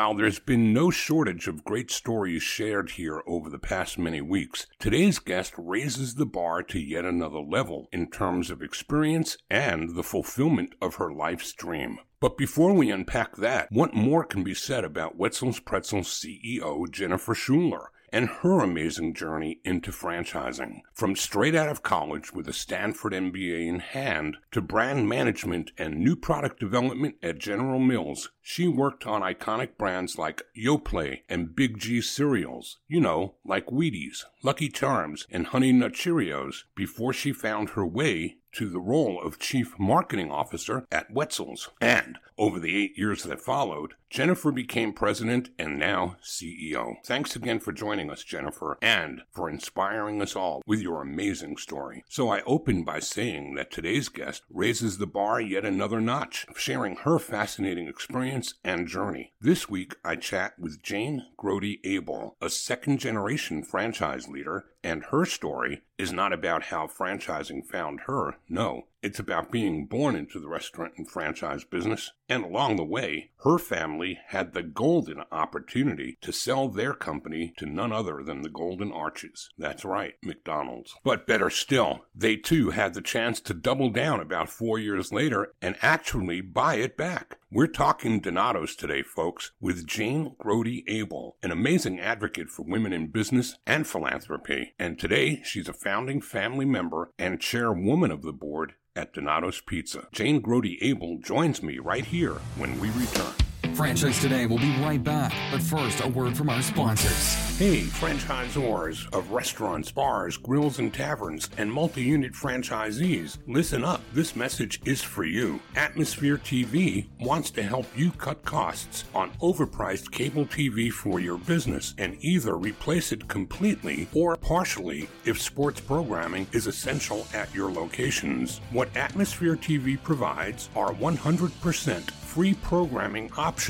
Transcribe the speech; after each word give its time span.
while 0.00 0.14
there's 0.14 0.38
been 0.38 0.72
no 0.72 0.90
shortage 0.90 1.46
of 1.46 1.62
great 1.62 1.90
stories 1.90 2.42
shared 2.42 2.92
here 2.92 3.22
over 3.26 3.50
the 3.50 3.58
past 3.58 3.98
many 3.98 4.22
weeks, 4.22 4.66
today's 4.78 5.18
guest 5.18 5.52
raises 5.58 6.14
the 6.14 6.24
bar 6.24 6.62
to 6.62 6.80
yet 6.80 7.04
another 7.04 7.38
level 7.38 7.86
in 7.92 8.10
terms 8.10 8.50
of 8.50 8.62
experience 8.62 9.36
and 9.50 9.94
the 9.94 10.02
fulfillment 10.02 10.74
of 10.80 10.94
her 10.94 11.12
life's 11.12 11.52
dream. 11.52 11.98
But 12.18 12.38
before 12.38 12.72
we 12.72 12.90
unpack 12.90 13.36
that, 13.36 13.70
what 13.70 13.92
more 13.92 14.24
can 14.24 14.42
be 14.42 14.54
said 14.54 14.84
about 14.84 15.18
Wetzel's 15.18 15.60
Pretzels 15.60 16.08
CEO 16.08 16.90
Jennifer 16.90 17.34
Schuler? 17.34 17.90
And 18.12 18.28
her 18.28 18.60
amazing 18.60 19.14
journey 19.14 19.60
into 19.64 19.90
franchising. 19.90 20.80
From 20.92 21.16
straight 21.16 21.54
out 21.54 21.68
of 21.68 21.82
college 21.82 22.32
with 22.32 22.48
a 22.48 22.52
Stanford 22.52 23.12
MBA 23.12 23.68
in 23.68 23.80
hand 23.80 24.38
to 24.52 24.60
brand 24.60 25.08
management 25.08 25.72
and 25.78 25.98
new 25.98 26.16
product 26.16 26.58
development 26.60 27.16
at 27.22 27.38
General 27.38 27.78
Mills, 27.78 28.30
she 28.42 28.66
worked 28.66 29.06
on 29.06 29.22
iconic 29.22 29.76
brands 29.78 30.18
like 30.18 30.42
Yoplait 30.56 31.20
and 31.28 31.54
Big 31.54 31.78
G 31.78 32.00
cereals, 32.00 32.78
you 32.88 33.00
know, 33.00 33.36
like 33.44 33.66
Wheaties, 33.66 34.24
Lucky 34.42 34.68
Charms, 34.68 35.26
and 35.30 35.46
Honey 35.48 35.72
Nut 35.72 35.92
Cheerios, 35.92 36.64
before 36.74 37.12
she 37.12 37.32
found 37.32 37.70
her 37.70 37.86
way 37.86 38.38
to 38.52 38.68
the 38.68 38.80
role 38.80 39.20
of 39.22 39.38
Chief 39.38 39.78
Marketing 39.78 40.30
Officer 40.30 40.86
at 40.90 41.10
Wetzel's. 41.10 41.70
And 41.80 42.18
over 42.36 42.58
the 42.58 42.76
eight 42.76 42.96
years 42.96 43.22
that 43.24 43.40
followed, 43.40 43.94
Jennifer 44.08 44.50
became 44.50 44.92
president 44.92 45.50
and 45.58 45.78
now 45.78 46.16
CEO. 46.22 46.94
Thanks 47.04 47.36
again 47.36 47.60
for 47.60 47.70
joining 47.70 48.10
us, 48.10 48.24
Jennifer, 48.24 48.78
and 48.80 49.22
for 49.30 49.48
inspiring 49.48 50.20
us 50.22 50.34
all 50.34 50.62
with 50.66 50.80
your 50.80 51.02
amazing 51.02 51.58
story. 51.58 52.02
So 52.08 52.30
I 52.30 52.40
open 52.42 52.82
by 52.82 53.00
saying 53.00 53.54
that 53.54 53.70
today's 53.70 54.08
guest 54.08 54.42
raises 54.50 54.98
the 54.98 55.06
bar 55.06 55.40
yet 55.40 55.64
another 55.64 56.00
notch, 56.00 56.46
sharing 56.56 56.96
her 56.96 57.18
fascinating 57.18 57.86
experience 57.86 58.54
and 58.64 58.88
journey. 58.88 59.32
This 59.40 59.68
week, 59.68 59.96
I 60.04 60.16
chat 60.16 60.58
with 60.58 60.82
Jane 60.82 61.26
Grote 61.36 61.78
Abell, 61.84 62.36
a 62.40 62.50
second 62.50 62.98
generation 62.98 63.62
franchise 63.62 64.28
leader, 64.28 64.64
and 64.82 65.04
her 65.04 65.24
story 65.24 65.82
is 65.98 66.12
not 66.12 66.32
about 66.32 66.64
how 66.64 66.86
franchising 66.86 67.66
found 67.66 68.00
her. 68.06 68.36
No, 68.48 68.86
it's 69.02 69.18
about 69.18 69.50
being 69.50 69.86
born 69.86 70.16
into 70.16 70.38
the 70.38 70.48
restaurant 70.48 70.94
and 70.96 71.10
franchise 71.10 71.64
business, 71.64 72.12
and 72.28 72.44
along 72.44 72.76
the 72.76 72.84
way, 72.84 73.30
her 73.44 73.58
family 73.58 74.18
had 74.28 74.52
the 74.52 74.62
golden 74.62 75.22
opportunity 75.32 76.16
to 76.20 76.32
sell 76.32 76.68
their 76.68 76.94
company 76.94 77.52
to 77.56 77.66
none 77.66 77.92
other 77.92 78.22
than 78.22 78.42
the 78.42 78.48
Golden 78.48 78.92
Arches. 78.92 79.50
That's 79.58 79.84
right, 79.84 80.14
McDonald's. 80.22 80.94
But 81.04 81.26
better 81.26 81.50
still, 81.50 82.06
they 82.14 82.36
too 82.36 82.70
had 82.70 82.94
the 82.94 83.02
chance 83.02 83.40
to 83.42 83.54
double 83.54 83.90
down 83.90 84.20
about 84.20 84.48
four 84.48 84.78
years 84.78 85.12
later 85.12 85.52
and 85.60 85.76
actually 85.82 86.40
buy 86.40 86.76
it 86.76 86.96
back. 86.96 87.38
We're 87.52 87.66
talking 87.66 88.20
Donatos 88.20 88.76
today, 88.76 89.02
folks, 89.02 89.50
with 89.60 89.84
Jane 89.84 90.36
Grote 90.38 90.84
Abell, 90.88 91.34
an 91.42 91.50
amazing 91.50 91.98
advocate 91.98 92.48
for 92.48 92.62
women 92.62 92.92
in 92.92 93.08
business 93.08 93.56
and 93.66 93.88
philanthropy. 93.88 94.74
And 94.78 94.96
today, 94.96 95.42
she's 95.42 95.68
a 95.68 95.72
founding 95.72 96.20
family 96.20 96.64
member 96.64 97.10
and 97.18 97.40
chairwoman 97.40 98.12
of 98.12 98.22
the 98.22 98.32
board 98.32 98.74
at 98.94 99.12
Donatos 99.12 99.66
Pizza. 99.66 100.06
Jane 100.12 100.40
Grote 100.40 100.80
Abell 100.80 101.18
joins 101.20 101.60
me 101.60 101.80
right 101.80 102.04
here 102.04 102.34
when 102.56 102.78
we 102.78 102.88
return. 102.90 103.49
Franchise 103.80 104.20
Today 104.20 104.44
will 104.44 104.58
be 104.58 104.76
right 104.82 105.02
back, 105.02 105.32
but 105.50 105.62
first, 105.62 106.04
a 106.04 106.08
word 106.08 106.36
from 106.36 106.50
our 106.50 106.60
sponsors. 106.60 107.58
Hey, 107.58 107.80
franchisors 107.80 109.10
of 109.14 109.32
restaurants, 109.32 109.90
bars, 109.90 110.36
grills, 110.36 110.78
and 110.78 110.92
taverns, 110.92 111.48
and 111.56 111.72
multi 111.72 112.02
unit 112.02 112.34
franchisees, 112.34 113.38
listen 113.46 113.82
up. 113.82 114.02
This 114.12 114.36
message 114.36 114.82
is 114.84 115.00
for 115.00 115.24
you. 115.24 115.60
Atmosphere 115.76 116.36
TV 116.36 117.06
wants 117.20 117.50
to 117.52 117.62
help 117.62 117.86
you 117.96 118.10
cut 118.12 118.44
costs 118.44 119.04
on 119.14 119.30
overpriced 119.40 120.10
cable 120.10 120.44
TV 120.44 120.92
for 120.92 121.18
your 121.18 121.38
business 121.38 121.94
and 121.96 122.18
either 122.20 122.56
replace 122.56 123.12
it 123.12 123.28
completely 123.28 124.08
or 124.12 124.36
partially 124.36 125.08
if 125.24 125.40
sports 125.40 125.80
programming 125.80 126.46
is 126.52 126.66
essential 126.66 127.26
at 127.32 127.54
your 127.54 127.72
locations. 127.72 128.60
What 128.72 128.94
Atmosphere 128.94 129.56
TV 129.56 130.02
provides 130.02 130.68
are 130.76 130.92
100% 130.92 132.10
free 132.10 132.54
programming 132.54 133.30
options 133.36 133.69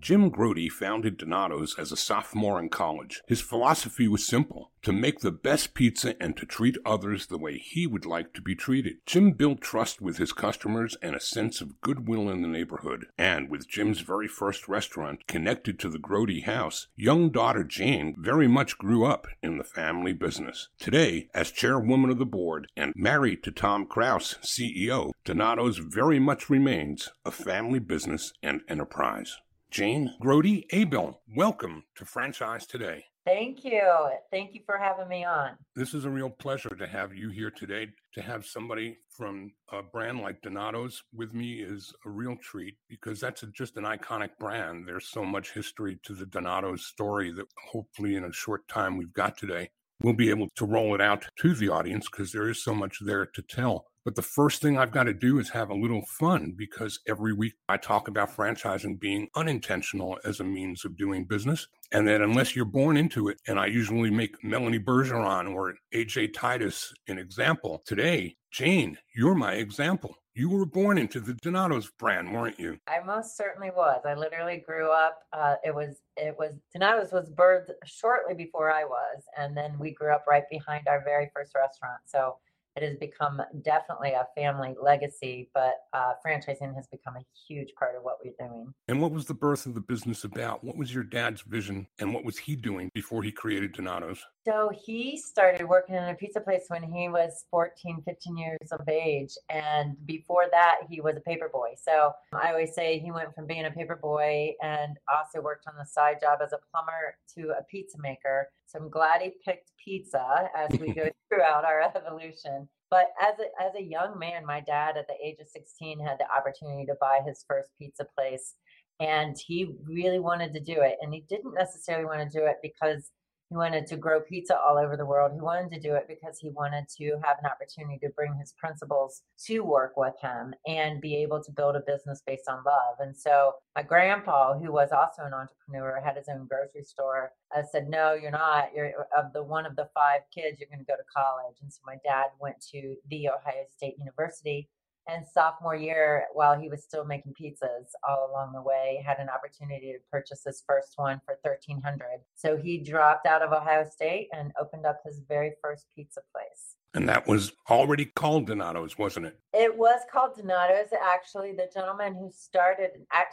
Jim 0.00 0.30
Grote 0.30 0.70
founded 0.70 1.18
Donatos 1.18 1.78
as 1.78 1.90
a 1.90 1.96
sophomore 1.96 2.60
in 2.60 2.68
college. 2.68 3.20
His 3.26 3.40
philosophy 3.40 4.06
was 4.06 4.24
simple 4.24 4.70
to 4.82 4.92
make 4.92 5.20
the 5.20 5.32
best 5.32 5.74
pizza 5.74 6.14
and 6.22 6.36
to 6.36 6.46
treat 6.46 6.78
others 6.84 7.26
the 7.26 7.36
way 7.36 7.58
he 7.58 7.86
would 7.86 8.06
like 8.06 8.32
to 8.34 8.40
be 8.40 8.54
treated. 8.54 8.98
Jim 9.06 9.32
built 9.32 9.60
trust 9.60 10.00
with 10.00 10.18
his 10.18 10.32
customers 10.32 10.96
and 11.02 11.16
a 11.16 11.20
sense 11.20 11.60
of 11.60 11.80
goodwill 11.80 12.30
in 12.30 12.42
the 12.42 12.48
neighborhood. 12.48 13.06
And 13.18 13.50
with 13.50 13.68
Jim's 13.68 14.00
very 14.00 14.28
first 14.28 14.68
restaurant 14.68 15.26
connected 15.26 15.78
to 15.80 15.90
the 15.90 15.98
Grote 15.98 16.44
house, 16.44 16.86
young 16.96 17.30
daughter 17.30 17.64
Jane 17.64 18.14
very 18.16 18.46
much 18.46 18.78
grew 18.78 19.04
up 19.04 19.26
in 19.42 19.58
the 19.58 19.64
family 19.64 20.12
business. 20.12 20.68
Today, 20.78 21.28
as 21.34 21.50
chairwoman 21.50 22.10
of 22.10 22.18
the 22.18 22.24
board 22.24 22.68
and 22.76 22.92
married 22.96 23.42
to 23.42 23.50
Tom 23.50 23.84
Krouse, 23.84 24.36
CEO, 24.42 25.10
Donatos 25.24 25.78
very 25.78 26.20
much 26.20 26.48
remains 26.48 27.10
a 27.24 27.30
family 27.30 27.80
business 27.80 28.32
and 28.42 28.60
enterprise. 28.68 29.38
Jane 29.70 30.14
Grote 30.18 30.64
Abell, 30.72 31.20
welcome 31.36 31.84
to 31.96 32.06
Franchise 32.06 32.66
Today. 32.66 33.04
Thank 33.26 33.66
you. 33.66 33.82
Thank 34.30 34.54
you 34.54 34.62
for 34.64 34.78
having 34.78 35.08
me 35.08 35.26
on. 35.26 35.50
This 35.76 35.92
is 35.92 36.06
a 36.06 36.10
real 36.10 36.30
pleasure 36.30 36.70
to 36.70 36.86
have 36.86 37.14
you 37.14 37.28
here 37.28 37.50
today. 37.50 37.88
To 38.14 38.22
have 38.22 38.46
somebody 38.46 38.96
from 39.10 39.52
a 39.70 39.82
brand 39.82 40.20
like 40.20 40.40
Donato's 40.40 41.02
with 41.14 41.34
me 41.34 41.60
is 41.60 41.92
a 42.06 42.08
real 42.08 42.36
treat 42.36 42.76
because 42.88 43.20
that's 43.20 43.42
a, 43.42 43.48
just 43.48 43.76
an 43.76 43.84
iconic 43.84 44.30
brand. 44.40 44.88
There's 44.88 45.08
so 45.08 45.22
much 45.22 45.52
history 45.52 45.98
to 46.04 46.14
the 46.14 46.24
Donato's 46.24 46.86
story 46.86 47.30
that 47.32 47.46
hopefully 47.70 48.16
in 48.16 48.24
a 48.24 48.32
short 48.32 48.66
time 48.68 48.96
we've 48.96 49.12
got 49.12 49.36
today, 49.36 49.68
we'll 50.02 50.14
be 50.14 50.30
able 50.30 50.48
to 50.56 50.64
roll 50.64 50.94
it 50.94 51.00
out 51.00 51.24
to 51.40 51.54
the 51.54 51.68
audience 51.68 52.08
because 52.08 52.32
there 52.32 52.48
is 52.48 52.62
so 52.62 52.74
much 52.74 52.98
there 53.00 53.26
to 53.26 53.42
tell. 53.42 53.86
But 54.04 54.14
the 54.14 54.22
first 54.22 54.62
thing 54.62 54.78
I've 54.78 54.92
got 54.92 55.04
to 55.04 55.12
do 55.12 55.38
is 55.38 55.50
have 55.50 55.68
a 55.68 55.74
little 55.74 56.02
fun 56.06 56.54
because 56.56 57.00
every 57.06 57.34
week 57.34 57.54
I 57.68 57.76
talk 57.76 58.08
about 58.08 58.34
franchising 58.34 58.98
being 58.98 59.28
unintentional 59.34 60.18
as 60.24 60.40
a 60.40 60.44
means 60.44 60.84
of 60.86 60.96
doing 60.96 61.24
business. 61.24 61.66
And 61.92 62.08
that 62.08 62.22
unless 62.22 62.56
you're 62.56 62.64
born 62.64 62.96
into 62.96 63.28
it, 63.28 63.38
and 63.46 63.58
I 63.58 63.66
usually 63.66 64.10
make 64.10 64.42
Melanie 64.42 64.78
Bergeron 64.78 65.52
or 65.54 65.74
AJ 65.94 66.32
Titus 66.32 66.92
an 67.08 67.18
example, 67.18 67.82
today, 67.84 68.36
Jane, 68.50 68.96
you're 69.14 69.34
my 69.34 69.54
example. 69.54 70.16
You 70.38 70.48
were 70.48 70.66
born 70.66 70.98
into 70.98 71.18
the 71.18 71.34
Donato's 71.42 71.90
brand, 71.98 72.32
weren't 72.32 72.60
you? 72.60 72.78
I 72.86 73.04
most 73.04 73.36
certainly 73.36 73.72
was. 73.74 74.02
I 74.06 74.14
literally 74.14 74.58
grew 74.64 74.88
up. 74.92 75.18
Uh, 75.32 75.56
it 75.64 75.74
was 75.74 75.96
it 76.16 76.36
was 76.38 76.52
Donato's 76.72 77.10
was 77.10 77.28
birthed 77.28 77.72
shortly 77.84 78.34
before 78.34 78.70
I 78.70 78.84
was, 78.84 79.24
and 79.36 79.56
then 79.56 79.76
we 79.80 79.90
grew 79.90 80.14
up 80.14 80.26
right 80.28 80.44
behind 80.48 80.86
our 80.86 81.02
very 81.02 81.28
first 81.34 81.56
restaurant. 81.56 82.02
So 82.06 82.36
it 82.82 82.88
has 82.88 82.96
become 82.96 83.42
definitely 83.62 84.10
a 84.10 84.26
family 84.36 84.74
legacy, 84.80 85.50
but 85.54 85.74
uh, 85.92 86.12
franchising 86.24 86.74
has 86.74 86.86
become 86.86 87.16
a 87.16 87.24
huge 87.48 87.74
part 87.78 87.96
of 87.96 88.02
what 88.02 88.18
we're 88.24 88.34
doing. 88.38 88.72
And 88.86 89.00
what 89.02 89.12
was 89.12 89.26
the 89.26 89.34
birth 89.34 89.66
of 89.66 89.74
the 89.74 89.80
business 89.80 90.24
about? 90.24 90.62
What 90.62 90.76
was 90.76 90.94
your 90.94 91.04
dad's 91.04 91.42
vision 91.42 91.86
and 91.98 92.14
what 92.14 92.24
was 92.24 92.38
he 92.38 92.54
doing 92.54 92.90
before 92.94 93.22
he 93.22 93.32
created 93.32 93.72
Donato's? 93.72 94.24
So 94.46 94.70
he 94.74 95.18
started 95.18 95.68
working 95.68 95.94
in 95.94 96.04
a 96.04 96.14
pizza 96.14 96.40
place 96.40 96.64
when 96.68 96.82
he 96.82 97.08
was 97.08 97.44
14, 97.50 98.02
15 98.04 98.36
years 98.36 98.58
of 98.72 98.88
age. 98.88 99.32
And 99.50 99.94
before 100.06 100.46
that, 100.52 100.76
he 100.88 101.00
was 101.00 101.16
a 101.16 101.20
paper 101.20 101.50
boy. 101.52 101.74
So 101.76 102.12
I 102.32 102.50
always 102.50 102.74
say 102.74 102.98
he 102.98 103.10
went 103.10 103.34
from 103.34 103.46
being 103.46 103.66
a 103.66 103.70
paper 103.70 103.96
boy 103.96 104.54
and 104.62 104.96
also 105.12 105.42
worked 105.42 105.66
on 105.66 105.74
the 105.78 105.84
side 105.84 106.18
job 106.20 106.38
as 106.42 106.52
a 106.52 106.58
plumber 106.70 107.16
to 107.34 107.54
a 107.58 107.62
pizza 107.64 107.98
maker. 108.00 108.48
So 108.68 108.78
I'm 108.78 108.90
glad 108.90 109.22
he 109.22 109.32
picked 109.44 109.72
pizza 109.82 110.50
as 110.54 110.78
we 110.78 110.92
go 110.92 111.08
throughout 111.32 111.64
our 111.64 111.80
evolution. 111.80 112.68
But 112.90 113.06
as 113.20 113.34
a, 113.38 113.62
as 113.62 113.74
a 113.74 113.82
young 113.82 114.18
man, 114.18 114.44
my 114.46 114.60
dad 114.60 114.96
at 114.98 115.06
the 115.08 115.26
age 115.26 115.38
of 115.40 115.48
16 115.48 115.98
had 116.00 116.18
the 116.18 116.30
opportunity 116.30 116.84
to 116.86 116.94
buy 117.00 117.20
his 117.26 117.44
first 117.48 117.70
pizza 117.78 118.06
place. 118.16 118.54
And 119.00 119.36
he 119.46 119.72
really 119.84 120.18
wanted 120.18 120.52
to 120.52 120.60
do 120.60 120.82
it. 120.82 120.96
And 121.00 121.14
he 121.14 121.24
didn't 121.28 121.54
necessarily 121.54 122.04
want 122.04 122.30
to 122.30 122.38
do 122.38 122.44
it 122.44 122.56
because 122.62 123.10
he 123.50 123.56
wanted 123.56 123.86
to 123.86 123.96
grow 123.96 124.20
pizza 124.20 124.58
all 124.58 124.76
over 124.76 124.96
the 124.96 125.06
world. 125.06 125.32
He 125.32 125.40
wanted 125.40 125.70
to 125.72 125.80
do 125.80 125.94
it 125.94 126.06
because 126.06 126.38
he 126.38 126.50
wanted 126.50 126.86
to 126.98 127.18
have 127.24 127.38
an 127.42 127.50
opportunity 127.50 127.98
to 128.00 128.10
bring 128.10 128.34
his 128.38 128.52
principals 128.58 129.22
to 129.46 129.60
work 129.60 129.96
with 129.96 130.14
him 130.20 130.54
and 130.66 131.00
be 131.00 131.16
able 131.16 131.42
to 131.42 131.52
build 131.52 131.74
a 131.76 131.80
business 131.80 132.22
based 132.26 132.48
on 132.48 132.62
love. 132.66 132.96
And 133.00 133.16
so 133.16 133.52
my 133.74 133.82
grandpa, 133.82 134.58
who 134.58 134.70
was 134.70 134.90
also 134.92 135.22
an 135.22 135.32
entrepreneur, 135.32 136.00
had 136.04 136.16
his 136.16 136.28
own 136.28 136.46
grocery 136.46 136.84
store. 136.84 137.32
I 137.54 137.62
said, 137.62 137.88
"No, 137.88 138.12
you're 138.12 138.30
not. 138.30 138.74
You're 138.74 139.06
of 139.16 139.32
the 139.32 139.42
one 139.42 139.64
of 139.64 139.76
the 139.76 139.88
five 139.94 140.20
kids. 140.34 140.60
You're 140.60 140.68
going 140.68 140.84
to 140.84 140.92
go 140.92 140.96
to 140.96 141.14
college." 141.14 141.56
And 141.62 141.72
so 141.72 141.80
my 141.86 141.96
dad 142.04 142.26
went 142.40 142.60
to 142.72 142.96
the 143.08 143.30
Ohio 143.30 143.64
State 143.74 143.94
University 143.98 144.68
and 145.08 145.26
sophomore 145.26 145.74
year 145.74 146.26
while 146.34 146.58
he 146.58 146.68
was 146.68 146.84
still 146.84 147.04
making 147.04 147.34
pizzas 147.40 147.90
all 148.06 148.30
along 148.30 148.52
the 148.52 148.62
way 148.62 149.02
had 149.04 149.18
an 149.18 149.28
opportunity 149.28 149.92
to 149.92 149.98
purchase 150.10 150.42
his 150.44 150.62
first 150.66 150.92
one 150.96 151.20
for 151.24 151.38
1300 151.42 152.20
so 152.34 152.56
he 152.56 152.78
dropped 152.78 153.26
out 153.26 153.42
of 153.42 153.52
ohio 153.52 153.84
state 153.84 154.28
and 154.32 154.52
opened 154.60 154.86
up 154.86 155.00
his 155.04 155.20
very 155.28 155.52
first 155.62 155.86
pizza 155.94 156.20
place. 156.32 156.76
And 156.94 157.08
that 157.08 157.26
was 157.26 157.52
already 157.68 158.06
called 158.06 158.46
donato's 158.46 158.98
wasn't 158.98 159.26
it? 159.26 159.38
It 159.52 159.76
was 159.76 160.00
called 160.10 160.36
donato's. 160.36 160.88
Actually 161.00 161.52
the 161.52 161.68
gentleman 161.72 162.14
who 162.14 162.30
started 162.32 162.90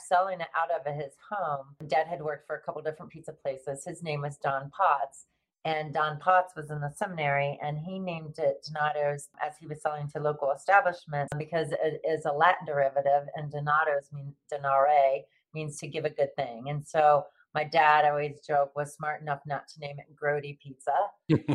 selling 0.07 0.41
it 0.41 0.47
out 0.55 0.69
of 0.71 0.93
his 0.93 1.13
home 1.29 1.67
dad 1.87 2.07
had 2.07 2.21
worked 2.21 2.47
for 2.47 2.55
a 2.55 2.61
couple 2.61 2.81
different 2.81 3.11
pizza 3.11 3.31
places. 3.31 3.83
His 3.85 4.03
name 4.03 4.21
was 4.21 4.37
don 4.37 4.69
potts 4.71 5.25
and 5.65 5.91
Don 5.93 6.19
Potts 6.19 6.55
was 6.55 6.69
in 6.69 6.79
the 6.79 6.91
seminary 6.95 7.59
and 7.61 7.77
he 7.77 7.97
named 7.97 8.35
it 8.37 8.65
Donato's 8.67 9.29
as 9.45 9.57
he 9.59 9.65
was 9.65 9.81
selling 9.81 10.07
to 10.11 10.19
local 10.19 10.51
establishments 10.51 11.33
because 11.37 11.71
it 11.71 12.01
is 12.07 12.25
a 12.25 12.31
Latin 12.31 12.67
derivative 12.67 13.27
and 13.35 13.51
Donato's 13.51 14.09
means 14.13 14.35
donare 14.51 15.23
means 15.55 15.79
to 15.79 15.87
give 15.87 16.05
a 16.05 16.09
good 16.09 16.35
thing. 16.35 16.65
And 16.69 16.85
so 16.85 17.25
my 17.55 17.63
dad 17.63 18.05
always 18.05 18.41
joke 18.45 18.75
was 18.75 18.93
smart 18.93 19.21
enough 19.21 19.39
not 19.47 19.67
to 19.69 19.79
name 19.79 19.95
it 19.97 20.15
Grote 20.15 20.43
Pizza. 20.61 20.91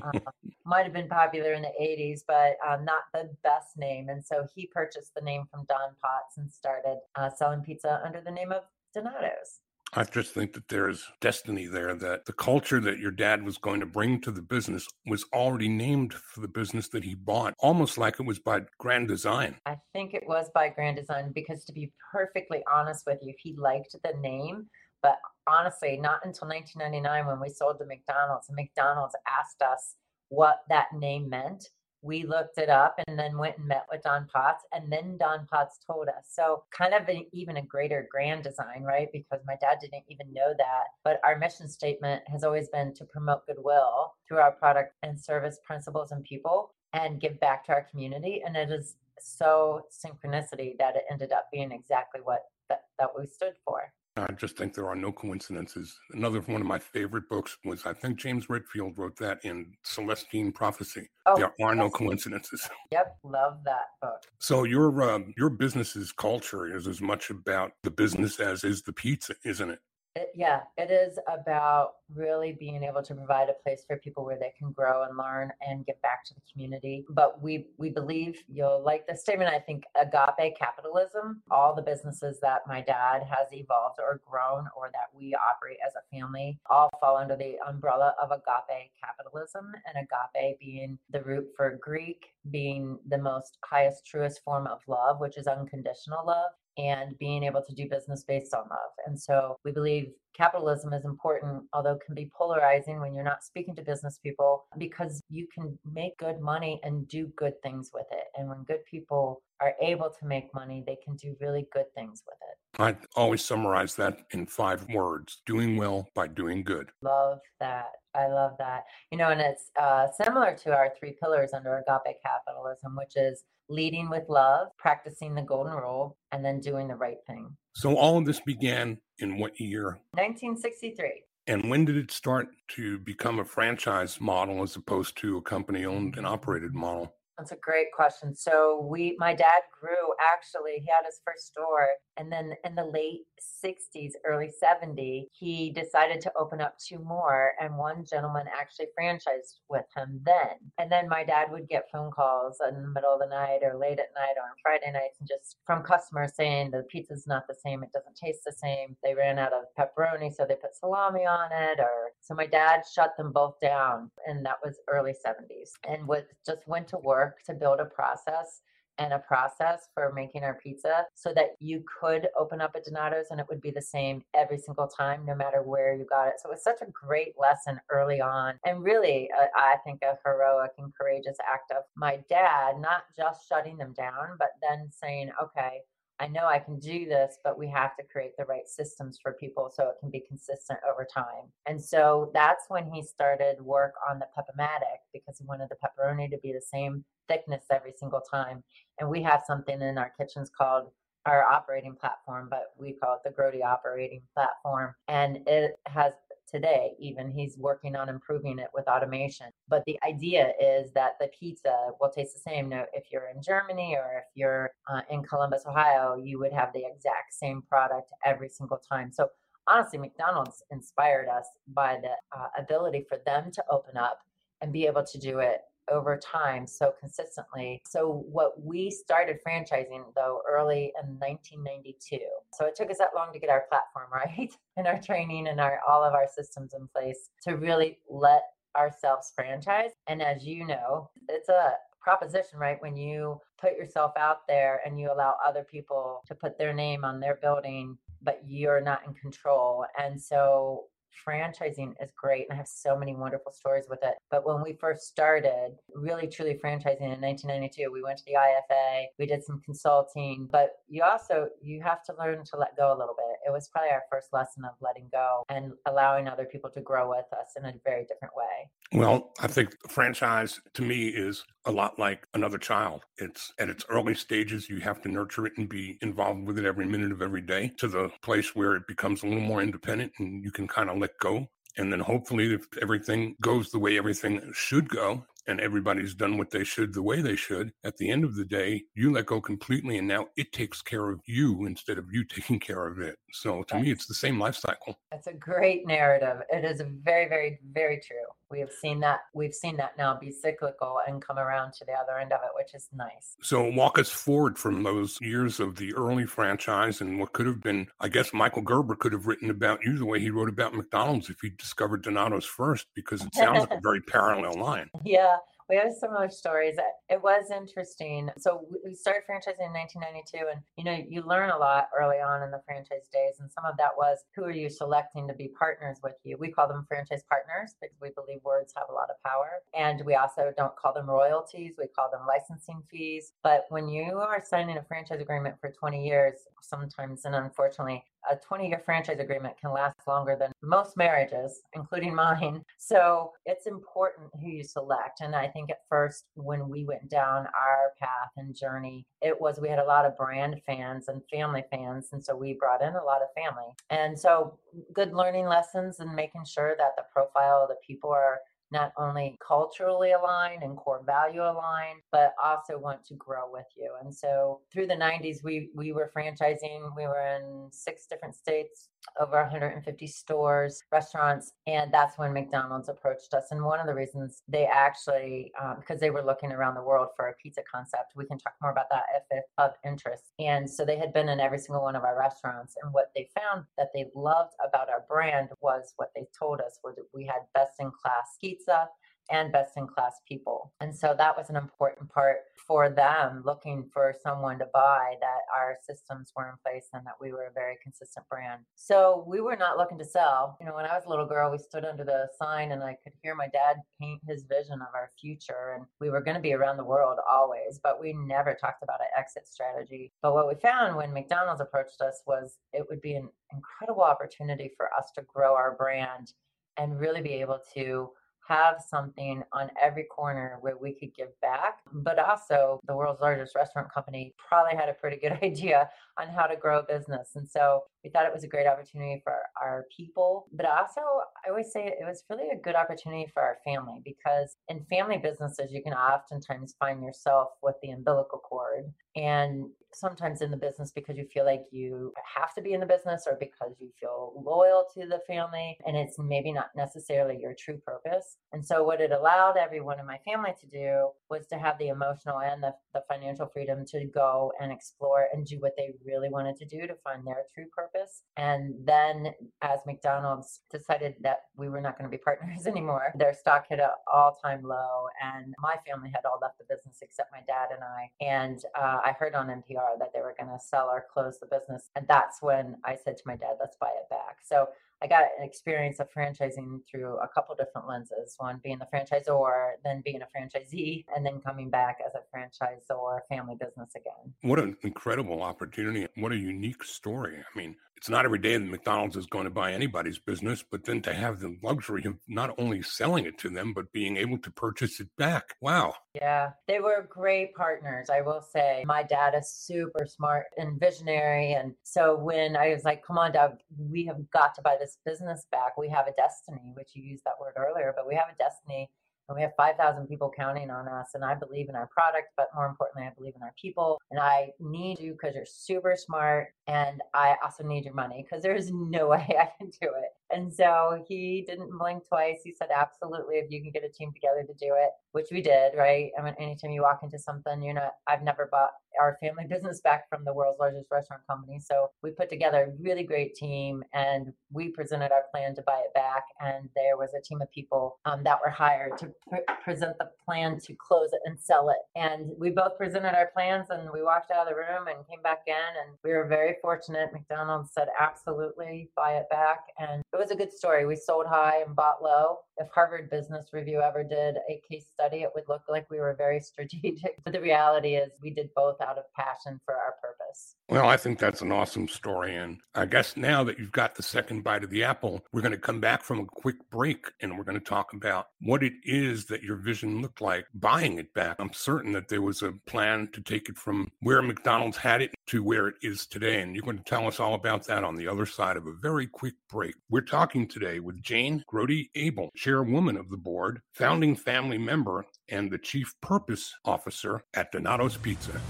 um, 0.02 0.20
might 0.66 0.84
have 0.84 0.92
been 0.92 1.08
popular 1.08 1.52
in 1.52 1.62
the 1.62 1.72
80s, 1.80 2.22
but 2.26 2.56
uh, 2.66 2.78
not 2.82 3.02
the 3.12 3.30
best 3.44 3.76
name. 3.76 4.08
And 4.08 4.24
so 4.24 4.46
he 4.54 4.66
purchased 4.66 5.14
the 5.14 5.20
name 5.20 5.44
from 5.50 5.66
Don 5.68 5.90
Potts 6.02 6.38
and 6.38 6.50
started 6.50 6.98
uh, 7.14 7.30
selling 7.30 7.60
pizza 7.60 8.00
under 8.04 8.20
the 8.20 8.30
name 8.30 8.50
of 8.50 8.62
Donato's. 8.92 9.60
I 9.92 10.04
just 10.04 10.32
think 10.32 10.52
that 10.52 10.68
there's 10.68 11.04
destiny 11.20 11.66
there 11.66 11.94
that 11.96 12.26
the 12.26 12.32
culture 12.32 12.80
that 12.80 12.98
your 12.98 13.10
dad 13.10 13.42
was 13.42 13.58
going 13.58 13.80
to 13.80 13.86
bring 13.86 14.20
to 14.20 14.30
the 14.30 14.42
business 14.42 14.86
was 15.04 15.24
already 15.32 15.68
named 15.68 16.14
for 16.14 16.40
the 16.40 16.48
business 16.48 16.88
that 16.90 17.02
he 17.02 17.14
bought, 17.14 17.54
almost 17.58 17.98
like 17.98 18.20
it 18.20 18.26
was 18.26 18.38
by 18.38 18.62
grand 18.78 19.08
design. 19.08 19.56
I 19.66 19.76
think 19.92 20.14
it 20.14 20.26
was 20.26 20.48
by 20.54 20.68
grand 20.68 20.96
design 20.96 21.32
because, 21.34 21.64
to 21.64 21.72
be 21.72 21.92
perfectly 22.12 22.62
honest 22.72 23.04
with 23.06 23.18
you, 23.22 23.34
he 23.38 23.56
liked 23.56 23.96
the 24.04 24.12
name. 24.20 24.66
But 25.02 25.16
honestly, 25.48 25.96
not 25.96 26.20
until 26.24 26.46
1999 26.48 27.26
when 27.26 27.40
we 27.40 27.48
sold 27.48 27.78
to 27.78 27.86
McDonald's, 27.86 28.48
and 28.48 28.56
McDonald's 28.56 29.16
asked 29.28 29.62
us 29.62 29.96
what 30.28 30.60
that 30.68 30.86
name 30.94 31.28
meant 31.28 31.68
we 32.02 32.24
looked 32.24 32.58
it 32.58 32.68
up 32.68 32.98
and 33.06 33.18
then 33.18 33.36
went 33.36 33.58
and 33.58 33.68
met 33.68 33.86
with 33.90 34.02
Don 34.02 34.26
Potts. 34.32 34.64
And 34.72 34.90
then 34.90 35.16
Don 35.18 35.46
Potts 35.46 35.78
told 35.86 36.08
us. 36.08 36.26
So, 36.30 36.64
kind 36.76 36.94
of 36.94 37.08
an, 37.08 37.26
even 37.32 37.58
a 37.58 37.62
greater 37.62 38.08
grand 38.10 38.44
design, 38.44 38.82
right? 38.82 39.08
Because 39.12 39.40
my 39.46 39.56
dad 39.60 39.78
didn't 39.80 40.04
even 40.08 40.32
know 40.32 40.54
that. 40.56 40.84
But 41.04 41.20
our 41.24 41.38
mission 41.38 41.68
statement 41.68 42.22
has 42.28 42.44
always 42.44 42.68
been 42.68 42.94
to 42.94 43.04
promote 43.04 43.46
goodwill 43.46 44.14
through 44.26 44.38
our 44.38 44.52
product 44.52 44.94
and 45.02 45.20
service 45.20 45.58
principles 45.64 46.12
and 46.12 46.24
people 46.24 46.74
and 46.92 47.20
give 47.20 47.38
back 47.40 47.64
to 47.66 47.72
our 47.72 47.86
community. 47.90 48.42
And 48.44 48.56
it 48.56 48.70
is 48.70 48.96
so 49.20 49.82
synchronicity 49.90 50.78
that 50.78 50.96
it 50.96 51.04
ended 51.10 51.32
up 51.32 51.48
being 51.52 51.72
exactly 51.72 52.20
what 52.22 52.44
that, 52.68 52.84
that 52.98 53.10
we 53.16 53.26
stood 53.26 53.54
for. 53.64 53.92
I 54.16 54.32
just 54.32 54.56
think 54.56 54.74
there 54.74 54.88
are 54.88 54.96
no 54.96 55.12
coincidences. 55.12 55.98
Another 56.12 56.40
one 56.40 56.60
of 56.60 56.66
my 56.66 56.78
favorite 56.78 57.28
books 57.28 57.56
was, 57.64 57.86
I 57.86 57.92
think 57.92 58.18
James 58.18 58.50
Redfield 58.50 58.98
wrote 58.98 59.16
that 59.18 59.44
in 59.44 59.72
Celestine 59.84 60.52
Prophecy. 60.52 61.08
Oh, 61.26 61.36
there 61.36 61.52
are 61.62 61.74
no 61.74 61.90
coincidences. 61.90 62.68
Yep, 62.92 63.18
love 63.22 63.58
that 63.64 63.90
book. 64.02 64.22
So 64.40 64.64
your 64.64 65.00
uh, 65.00 65.20
your 65.36 65.48
business's 65.48 66.10
culture 66.10 66.74
is 66.76 66.88
as 66.88 67.00
much 67.00 67.30
about 67.30 67.70
the 67.84 67.90
business 67.90 68.40
as 68.40 68.64
is 68.64 68.82
the 68.82 68.92
pizza, 68.92 69.34
isn't 69.44 69.70
it? 69.70 69.78
It, 70.16 70.30
yeah, 70.34 70.62
it 70.76 70.90
is 70.90 71.20
about 71.28 71.94
really 72.12 72.56
being 72.58 72.82
able 72.82 73.02
to 73.02 73.14
provide 73.14 73.48
a 73.48 73.62
place 73.62 73.84
for 73.86 73.96
people 73.98 74.24
where 74.24 74.38
they 74.38 74.52
can 74.58 74.72
grow 74.72 75.04
and 75.04 75.16
learn 75.16 75.52
and 75.60 75.86
give 75.86 76.02
back 76.02 76.24
to 76.24 76.34
the 76.34 76.40
community. 76.52 77.04
But 77.10 77.40
we 77.40 77.66
we 77.78 77.90
believe 77.90 78.42
you'll 78.48 78.82
like 78.84 79.06
the 79.06 79.16
statement. 79.16 79.54
I 79.54 79.60
think 79.60 79.84
agape 79.94 80.58
capitalism. 80.58 81.42
All 81.48 81.76
the 81.76 81.82
businesses 81.82 82.40
that 82.40 82.62
my 82.66 82.80
dad 82.80 83.22
has 83.22 83.52
evolved 83.52 84.00
or 84.00 84.20
grown, 84.28 84.66
or 84.76 84.90
that 84.92 85.16
we 85.16 85.32
operate 85.34 85.78
as 85.86 85.92
a 85.94 86.16
family, 86.16 86.58
all 86.68 86.90
fall 87.00 87.16
under 87.16 87.36
the 87.36 87.56
umbrella 87.68 88.14
of 88.20 88.32
agape 88.32 88.90
capitalism. 89.00 89.72
And 89.86 90.06
agape 90.06 90.58
being 90.58 90.98
the 91.10 91.22
root 91.22 91.46
for 91.56 91.78
Greek, 91.80 92.26
being 92.50 92.98
the 93.08 93.18
most 93.18 93.58
highest, 93.64 94.06
truest 94.06 94.42
form 94.42 94.66
of 94.66 94.80
love, 94.88 95.20
which 95.20 95.38
is 95.38 95.46
unconditional 95.46 96.26
love 96.26 96.50
and 96.80 97.18
being 97.18 97.42
able 97.42 97.62
to 97.62 97.74
do 97.74 97.88
business 97.88 98.24
based 98.24 98.54
on 98.54 98.62
love. 98.70 98.92
And 99.06 99.20
so 99.20 99.56
we 99.64 99.72
believe 99.72 100.12
capitalism 100.36 100.92
is 100.92 101.04
important, 101.04 101.64
although 101.72 101.94
it 101.94 102.02
can 102.04 102.14
be 102.14 102.30
polarizing 102.36 103.00
when 103.00 103.14
you're 103.14 103.24
not 103.24 103.44
speaking 103.44 103.74
to 103.76 103.82
business 103.82 104.18
people 104.22 104.64
because 104.78 105.22
you 105.28 105.46
can 105.54 105.78
make 105.92 106.16
good 106.18 106.40
money 106.40 106.80
and 106.82 107.06
do 107.08 107.26
good 107.36 107.60
things 107.62 107.90
with 107.92 108.06
it. 108.12 108.24
And 108.36 108.48
when 108.48 108.62
good 108.64 108.84
people 108.90 109.42
are 109.60 109.74
able 109.82 110.10
to 110.18 110.26
make 110.26 110.54
money, 110.54 110.82
they 110.86 110.96
can 111.04 111.16
do 111.16 111.36
really 111.40 111.66
good 111.72 111.92
things 111.94 112.22
with 112.26 112.38
it. 112.42 112.56
I 112.80 112.96
always 113.16 113.44
summarize 113.44 113.96
that 113.96 114.20
in 114.30 114.46
five 114.46 114.86
words 114.88 115.42
doing 115.44 115.76
well 115.76 116.08
by 116.14 116.28
doing 116.28 116.62
good. 116.62 116.90
Love 117.02 117.40
that. 117.58 117.90
I 118.14 118.28
love 118.28 118.52
that. 118.58 118.84
You 119.10 119.18
know, 119.18 119.30
and 119.30 119.40
it's 119.40 119.70
uh, 119.78 120.06
similar 120.22 120.56
to 120.64 120.72
our 120.72 120.90
three 120.98 121.16
pillars 121.20 121.50
under 121.52 121.76
agape 121.76 122.16
capitalism, 122.24 122.96
which 122.96 123.16
is 123.16 123.44
leading 123.70 124.10
with 124.10 124.24
love, 124.28 124.68
practicing 124.78 125.34
the 125.34 125.42
golden 125.42 125.74
rule, 125.74 126.16
and 126.32 126.44
then 126.44 126.60
doing 126.60 126.88
the 126.88 126.94
right 126.94 127.18
thing. 127.26 127.56
So 127.74 127.96
all 127.96 128.18
of 128.18 128.24
this 128.24 128.40
began 128.40 128.98
in 129.18 129.38
what 129.38 129.58
year? 129.60 129.98
1963. 130.12 131.22
And 131.46 131.70
when 131.70 131.84
did 131.84 131.96
it 131.96 132.10
start 132.10 132.48
to 132.76 132.98
become 132.98 133.38
a 133.38 133.44
franchise 133.44 134.20
model 134.20 134.62
as 134.62 134.76
opposed 134.76 135.16
to 135.18 135.38
a 135.38 135.42
company 135.42 135.84
owned 135.84 136.12
mm-hmm. 136.12 136.18
and 136.18 136.26
operated 136.26 136.74
model? 136.74 137.14
That's 137.40 137.52
a 137.52 137.56
great 137.56 137.86
question. 137.96 138.36
So 138.36 138.86
we, 138.86 139.16
my 139.18 139.32
dad 139.32 139.62
grew 139.80 140.12
actually, 140.34 140.72
he 140.72 140.90
had 140.94 141.06
his 141.06 141.22
first 141.26 141.46
store 141.46 141.88
and 142.18 142.30
then 142.30 142.52
in 142.66 142.74
the 142.74 142.84
late 142.84 143.22
60s, 143.64 144.12
early 144.26 144.50
70s, 144.62 145.24
he 145.32 145.70
decided 145.70 146.20
to 146.20 146.32
open 146.36 146.60
up 146.60 146.76
two 146.78 146.98
more 146.98 147.52
and 147.58 147.78
one 147.78 148.04
gentleman 148.04 148.44
actually 148.54 148.88
franchised 148.98 149.60
with 149.70 149.86
him 149.96 150.20
then. 150.22 150.50
And 150.78 150.92
then 150.92 151.08
my 151.08 151.24
dad 151.24 151.50
would 151.50 151.66
get 151.66 151.88
phone 151.90 152.10
calls 152.10 152.58
in 152.68 152.74
the 152.74 152.88
middle 152.88 153.14
of 153.14 153.20
the 153.20 153.26
night 153.26 153.60
or 153.62 153.78
late 153.78 153.98
at 153.98 154.12
night 154.14 154.36
or 154.36 154.44
on 154.44 154.60
Friday 154.62 154.92
nights 154.92 155.18
and 155.20 155.28
just 155.28 155.56
from 155.64 155.82
customers 155.82 156.32
saying 156.34 156.72
the 156.72 156.84
pizza's 156.92 157.26
not 157.26 157.46
the 157.48 157.54
same, 157.54 157.82
it 157.82 157.92
doesn't 157.94 158.16
taste 158.16 158.40
the 158.44 158.52
same. 158.52 158.98
They 159.02 159.14
ran 159.14 159.38
out 159.38 159.54
of 159.54 159.64
pepperoni, 159.78 160.30
so 160.30 160.44
they 160.44 160.56
put 160.56 160.76
salami 160.76 161.24
on 161.24 161.48
it 161.52 161.80
or 161.80 162.10
so 162.20 162.34
my 162.34 162.46
dad 162.46 162.82
shut 162.94 163.16
them 163.16 163.32
both 163.32 163.58
down 163.60 164.10
and 164.26 164.44
that 164.44 164.58
was 164.62 164.76
early 164.88 165.12
70s 165.12 165.70
and 165.88 166.06
was 166.06 166.24
just 166.44 166.68
went 166.68 166.86
to 166.88 166.98
work 166.98 167.29
to 167.46 167.54
build 167.54 167.80
a 167.80 167.84
process 167.84 168.62
and 169.00 169.14
a 169.14 169.18
process 169.18 169.88
for 169.94 170.12
making 170.12 170.44
our 170.44 170.58
pizza 170.62 171.06
so 171.14 171.32
that 171.34 171.56
you 171.58 171.82
could 172.00 172.28
open 172.38 172.60
up 172.60 172.74
a 172.74 172.80
Donato's 172.80 173.26
and 173.30 173.40
it 173.40 173.46
would 173.48 173.60
be 173.60 173.70
the 173.70 173.80
same 173.80 174.22
every 174.34 174.58
single 174.58 174.86
time, 174.86 175.24
no 175.24 175.34
matter 175.34 175.62
where 175.62 175.94
you 175.94 176.04
got 176.04 176.28
it. 176.28 176.34
So 176.38 176.50
it 176.50 176.52
was 176.52 176.62
such 176.62 176.82
a 176.82 176.90
great 176.92 177.32
lesson 177.40 177.80
early 177.90 178.20
on. 178.20 178.54
And 178.66 178.84
really, 178.84 179.30
uh, 179.40 179.46
I 179.56 179.76
think 179.84 180.02
a 180.02 180.18
heroic 180.24 180.72
and 180.78 180.92
courageous 180.94 181.38
act 181.50 181.70
of 181.70 181.84
my 181.96 182.18
dad, 182.28 182.78
not 182.78 183.04
just 183.16 183.48
shutting 183.48 183.78
them 183.78 183.94
down, 183.96 184.36
but 184.38 184.50
then 184.60 184.90
saying, 184.92 185.30
okay, 185.42 185.80
I 186.20 186.26
know 186.26 186.46
I 186.46 186.58
can 186.58 186.78
do 186.78 187.06
this, 187.06 187.38
but 187.42 187.58
we 187.58 187.66
have 187.68 187.96
to 187.96 188.04
create 188.04 188.36
the 188.36 188.44
right 188.44 188.68
systems 188.68 189.18
for 189.22 189.32
people 189.32 189.72
so 189.74 189.88
it 189.88 189.96
can 190.00 190.10
be 190.10 190.20
consistent 190.20 190.78
over 190.88 191.06
time. 191.12 191.50
And 191.66 191.82
so 191.82 192.30
that's 192.34 192.64
when 192.68 192.92
he 192.92 193.02
started 193.02 193.60
work 193.62 193.94
on 194.08 194.18
the 194.18 194.26
Pep-O-Matic 194.34 195.00
because 195.14 195.38
he 195.38 195.46
wanted 195.46 195.70
the 195.70 195.76
pepperoni 195.76 196.30
to 196.30 196.38
be 196.42 196.52
the 196.52 196.60
same 196.60 197.04
thickness 197.26 197.64
every 197.72 197.92
single 197.96 198.20
time. 198.20 198.62
And 198.98 199.08
we 199.08 199.22
have 199.22 199.42
something 199.46 199.80
in 199.80 199.96
our 199.96 200.12
kitchens 200.18 200.50
called 200.56 200.90
our 201.24 201.44
operating 201.44 201.96
platform, 201.96 202.48
but 202.50 202.72
we 202.78 202.92
call 202.92 203.14
it 203.14 203.20
the 203.24 203.30
Grote 203.30 203.62
operating 203.62 204.22
platform. 204.34 204.94
And 205.08 205.38
it 205.46 205.72
has 205.86 206.12
today 206.50 206.92
even 206.98 207.30
he's 207.30 207.56
working 207.56 207.96
on 207.96 208.08
improving 208.08 208.58
it 208.58 208.68
with 208.74 208.86
automation. 208.88 209.46
But 209.68 209.82
the 209.86 209.98
idea 210.06 210.52
is 210.60 210.92
that 210.92 211.12
the 211.20 211.28
pizza 211.38 211.90
will 212.00 212.10
taste 212.10 212.34
the 212.34 212.40
same. 212.40 212.68
Now 212.68 212.84
if 212.92 213.04
you're 213.12 213.28
in 213.34 213.42
germany 213.42 213.96
or 213.96 214.18
if 214.18 214.24
you're 214.34 214.70
uh, 214.90 215.02
in 215.10 215.22
columbus 215.22 215.64
ohio 215.66 216.16
you 216.16 216.38
would 216.38 216.52
have 216.52 216.72
the 216.72 216.84
exact 216.84 217.32
same 217.32 217.62
product 217.62 218.10
every 218.24 218.48
single 218.48 218.80
time. 218.90 219.12
So 219.12 219.28
honestly 219.66 219.98
mcdonald's 219.98 220.62
inspired 220.70 221.28
us 221.28 221.46
by 221.68 221.98
the 222.02 222.38
uh, 222.38 222.48
ability 222.58 223.04
for 223.08 223.18
them 223.26 223.50
to 223.52 223.64
open 223.70 223.96
up 223.96 224.18
and 224.60 224.72
be 224.72 224.86
able 224.86 225.04
to 225.04 225.18
do 225.18 225.38
it 225.38 225.60
over 225.90 226.18
time 226.18 226.66
so 226.66 226.92
consistently. 226.98 227.80
So 227.86 228.24
what 228.30 228.62
we 228.62 228.90
started 228.90 229.38
franchising 229.46 230.04
though 230.14 230.42
early 230.48 230.92
in 231.02 231.18
1992. 231.18 232.18
So 232.54 232.66
it 232.66 232.74
took 232.74 232.90
us 232.90 232.98
that 232.98 233.10
long 233.14 233.32
to 233.32 233.38
get 233.38 233.50
our 233.50 233.64
platform 233.68 234.06
right 234.12 234.52
and 234.76 234.86
our 234.86 235.00
training 235.00 235.48
and 235.48 235.60
our 235.60 235.80
all 235.88 236.02
of 236.02 236.14
our 236.14 236.26
systems 236.32 236.74
in 236.74 236.88
place 236.88 237.30
to 237.42 237.56
really 237.56 237.98
let 238.08 238.42
ourselves 238.76 239.32
franchise. 239.34 239.90
And 240.06 240.22
as 240.22 240.44
you 240.44 240.66
know, 240.66 241.10
it's 241.28 241.48
a 241.48 241.74
proposition, 242.00 242.58
right? 242.58 242.80
When 242.80 242.96
you 242.96 243.40
put 243.60 243.76
yourself 243.76 244.12
out 244.16 244.46
there 244.48 244.80
and 244.86 244.98
you 244.98 245.12
allow 245.12 245.34
other 245.46 245.64
people 245.64 246.22
to 246.26 246.34
put 246.34 246.56
their 246.56 246.72
name 246.72 247.04
on 247.04 247.20
their 247.20 247.36
building, 247.36 247.98
but 248.22 248.40
you're 248.46 248.80
not 248.80 249.02
in 249.06 249.14
control. 249.14 249.84
And 249.98 250.20
so 250.20 250.84
franchising 251.26 251.92
is 252.00 252.10
great 252.16 252.46
and 252.48 252.52
I 252.52 252.56
have 252.56 252.68
so 252.68 252.96
many 252.96 253.14
wonderful 253.14 253.52
stories 253.52 253.86
with 253.88 254.00
it. 254.02 254.14
But 254.30 254.46
when 254.46 254.62
we 254.62 254.74
first 254.80 255.02
started 255.02 255.72
really 255.94 256.26
truly 256.26 256.54
franchising 256.54 257.00
in 257.00 257.20
1992, 257.20 257.90
we 257.92 258.02
went 258.02 258.18
to 258.18 258.24
the 258.26 258.34
IFA, 258.34 259.06
we 259.18 259.26
did 259.26 259.44
some 259.44 259.60
consulting, 259.64 260.48
but 260.50 260.70
you 260.88 261.02
also 261.02 261.48
you 261.62 261.82
have 261.82 262.02
to 262.04 262.14
learn 262.18 262.44
to 262.44 262.56
let 262.56 262.76
go 262.76 262.88
a 262.88 262.98
little 262.98 263.14
bit. 263.16 263.36
It 263.46 263.52
was 263.52 263.68
probably 263.68 263.90
our 263.90 264.02
first 264.10 264.28
lesson 264.32 264.64
of 264.64 264.72
letting 264.80 265.08
go 265.12 265.42
and 265.48 265.72
allowing 265.86 266.28
other 266.28 266.44
people 266.44 266.70
to 266.70 266.80
grow 266.80 267.08
with 267.10 267.26
us 267.32 267.52
in 267.56 267.64
a 267.64 267.72
very 267.84 268.04
different 268.04 268.34
way. 268.36 268.70
Well, 268.92 269.32
I 269.40 269.46
think 269.46 269.74
franchise 269.88 270.60
to 270.74 270.82
me 270.82 271.08
is 271.08 271.44
a 271.66 271.72
lot 271.72 271.98
like 271.98 272.26
another 272.34 272.58
child. 272.58 273.02
It's 273.18 273.52
at 273.58 273.68
its 273.68 273.84
early 273.88 274.14
stages, 274.14 274.68
you 274.68 274.78
have 274.80 275.02
to 275.02 275.08
nurture 275.08 275.46
it 275.46 275.52
and 275.56 275.68
be 275.68 275.98
involved 276.02 276.46
with 276.46 276.58
it 276.58 276.64
every 276.64 276.86
minute 276.86 277.12
of 277.12 277.22
every 277.22 277.42
day 277.42 277.72
to 277.78 277.88
the 277.88 278.10
place 278.22 278.54
where 278.54 278.74
it 278.76 278.86
becomes 278.86 279.22
a 279.22 279.26
little 279.26 279.42
more 279.42 279.62
independent 279.62 280.12
and 280.18 280.42
you 280.42 280.50
can 280.50 280.66
kind 280.66 280.90
of 280.90 280.98
let 280.98 281.18
go. 281.18 281.46
And 281.76 281.92
then 281.92 282.00
hopefully, 282.00 282.52
if 282.52 282.66
everything 282.82 283.36
goes 283.40 283.70
the 283.70 283.78
way 283.78 283.96
everything 283.96 284.40
should 284.52 284.88
go, 284.88 285.24
and 285.46 285.60
everybody's 285.60 286.14
done 286.14 286.38
what 286.38 286.50
they 286.50 286.64
should 286.64 286.92
the 286.92 287.02
way 287.02 287.20
they 287.20 287.36
should, 287.36 287.72
at 287.84 287.96
the 287.96 288.10
end 288.10 288.24
of 288.24 288.36
the 288.36 288.44
day, 288.44 288.82
you 288.94 289.12
let 289.12 289.26
go 289.26 289.40
completely 289.40 289.98
and 289.98 290.06
now 290.06 290.26
it 290.36 290.52
takes 290.52 290.82
care 290.82 291.10
of 291.10 291.20
you 291.26 291.66
instead 291.66 291.98
of 291.98 292.06
you 292.12 292.24
taking 292.28 292.60
care 292.60 292.86
of 292.86 293.00
it. 293.00 293.16
So 293.32 293.62
to 293.64 293.78
me, 293.80 293.90
it's 293.90 294.06
the 294.06 294.14
same 294.14 294.38
life 294.38 294.56
cycle. 294.56 294.98
That's 295.10 295.26
a 295.26 295.32
great 295.32 295.86
narrative. 295.86 296.42
It 296.50 296.64
is 296.64 296.82
very, 297.02 297.28
very, 297.28 297.58
very 297.72 298.00
true. 298.00 298.16
We 298.50 298.60
have 298.60 298.72
seen 298.72 299.00
that. 299.00 299.20
We've 299.32 299.54
seen 299.54 299.76
that 299.76 299.96
now 299.96 300.18
be 300.18 300.30
cyclical 300.30 300.98
and 301.06 301.22
come 301.22 301.38
around 301.38 301.72
to 301.74 301.84
the 301.84 301.92
other 301.92 302.18
end 302.18 302.32
of 302.32 302.40
it, 302.42 302.50
which 302.56 302.74
is 302.74 302.88
nice. 302.92 303.36
So 303.42 303.70
walk 303.70 303.98
us 303.98 304.10
forward 304.10 304.58
from 304.58 304.82
those 304.82 305.18
years 305.20 305.60
of 305.60 305.76
the 305.76 305.94
early 305.94 306.26
franchise 306.26 307.00
and 307.00 307.18
what 307.20 307.32
could 307.32 307.46
have 307.46 307.60
been, 307.60 307.86
I 308.00 308.08
guess 308.08 308.32
Michael 308.32 308.62
Gerber 308.62 308.96
could 308.96 309.12
have 309.12 309.26
written 309.26 309.50
about 309.50 309.84
you 309.84 309.96
the 309.98 310.06
way 310.06 310.20
he 310.20 310.30
wrote 310.30 310.48
about 310.48 310.74
McDonald's 310.74 311.30
if 311.30 311.40
he 311.40 311.50
discovered 311.50 312.02
Donato's 312.02 312.44
first, 312.44 312.86
because 312.94 313.24
it 313.24 313.34
sounds 313.34 313.60
like 313.60 313.78
a 313.78 313.80
very 313.80 314.00
parallel 314.08 314.58
line. 314.58 314.90
Yeah 315.04 315.36
we 315.70 315.76
have 315.76 315.92
similar 315.92 316.28
stories. 316.28 316.76
It 317.08 317.22
was 317.22 317.50
interesting. 317.54 318.28
So 318.38 318.66
we 318.84 318.92
started 318.94 319.22
franchising 319.22 319.62
in 319.62 319.72
1992, 319.72 320.50
and 320.50 320.60
you 320.76 320.82
know, 320.82 320.98
you 321.08 321.22
learn 321.22 321.50
a 321.50 321.56
lot 321.56 321.86
early 321.98 322.16
on 322.16 322.42
in 322.42 322.50
the 322.50 322.60
franchise 322.66 323.06
days, 323.12 323.38
and 323.38 323.50
some 323.52 323.64
of 323.64 323.76
that 323.78 323.92
was 323.96 324.18
who 324.34 324.42
are 324.42 324.50
you 324.50 324.68
selecting 324.68 325.28
to 325.28 325.34
be 325.34 325.48
partners 325.56 325.98
with 326.02 326.16
you? 326.24 326.36
We 326.38 326.50
call 326.50 326.66
them 326.66 326.84
franchise 326.88 327.22
partners 327.30 327.76
because 327.80 327.96
we 328.02 328.10
believe 328.10 328.40
words 328.42 328.74
have 328.76 328.88
a 328.90 328.92
lot 328.92 329.10
of 329.10 329.22
power, 329.24 329.62
and 329.72 330.04
we 330.04 330.16
also 330.16 330.52
don't 330.56 330.74
call 330.74 330.92
them 330.92 331.08
royalties. 331.08 331.74
We 331.78 331.86
call 331.86 332.10
them 332.10 332.26
licensing 332.26 332.82
fees. 332.90 333.32
But 333.44 333.66
when 333.68 333.88
you 333.88 334.18
are 334.18 334.42
signing 334.44 334.76
a 334.76 334.82
franchise 334.82 335.20
agreement 335.20 335.54
for 335.60 335.70
20 335.70 336.04
years, 336.04 336.34
sometimes, 336.62 337.24
and 337.24 337.36
unfortunately, 337.36 338.04
a 338.30 338.36
20 338.36 338.68
year 338.68 338.82
franchise 338.84 339.18
agreement 339.18 339.54
can 339.60 339.72
last 339.72 339.96
longer 340.06 340.36
than 340.38 340.52
most 340.62 340.96
marriages, 340.96 341.62
including 341.74 342.14
mine. 342.14 342.62
So 342.78 343.32
it's 343.46 343.66
important 343.66 344.30
who 344.40 344.48
you 344.48 344.64
select. 344.64 345.20
And 345.20 345.34
I 345.34 345.48
think 345.48 345.70
at 345.70 345.82
first, 345.88 346.24
when 346.34 346.68
we 346.68 346.84
went 346.84 347.08
down 347.08 347.46
our 347.46 347.92
path 348.00 348.30
and 348.36 348.54
journey, 348.54 349.06
it 349.22 349.40
was 349.40 349.60
we 349.60 349.68
had 349.68 349.78
a 349.78 349.84
lot 349.84 350.04
of 350.04 350.16
brand 350.16 350.60
fans 350.66 351.08
and 351.08 351.22
family 351.30 351.64
fans. 351.70 352.08
And 352.12 352.24
so 352.24 352.36
we 352.36 352.54
brought 352.54 352.82
in 352.82 352.94
a 352.94 353.04
lot 353.04 353.22
of 353.22 353.28
family. 353.34 353.72
And 353.90 354.18
so 354.18 354.58
good 354.92 355.12
learning 355.12 355.46
lessons 355.46 356.00
and 356.00 356.14
making 356.14 356.44
sure 356.44 356.74
that 356.78 356.96
the 356.96 357.04
profile 357.12 357.60
of 357.62 357.68
the 357.68 357.76
people 357.86 358.10
are 358.10 358.40
not 358.72 358.92
only 358.96 359.36
culturally 359.46 360.12
aligned 360.12 360.62
and 360.62 360.76
core 360.76 361.02
value 361.04 361.42
aligned, 361.42 362.00
but 362.12 362.34
also 362.42 362.78
want 362.78 363.04
to 363.06 363.14
grow 363.14 363.50
with 363.50 363.66
you. 363.76 363.92
And 364.02 364.14
so 364.14 364.60
through 364.72 364.86
the 364.86 364.94
90s, 364.94 365.42
we 365.42 365.70
we 365.74 365.92
were 365.92 366.10
franchising. 366.14 366.94
We 366.96 367.06
were 367.06 367.20
in 367.20 367.68
six 367.72 368.06
different 368.06 368.36
states, 368.36 368.89
over 369.20 369.40
150 369.40 370.06
stores, 370.06 370.82
restaurants, 370.92 371.52
and 371.66 371.92
that's 371.92 372.18
when 372.18 372.32
McDonald's 372.32 372.88
approached 372.88 373.34
us. 373.34 373.44
And 373.50 373.64
one 373.64 373.80
of 373.80 373.86
the 373.86 373.94
reasons 373.94 374.42
they 374.48 374.66
actually, 374.66 375.52
um, 375.60 375.76
because 375.80 376.00
they 376.00 376.10
were 376.10 376.22
looking 376.22 376.52
around 376.52 376.74
the 376.74 376.82
world 376.82 377.08
for 377.16 377.28
a 377.28 377.34
pizza 377.34 377.62
concept, 377.72 378.12
we 378.16 378.26
can 378.26 378.38
talk 378.38 378.54
more 378.62 378.70
about 378.70 378.90
that 378.90 379.04
if 379.16 379.22
it's 379.30 379.48
of 379.58 379.72
interest. 379.84 380.24
And 380.38 380.68
so 380.68 380.84
they 380.84 380.98
had 380.98 381.12
been 381.12 381.28
in 381.28 381.40
every 381.40 381.58
single 381.58 381.82
one 381.82 381.96
of 381.96 382.04
our 382.04 382.18
restaurants, 382.18 382.74
and 382.82 382.92
what 382.92 383.10
they 383.14 383.28
found 383.34 383.64
that 383.78 383.88
they 383.94 384.06
loved 384.14 384.52
about 384.66 384.88
our 384.88 385.04
brand 385.08 385.48
was 385.60 385.94
what 385.96 386.10
they 386.14 386.26
told 386.38 386.60
us 386.60 386.78
was 386.84 386.96
we 387.14 387.24
had 387.26 387.42
best 387.54 387.74
in 387.78 387.90
class 387.90 388.36
pizza 388.40 388.88
and 389.30 389.52
best 389.52 389.76
in 389.76 389.86
class 389.86 390.20
people. 390.28 390.72
And 390.80 390.94
so 390.94 391.14
that 391.16 391.36
was 391.36 391.50
an 391.50 391.56
important 391.56 392.10
part 392.10 392.38
for 392.66 392.88
them 392.88 393.42
looking 393.44 393.88
for 393.92 394.14
someone 394.22 394.58
to 394.58 394.66
buy 394.72 395.14
that 395.20 395.40
our 395.56 395.76
systems 395.82 396.32
were 396.36 396.48
in 396.48 396.54
place 396.64 396.88
and 396.92 397.04
that 397.06 397.14
we 397.20 397.32
were 397.32 397.46
a 397.46 397.52
very 397.52 397.76
consistent 397.82 398.26
brand. 398.28 398.62
So 398.74 399.24
we 399.26 399.40
were 399.40 399.56
not 399.56 399.76
looking 399.76 399.98
to 399.98 400.04
sell. 400.04 400.56
You 400.60 400.66
know, 400.66 400.74
when 400.74 400.86
I 400.86 400.94
was 400.94 401.04
a 401.06 401.08
little 401.08 401.26
girl, 401.26 401.50
we 401.50 401.58
stood 401.58 401.84
under 401.84 402.04
the 402.04 402.28
sign 402.38 402.72
and 402.72 402.82
I 402.82 402.96
could 403.02 403.12
hear 403.22 403.34
my 403.34 403.48
dad 403.48 403.76
paint 404.00 404.20
his 404.26 404.44
vision 404.44 404.80
of 404.80 404.94
our 404.94 405.10
future. 405.20 405.74
And 405.76 405.86
we 406.00 406.10
were 406.10 406.20
going 406.20 406.36
to 406.36 406.40
be 406.40 406.54
around 406.54 406.76
the 406.76 406.84
world 406.84 407.18
always, 407.30 407.80
but 407.82 408.00
we 408.00 408.12
never 408.12 408.54
talked 408.54 408.82
about 408.82 409.00
an 409.00 409.06
exit 409.18 409.48
strategy. 409.48 410.12
But 410.22 410.34
what 410.34 410.48
we 410.48 410.54
found 410.60 410.96
when 410.96 411.12
McDonald's 411.12 411.60
approached 411.60 412.00
us 412.00 412.22
was 412.26 412.58
it 412.72 412.86
would 412.88 413.00
be 413.00 413.14
an 413.14 413.28
incredible 413.52 414.02
opportunity 414.02 414.70
for 414.76 414.92
us 414.94 415.10
to 415.16 415.22
grow 415.22 415.54
our 415.54 415.76
brand 415.76 416.32
and 416.76 416.98
really 416.98 417.20
be 417.20 417.34
able 417.34 417.60
to 417.74 418.10
have 418.50 418.82
something 418.86 419.44
on 419.52 419.70
every 419.80 420.02
corner 420.02 420.58
where 420.60 420.76
we 420.76 420.92
could 420.92 421.14
give 421.14 421.28
back. 421.40 421.78
But 421.92 422.18
also, 422.18 422.80
the 422.86 422.96
world's 422.96 423.20
largest 423.20 423.54
restaurant 423.54 423.92
company 423.92 424.34
probably 424.36 424.76
had 424.76 424.88
a 424.88 424.92
pretty 424.94 425.18
good 425.18 425.38
idea 425.42 425.88
on 426.20 426.28
how 426.28 426.46
to 426.46 426.56
grow 426.56 426.80
a 426.80 426.82
business. 426.82 427.30
And 427.34 427.48
so 427.48 427.82
we 428.04 428.10
thought 428.10 428.26
it 428.26 428.32
was 428.32 428.44
a 428.44 428.48
great 428.48 428.66
opportunity 428.66 429.20
for 429.22 429.34
our 429.60 429.86
people, 429.94 430.46
but 430.52 430.66
also 430.66 431.00
I 431.44 431.50
always 431.50 431.72
say 431.72 431.86
it 431.86 432.06
was 432.06 432.24
really 432.30 432.48
a 432.50 432.60
good 432.60 432.74
opportunity 432.74 433.30
for 433.32 433.42
our 433.42 433.58
family 433.64 434.00
because 434.04 434.56
in 434.68 434.84
family 434.84 435.18
businesses, 435.18 435.72
you 435.72 435.82
can 435.82 435.92
oftentimes 435.92 436.74
find 436.78 437.02
yourself 437.02 437.48
with 437.62 437.76
the 437.82 437.90
umbilical 437.90 438.38
cord 438.38 438.92
and 439.16 439.64
sometimes 439.92 440.40
in 440.40 440.50
the 440.50 440.56
business 440.56 440.92
because 440.92 441.16
you 441.16 441.26
feel 441.32 441.44
like 441.44 441.62
you 441.72 442.12
have 442.36 442.54
to 442.54 442.62
be 442.62 442.72
in 442.72 442.80
the 442.80 442.86
business 442.86 443.24
or 443.26 443.36
because 443.40 443.74
you 443.80 443.90
feel 444.00 444.32
loyal 444.44 444.86
to 444.94 445.06
the 445.06 445.20
family 445.26 445.76
and 445.84 445.96
it's 445.96 446.16
maybe 446.18 446.52
not 446.52 446.70
necessarily 446.76 447.38
your 447.40 447.54
true 447.58 447.78
purpose. 447.78 448.36
And 448.52 448.64
so, 448.64 448.84
what 448.84 449.00
it 449.00 449.12
allowed 449.12 449.56
everyone 449.56 449.98
in 449.98 450.06
my 450.06 450.18
family 450.24 450.54
to 450.60 450.66
do 450.66 451.10
was 451.28 451.46
to 451.48 451.58
have 451.58 451.78
the 451.78 451.88
emotional 451.88 452.40
and 452.40 452.62
the, 452.62 452.72
the 452.94 453.02
financial 453.08 453.48
freedom 453.52 453.84
to 453.88 454.04
go 454.06 454.52
and 454.60 454.72
explore 454.72 455.26
and 455.32 455.46
do 455.46 455.58
what 455.58 455.72
they 455.76 455.90
really 456.04 456.09
wanted 456.18 456.56
to 456.56 456.64
do 456.64 456.86
to 456.86 456.94
find 457.04 457.26
their 457.26 457.44
true 457.54 457.66
purpose. 457.74 458.22
And 458.36 458.74
then, 458.84 459.32
as 459.62 459.80
McDonald's 459.86 460.60
decided 460.70 461.14
that 461.20 461.38
we 461.56 461.68
were 461.68 461.80
not 461.80 461.98
going 461.98 462.10
to 462.10 462.16
be 462.16 462.22
partners 462.24 462.66
anymore, 462.66 463.12
their 463.16 463.34
stock 463.34 463.66
hit 463.68 463.80
an 463.80 463.88
all 464.12 464.38
time 464.42 464.62
low, 464.62 465.06
and 465.22 465.54
my 465.58 465.76
family 465.86 466.10
had 466.14 466.24
all 466.24 466.38
left 466.40 466.58
the 466.58 466.64
business 466.68 466.98
except 467.02 467.32
my 467.32 467.42
dad 467.46 467.68
and 467.74 467.82
I. 467.84 468.10
And 468.20 468.60
uh, 468.78 468.98
I 469.04 469.14
heard 469.18 469.34
on 469.34 469.48
NPR 469.48 469.98
that 469.98 470.12
they 470.14 470.20
were 470.20 470.34
going 470.38 470.50
to 470.50 470.64
sell 470.64 470.86
or 470.86 471.04
close 471.12 471.38
the 471.38 471.46
business. 471.46 471.90
And 471.94 472.06
that's 472.08 472.42
when 472.42 472.76
I 472.84 472.96
said 472.96 473.16
to 473.16 473.22
my 473.26 473.36
dad, 473.36 473.56
let's 473.60 473.76
buy 473.80 473.88
it 473.88 474.08
back. 474.10 474.38
So 474.44 474.68
I 475.02 475.06
got 475.06 475.24
an 475.38 475.44
experience 475.44 475.98
of 475.98 476.08
franchising 476.12 476.80
through 476.90 477.18
a 477.18 477.28
couple 477.28 477.54
different 477.54 477.88
lenses 477.88 478.34
one 478.36 478.60
being 478.62 478.78
the 478.78 478.86
franchisor, 478.92 479.72
then 479.82 480.02
being 480.04 480.20
a 480.22 480.26
franchisee, 480.26 481.04
and 481.14 481.24
then 481.24 481.40
coming 481.40 481.70
back 481.70 481.98
as 482.06 482.12
a 482.14 482.36
franchisor 482.36 483.20
family 483.28 483.56
business 483.58 483.92
again. 483.96 484.34
What 484.42 484.58
an 484.58 484.76
incredible 484.82 485.42
opportunity. 485.42 486.06
What 486.16 486.32
a 486.32 486.36
unique 486.36 486.84
story. 486.84 487.36
I 487.38 487.58
mean, 487.58 487.76
it's 488.00 488.08
not 488.08 488.24
every 488.24 488.38
day 488.38 488.56
that 488.56 488.64
McDonald's 488.64 489.14
is 489.14 489.26
going 489.26 489.44
to 489.44 489.50
buy 489.50 489.74
anybody's 489.74 490.18
business, 490.18 490.64
but 490.68 490.84
then 490.84 491.02
to 491.02 491.12
have 491.12 491.38
the 491.38 491.58
luxury 491.62 492.02
of 492.06 492.14
not 492.26 492.54
only 492.56 492.80
selling 492.80 493.26
it 493.26 493.36
to 493.38 493.50
them, 493.50 493.74
but 493.74 493.92
being 493.92 494.16
able 494.16 494.38
to 494.38 494.50
purchase 494.50 495.00
it 495.00 495.08
back. 495.18 495.54
Wow. 495.60 495.92
Yeah, 496.14 496.52
they 496.66 496.80
were 496.80 497.06
great 497.10 497.54
partners, 497.54 498.08
I 498.08 498.22
will 498.22 498.40
say. 498.40 498.84
My 498.86 499.02
dad 499.02 499.34
is 499.36 499.52
super 499.52 500.06
smart 500.06 500.46
and 500.56 500.80
visionary. 500.80 501.52
And 501.52 501.74
so 501.82 502.16
when 502.16 502.56
I 502.56 502.70
was 502.70 502.84
like, 502.84 503.04
come 503.04 503.18
on, 503.18 503.32
Dad, 503.32 503.58
we 503.78 504.06
have 504.06 504.30
got 504.30 504.54
to 504.54 504.62
buy 504.62 504.78
this 504.80 504.96
business 505.04 505.44
back. 505.52 505.76
We 505.76 505.90
have 505.90 506.06
a 506.06 506.12
destiny, 506.12 506.72
which 506.74 506.92
you 506.94 507.02
used 507.02 507.24
that 507.26 507.38
word 507.38 507.52
earlier, 507.58 507.92
but 507.94 508.08
we 508.08 508.14
have 508.14 508.28
a 508.32 508.38
destiny 508.38 508.88
and 509.30 509.36
we 509.36 509.42
have 509.42 509.52
5,000 509.56 510.08
people 510.08 510.30
counting 510.36 510.70
on 510.70 510.88
us. 510.88 511.10
And 511.14 511.24
I 511.24 511.34
believe 511.36 511.68
in 511.68 511.76
our 511.76 511.86
product, 511.86 512.32
but 512.36 512.48
more 512.52 512.66
importantly, 512.66 513.06
I 513.06 513.12
believe 513.16 513.34
in 513.36 513.42
our 513.42 513.54
people. 513.60 514.00
And 514.10 514.18
I 514.18 514.50
need 514.58 514.98
you 514.98 515.12
because 515.12 515.36
you're 515.36 515.46
super 515.46 515.94
smart. 515.96 516.48
And 516.66 517.00
I 517.14 517.36
also 517.42 517.62
need 517.62 517.84
your 517.84 517.94
money 517.94 518.26
because 518.28 518.42
there's 518.42 518.72
no 518.72 519.08
way 519.10 519.36
I 519.38 519.48
can 519.56 519.68
do 519.80 519.88
it. 519.88 520.10
And 520.32 520.52
so 520.52 521.04
he 521.08 521.44
didn't 521.46 521.76
blink 521.78 522.06
twice. 522.08 522.40
He 522.44 522.54
said, 522.54 522.68
absolutely, 522.74 523.36
if 523.36 523.50
you 523.50 523.60
can 523.62 523.70
get 523.70 523.84
a 523.84 523.88
team 523.88 524.12
together 524.12 524.42
to 524.42 524.54
do 524.54 524.74
it, 524.76 524.90
which 525.12 525.28
we 525.32 525.42
did, 525.42 525.72
right? 525.76 526.10
I 526.18 526.22
mean, 526.22 526.34
anytime 526.38 526.70
you 526.70 526.82
walk 526.82 527.00
into 527.02 527.18
something, 527.18 527.62
you're 527.62 527.74
not, 527.74 527.92
I've 528.06 528.22
never 528.22 528.48
bought 528.50 528.70
our 528.98 529.16
family 529.20 529.44
business 529.48 529.80
back 529.80 530.08
from 530.08 530.24
the 530.24 530.32
world's 530.32 530.58
largest 530.58 530.86
restaurant 530.90 531.22
company. 531.28 531.60
So 531.60 531.90
we 532.02 532.10
put 532.10 532.30
together 532.30 532.64
a 532.64 532.82
really 532.82 533.02
great 533.02 533.34
team 533.34 533.82
and 533.92 534.32
we 534.52 534.68
presented 534.68 535.12
our 535.12 535.24
plan 535.32 535.54
to 535.56 535.62
buy 535.62 535.82
it 535.84 535.94
back. 535.94 536.24
And 536.40 536.68
there 536.74 536.96
was 536.96 537.10
a 537.18 537.22
team 537.22 537.40
of 537.40 537.50
people 537.52 537.98
um, 538.04 538.22
that 538.24 538.38
were 538.44 538.50
hired 538.50 538.98
to 538.98 539.12
pre- 539.28 539.40
present 539.62 539.96
the 539.98 540.10
plan 540.24 540.58
to 540.60 540.74
close 540.74 541.10
it 541.12 541.20
and 541.24 541.38
sell 541.38 541.70
it. 541.70 541.98
And 541.98 542.30
we 542.38 542.50
both 542.50 542.76
presented 542.78 543.14
our 543.14 543.30
plans 543.32 543.68
and 543.70 543.88
we 543.92 544.02
walked 544.02 544.30
out 544.30 544.46
of 544.46 544.48
the 544.48 544.54
room 544.54 544.88
and 544.88 545.06
came 545.08 545.22
back 545.22 545.42
in. 545.46 545.54
And 545.54 545.96
we 546.04 546.12
were 546.12 546.26
very 546.26 546.56
fortunate. 546.62 547.12
McDonald's 547.12 547.72
said, 547.72 547.88
absolutely, 547.98 548.90
buy 548.96 549.14
it 549.14 549.26
back. 549.30 549.60
And 549.78 550.02
it 550.12 550.16
was 550.20 550.30
a 550.30 550.36
good 550.36 550.52
story. 550.52 550.84
We 550.84 550.96
sold 550.96 551.26
high 551.26 551.62
and 551.66 551.74
bought 551.74 552.02
low. 552.02 552.36
If 552.58 552.68
Harvard 552.74 553.08
Business 553.08 553.46
Review 553.54 553.80
ever 553.80 554.04
did 554.04 554.36
a 554.50 554.60
case 554.70 554.84
study, 554.92 555.22
it 555.22 555.30
would 555.34 555.44
look 555.48 555.62
like 555.66 555.90
we 555.90 555.98
were 555.98 556.14
very 556.14 556.40
strategic. 556.52 557.24
But 557.24 557.32
the 557.32 557.40
reality 557.40 557.94
is, 557.94 558.12
we 558.22 558.30
did 558.30 558.50
both 558.54 558.80
out 558.82 558.98
of 558.98 559.04
passion 559.16 559.58
for 559.64 559.74
our 559.74 559.94
purpose. 560.02 560.56
Well, 560.68 560.88
I 560.88 560.98
think 560.98 561.18
that's 561.18 561.40
an 561.40 561.50
awesome 561.50 561.88
story. 561.88 562.36
And 562.36 562.58
I 562.74 562.84
guess 562.84 563.16
now 563.16 563.42
that 563.44 563.58
you've 563.58 563.72
got 563.72 563.94
the 563.94 564.02
second 564.02 564.44
bite 564.44 564.62
of 564.62 564.70
the 564.70 564.84
apple, 564.84 565.24
we're 565.32 565.40
going 565.40 565.52
to 565.52 565.58
come 565.58 565.80
back 565.80 566.04
from 566.04 566.20
a 566.20 566.26
quick 566.26 566.56
break 566.70 567.06
and 567.22 567.38
we're 567.38 567.44
going 567.44 567.58
to 567.58 567.64
talk 567.64 567.94
about 567.94 568.26
what 568.42 568.62
it 568.62 568.74
is 568.84 569.24
that 569.26 569.42
your 569.42 569.56
vision 569.56 570.02
looked 570.02 570.20
like 570.20 570.44
buying 570.54 570.98
it 570.98 571.14
back. 571.14 571.36
I'm 571.38 571.52
certain 571.54 571.92
that 571.92 572.08
there 572.08 572.22
was 572.22 572.42
a 572.42 572.52
plan 572.66 573.08
to 573.14 573.22
take 573.22 573.48
it 573.48 573.56
from 573.56 573.90
where 574.00 574.20
McDonald's 574.20 574.76
had 574.76 575.00
it 575.00 575.14
to 575.30 575.44
where 575.44 575.68
it 575.68 575.76
is 575.80 576.06
today. 576.06 576.42
And 576.42 576.56
you're 576.56 576.64
going 576.64 576.78
to 576.78 576.82
tell 576.82 577.06
us 577.06 577.20
all 577.20 577.34
about 577.34 577.64
that 577.66 577.84
on 577.84 577.94
the 577.94 578.08
other 578.08 578.26
side 578.26 578.56
of 578.56 578.66
a 578.66 578.72
very 578.72 579.06
quick 579.06 579.34
break. 579.48 579.76
We're 579.88 580.00
talking 580.00 580.48
today 580.48 580.80
with 580.80 581.00
Jane 581.02 581.44
Grote 581.46 581.86
Abell, 581.94 582.30
chairwoman 582.34 582.96
of 582.96 583.10
the 583.10 583.16
board, 583.16 583.60
founding 583.72 584.16
family 584.16 584.58
member, 584.58 585.06
and 585.28 585.48
the 585.48 585.58
chief 585.58 585.94
purpose 586.00 586.52
officer 586.64 587.22
at 587.34 587.52
Donato's 587.52 587.96
Pizza. 587.96 588.40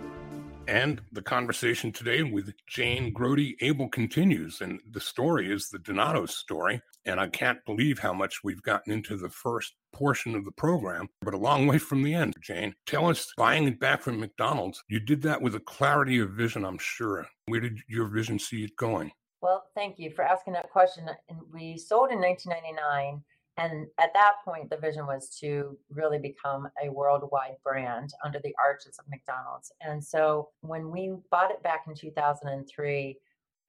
And 0.69 1.01
the 1.11 1.23
conversation 1.23 1.91
today 1.93 2.23
with 2.23 2.53
Jane 2.67 3.13
Grote 3.13 3.57
Abell 3.61 3.89
continues. 3.89 4.61
And 4.61 4.81
the 4.91 5.01
story 5.01 5.53
is 5.53 5.69
the 5.69 5.79
Donato 5.79 6.27
story. 6.27 6.81
And 7.05 7.19
I 7.19 7.29
can't 7.29 7.65
believe 7.65 7.99
how 7.99 8.13
much 8.13 8.45
we've 8.45 8.63
gotten 8.63 8.93
into 8.93 9.17
the 9.17 9.29
first 9.29 9.75
portion 9.93 10.35
of 10.35 10.45
the 10.45 10.53
program, 10.53 11.09
but 11.21 11.35
a 11.35 11.39
long 11.39 11.67
way 11.67 11.79
from 11.79 12.03
the 12.03 12.15
end. 12.15 12.35
Jane, 12.41 12.75
tell 12.87 13.09
us 13.09 13.33
buying 13.37 13.67
it 13.67 13.81
back 13.81 14.03
from 14.03 14.21
McDonald's, 14.21 14.83
you 14.89 15.01
did 15.01 15.23
that 15.23 15.43
with 15.43 15.55
a 15.55 15.61
clarity 15.61 16.19
of 16.21 16.31
vision, 16.31 16.65
I'm 16.65 16.79
sure. 16.79 17.27
Where 17.47 17.61
did 17.61 17.81
your 17.89 18.07
vision 18.07 18.39
see 18.39 18.65
it 18.65 18.77
going? 18.77 19.11
Well, 19.41 19.65
thank 19.75 19.99
you 19.99 20.11
for 20.11 20.23
asking 20.23 20.53
that 20.55 20.71
question. 20.71 21.07
We 21.53 21.77
sold 21.77 22.11
in 22.11 22.21
1999 22.21 23.23
and 23.59 23.87
at 23.99 24.15
that 24.15 24.37
point, 24.45 24.71
the 24.71 24.79
vision 24.79 25.07
was 25.07 25.37
to 25.41 25.77
really 25.91 26.19
become 26.19 26.69
a 26.83 26.89
worldwide 26.89 27.57
brand 27.63 28.11
under 28.25 28.41
the 28.43 28.55
arches 28.63 28.99
of 28.99 29.05
McDonald's. 29.11 29.73
And 29.83 30.03
so 30.03 30.49
when 30.61 30.91
we 30.91 31.15
bought 31.31 31.51
it 31.51 31.63
back 31.63 31.85
in 31.87 31.95
2003, 31.95 33.19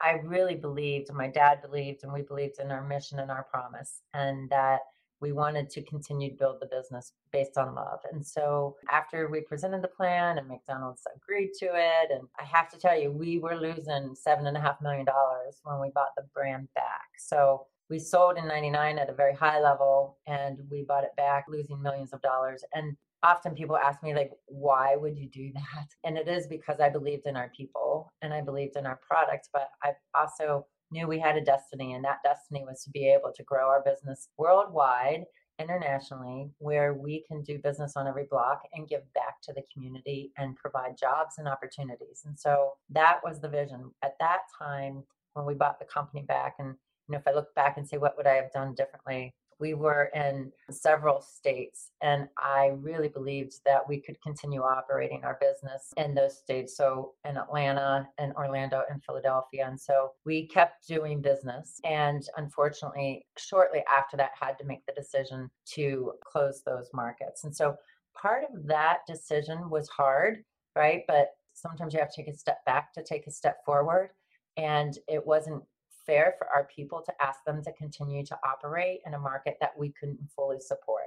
I 0.04 0.20
really 0.24 0.56
believed, 0.56 1.10
and 1.10 1.18
my 1.18 1.30
dad 1.30 1.62
believed, 1.62 2.04
and 2.04 2.12
we 2.12 2.22
believed 2.22 2.60
in 2.60 2.72
our 2.72 2.86
mission 2.86 3.20
and 3.20 3.32
our 3.32 3.44
promise, 3.44 4.02
and 4.14 4.50
that 4.50 4.80
we 5.22 5.32
wanted 5.32 5.70
to 5.70 5.82
continue 5.84 6.30
to 6.30 6.36
build 6.36 6.58
the 6.60 6.66
business 6.66 7.14
based 7.32 7.58
on 7.58 7.74
love. 7.74 8.00
And 8.12 8.24
so 8.26 8.76
after 8.92 9.30
we 9.30 9.40
presented 9.40 9.82
the 9.82 9.88
plan 9.88 10.38
and 10.38 10.50
McDonald's 10.50 11.04
agreed 11.16 11.52
to 11.60 11.68
it, 11.68 12.12
and 12.12 12.28
I 12.38 12.44
have 12.44 12.70
to 12.72 12.78
tell 12.78 13.00
you, 13.00 13.10
we 13.10 13.40
were 13.40 13.56
losing 13.56 14.14
seven 14.16 14.48
and 14.48 14.58
a 14.58 14.60
half 14.60 14.82
million 14.82 15.06
dollars 15.06 15.62
when 15.64 15.80
we 15.80 15.92
bought 15.96 16.14
the 16.18 16.26
brand 16.36 16.68
back. 16.76 17.08
So 17.18 17.68
we 17.90 18.00
sold 18.00 18.38
in 18.38 18.48
99 18.48 19.00
at 19.00 19.10
a 19.10 19.14
very 19.14 19.34
high 19.34 19.62
level 19.62 20.18
and 20.28 20.60
we 20.70 20.84
bought 20.84 21.06
it 21.06 21.16
back 21.16 21.46
losing 21.48 21.82
millions 21.82 22.12
of 22.12 22.22
dollars 22.22 22.64
and 22.74 22.98
often 23.24 23.56
people 23.56 23.78
ask 23.78 24.04
me 24.04 24.14
like 24.14 24.32
why 24.48 24.96
would 24.96 25.18
you 25.18 25.28
do 25.28 25.52
that? 25.56 25.88
And 26.04 26.18
it 26.18 26.28
is 26.28 26.48
because 26.48 26.80
i 26.80 26.90
believed 26.90 27.26
in 27.26 27.36
our 27.36 27.52
people 27.56 28.12
and 28.22 28.34
i 28.34 28.42
believed 28.42 28.76
in 28.76 28.86
our 28.86 29.00
product 29.08 29.50
but 29.54 29.70
i 29.84 29.92
also 30.16 30.66
knew 30.92 31.08
we 31.08 31.20
had 31.20 31.38
a 31.38 31.44
destiny 31.44 31.94
and 31.94 32.06
that 32.06 32.20
destiny 32.24 32.64
was 32.66 32.84
to 32.84 32.92
be 32.92 33.08
able 33.08 33.32
to 33.36 33.44
grow 33.44 33.68
our 33.68 33.84
business 33.84 34.30
worldwide 34.38 35.24
internationally 35.60 36.50
where 36.58 36.94
we 36.94 37.24
can 37.28 37.42
do 37.44 37.60
business 37.60 37.94
on 37.96 38.08
every 38.08 38.26
block 38.30 38.62
and 38.74 38.88
give 38.88 39.02
back 39.14 39.40
to 39.42 39.54
the 39.54 39.62
community 39.72 40.32
and 40.38 40.56
provide 40.56 40.98
jobs 40.98 41.36
and 41.38 41.48
opportunities. 41.48 42.24
And 42.26 42.38
so 42.38 42.74
that 42.90 43.20
was 43.24 43.40
the 43.40 43.48
vision. 43.48 43.92
At 44.04 44.16
that 44.20 44.40
time 44.60 45.04
when 45.34 45.46
we 45.46 45.54
bought 45.54 45.80
the 45.80 45.86
company 45.86 46.24
back 46.24 46.56
and 46.60 46.76
you 47.08 47.14
know 47.14 47.18
if 47.18 47.28
i 47.28 47.34
look 47.34 47.54
back 47.56 47.78
and 47.78 47.88
say 47.88 47.98
what 47.98 48.16
would 48.18 48.28
i 48.28 48.36
have 48.36 48.52
done 48.52 48.74
differently 48.76 49.34
we 49.64 49.74
were 49.74 50.12
in 50.14 50.52
several 50.70 51.22
states 51.22 51.92
and 52.02 52.28
i 52.38 52.72
really 52.90 53.08
believed 53.08 53.56
that 53.66 53.88
we 53.88 53.98
could 54.00 54.22
continue 54.22 54.62
operating 54.62 55.24
our 55.24 55.38
business 55.40 55.94
in 55.98 56.14
those 56.14 56.38
states 56.38 56.76
so 56.76 57.14
in 57.28 57.38
atlanta 57.38 58.08
and 58.18 58.34
orlando 58.34 58.82
and 58.90 59.04
philadelphia 59.04 59.66
and 59.68 59.80
so 59.80 60.12
we 60.26 60.48
kept 60.48 60.88
doing 60.88 61.22
business 61.22 61.80
and 61.86 62.28
unfortunately 62.38 63.26
shortly 63.38 63.82
after 63.92 64.18
that 64.18 64.32
had 64.40 64.58
to 64.58 64.66
make 64.66 64.86
the 64.86 64.94
decision 64.94 65.50
to 65.66 66.12
close 66.24 66.62
those 66.66 66.90
markets 66.94 67.46
and 67.46 67.56
so 67.56 67.76
part 68.14 68.44
of 68.44 68.68
that 68.68 69.00
decision 69.08 69.70
was 69.70 69.88
hard 69.88 70.44
right? 70.76 71.04
But 71.08 71.30
sometimes 71.54 71.94
you 71.94 72.00
have 72.00 72.12
to 72.12 72.24
take 72.24 72.34
a 72.34 72.38
step 72.38 72.64
back 72.66 72.94
to 72.94 73.04
take 73.04 73.28
a 73.28 73.32
step 73.32 73.64
forward 73.66 74.10
and 74.58 74.98
it 75.08 75.26
wasn't 75.26 75.64
fair 76.06 76.36
for 76.38 76.48
our 76.48 76.68
people 76.76 77.02
to 77.06 77.14
ask 77.22 77.40
them 77.46 77.64
to 77.64 77.74
continue 77.74 78.26
to 78.26 78.38
operate 78.46 79.00
in 79.06 79.14
a 79.14 79.20
market 79.20 79.58
that 79.62 79.78
we 79.78 79.94
couldn't 80.00 80.20
fully 80.36 80.60
support 80.60 81.04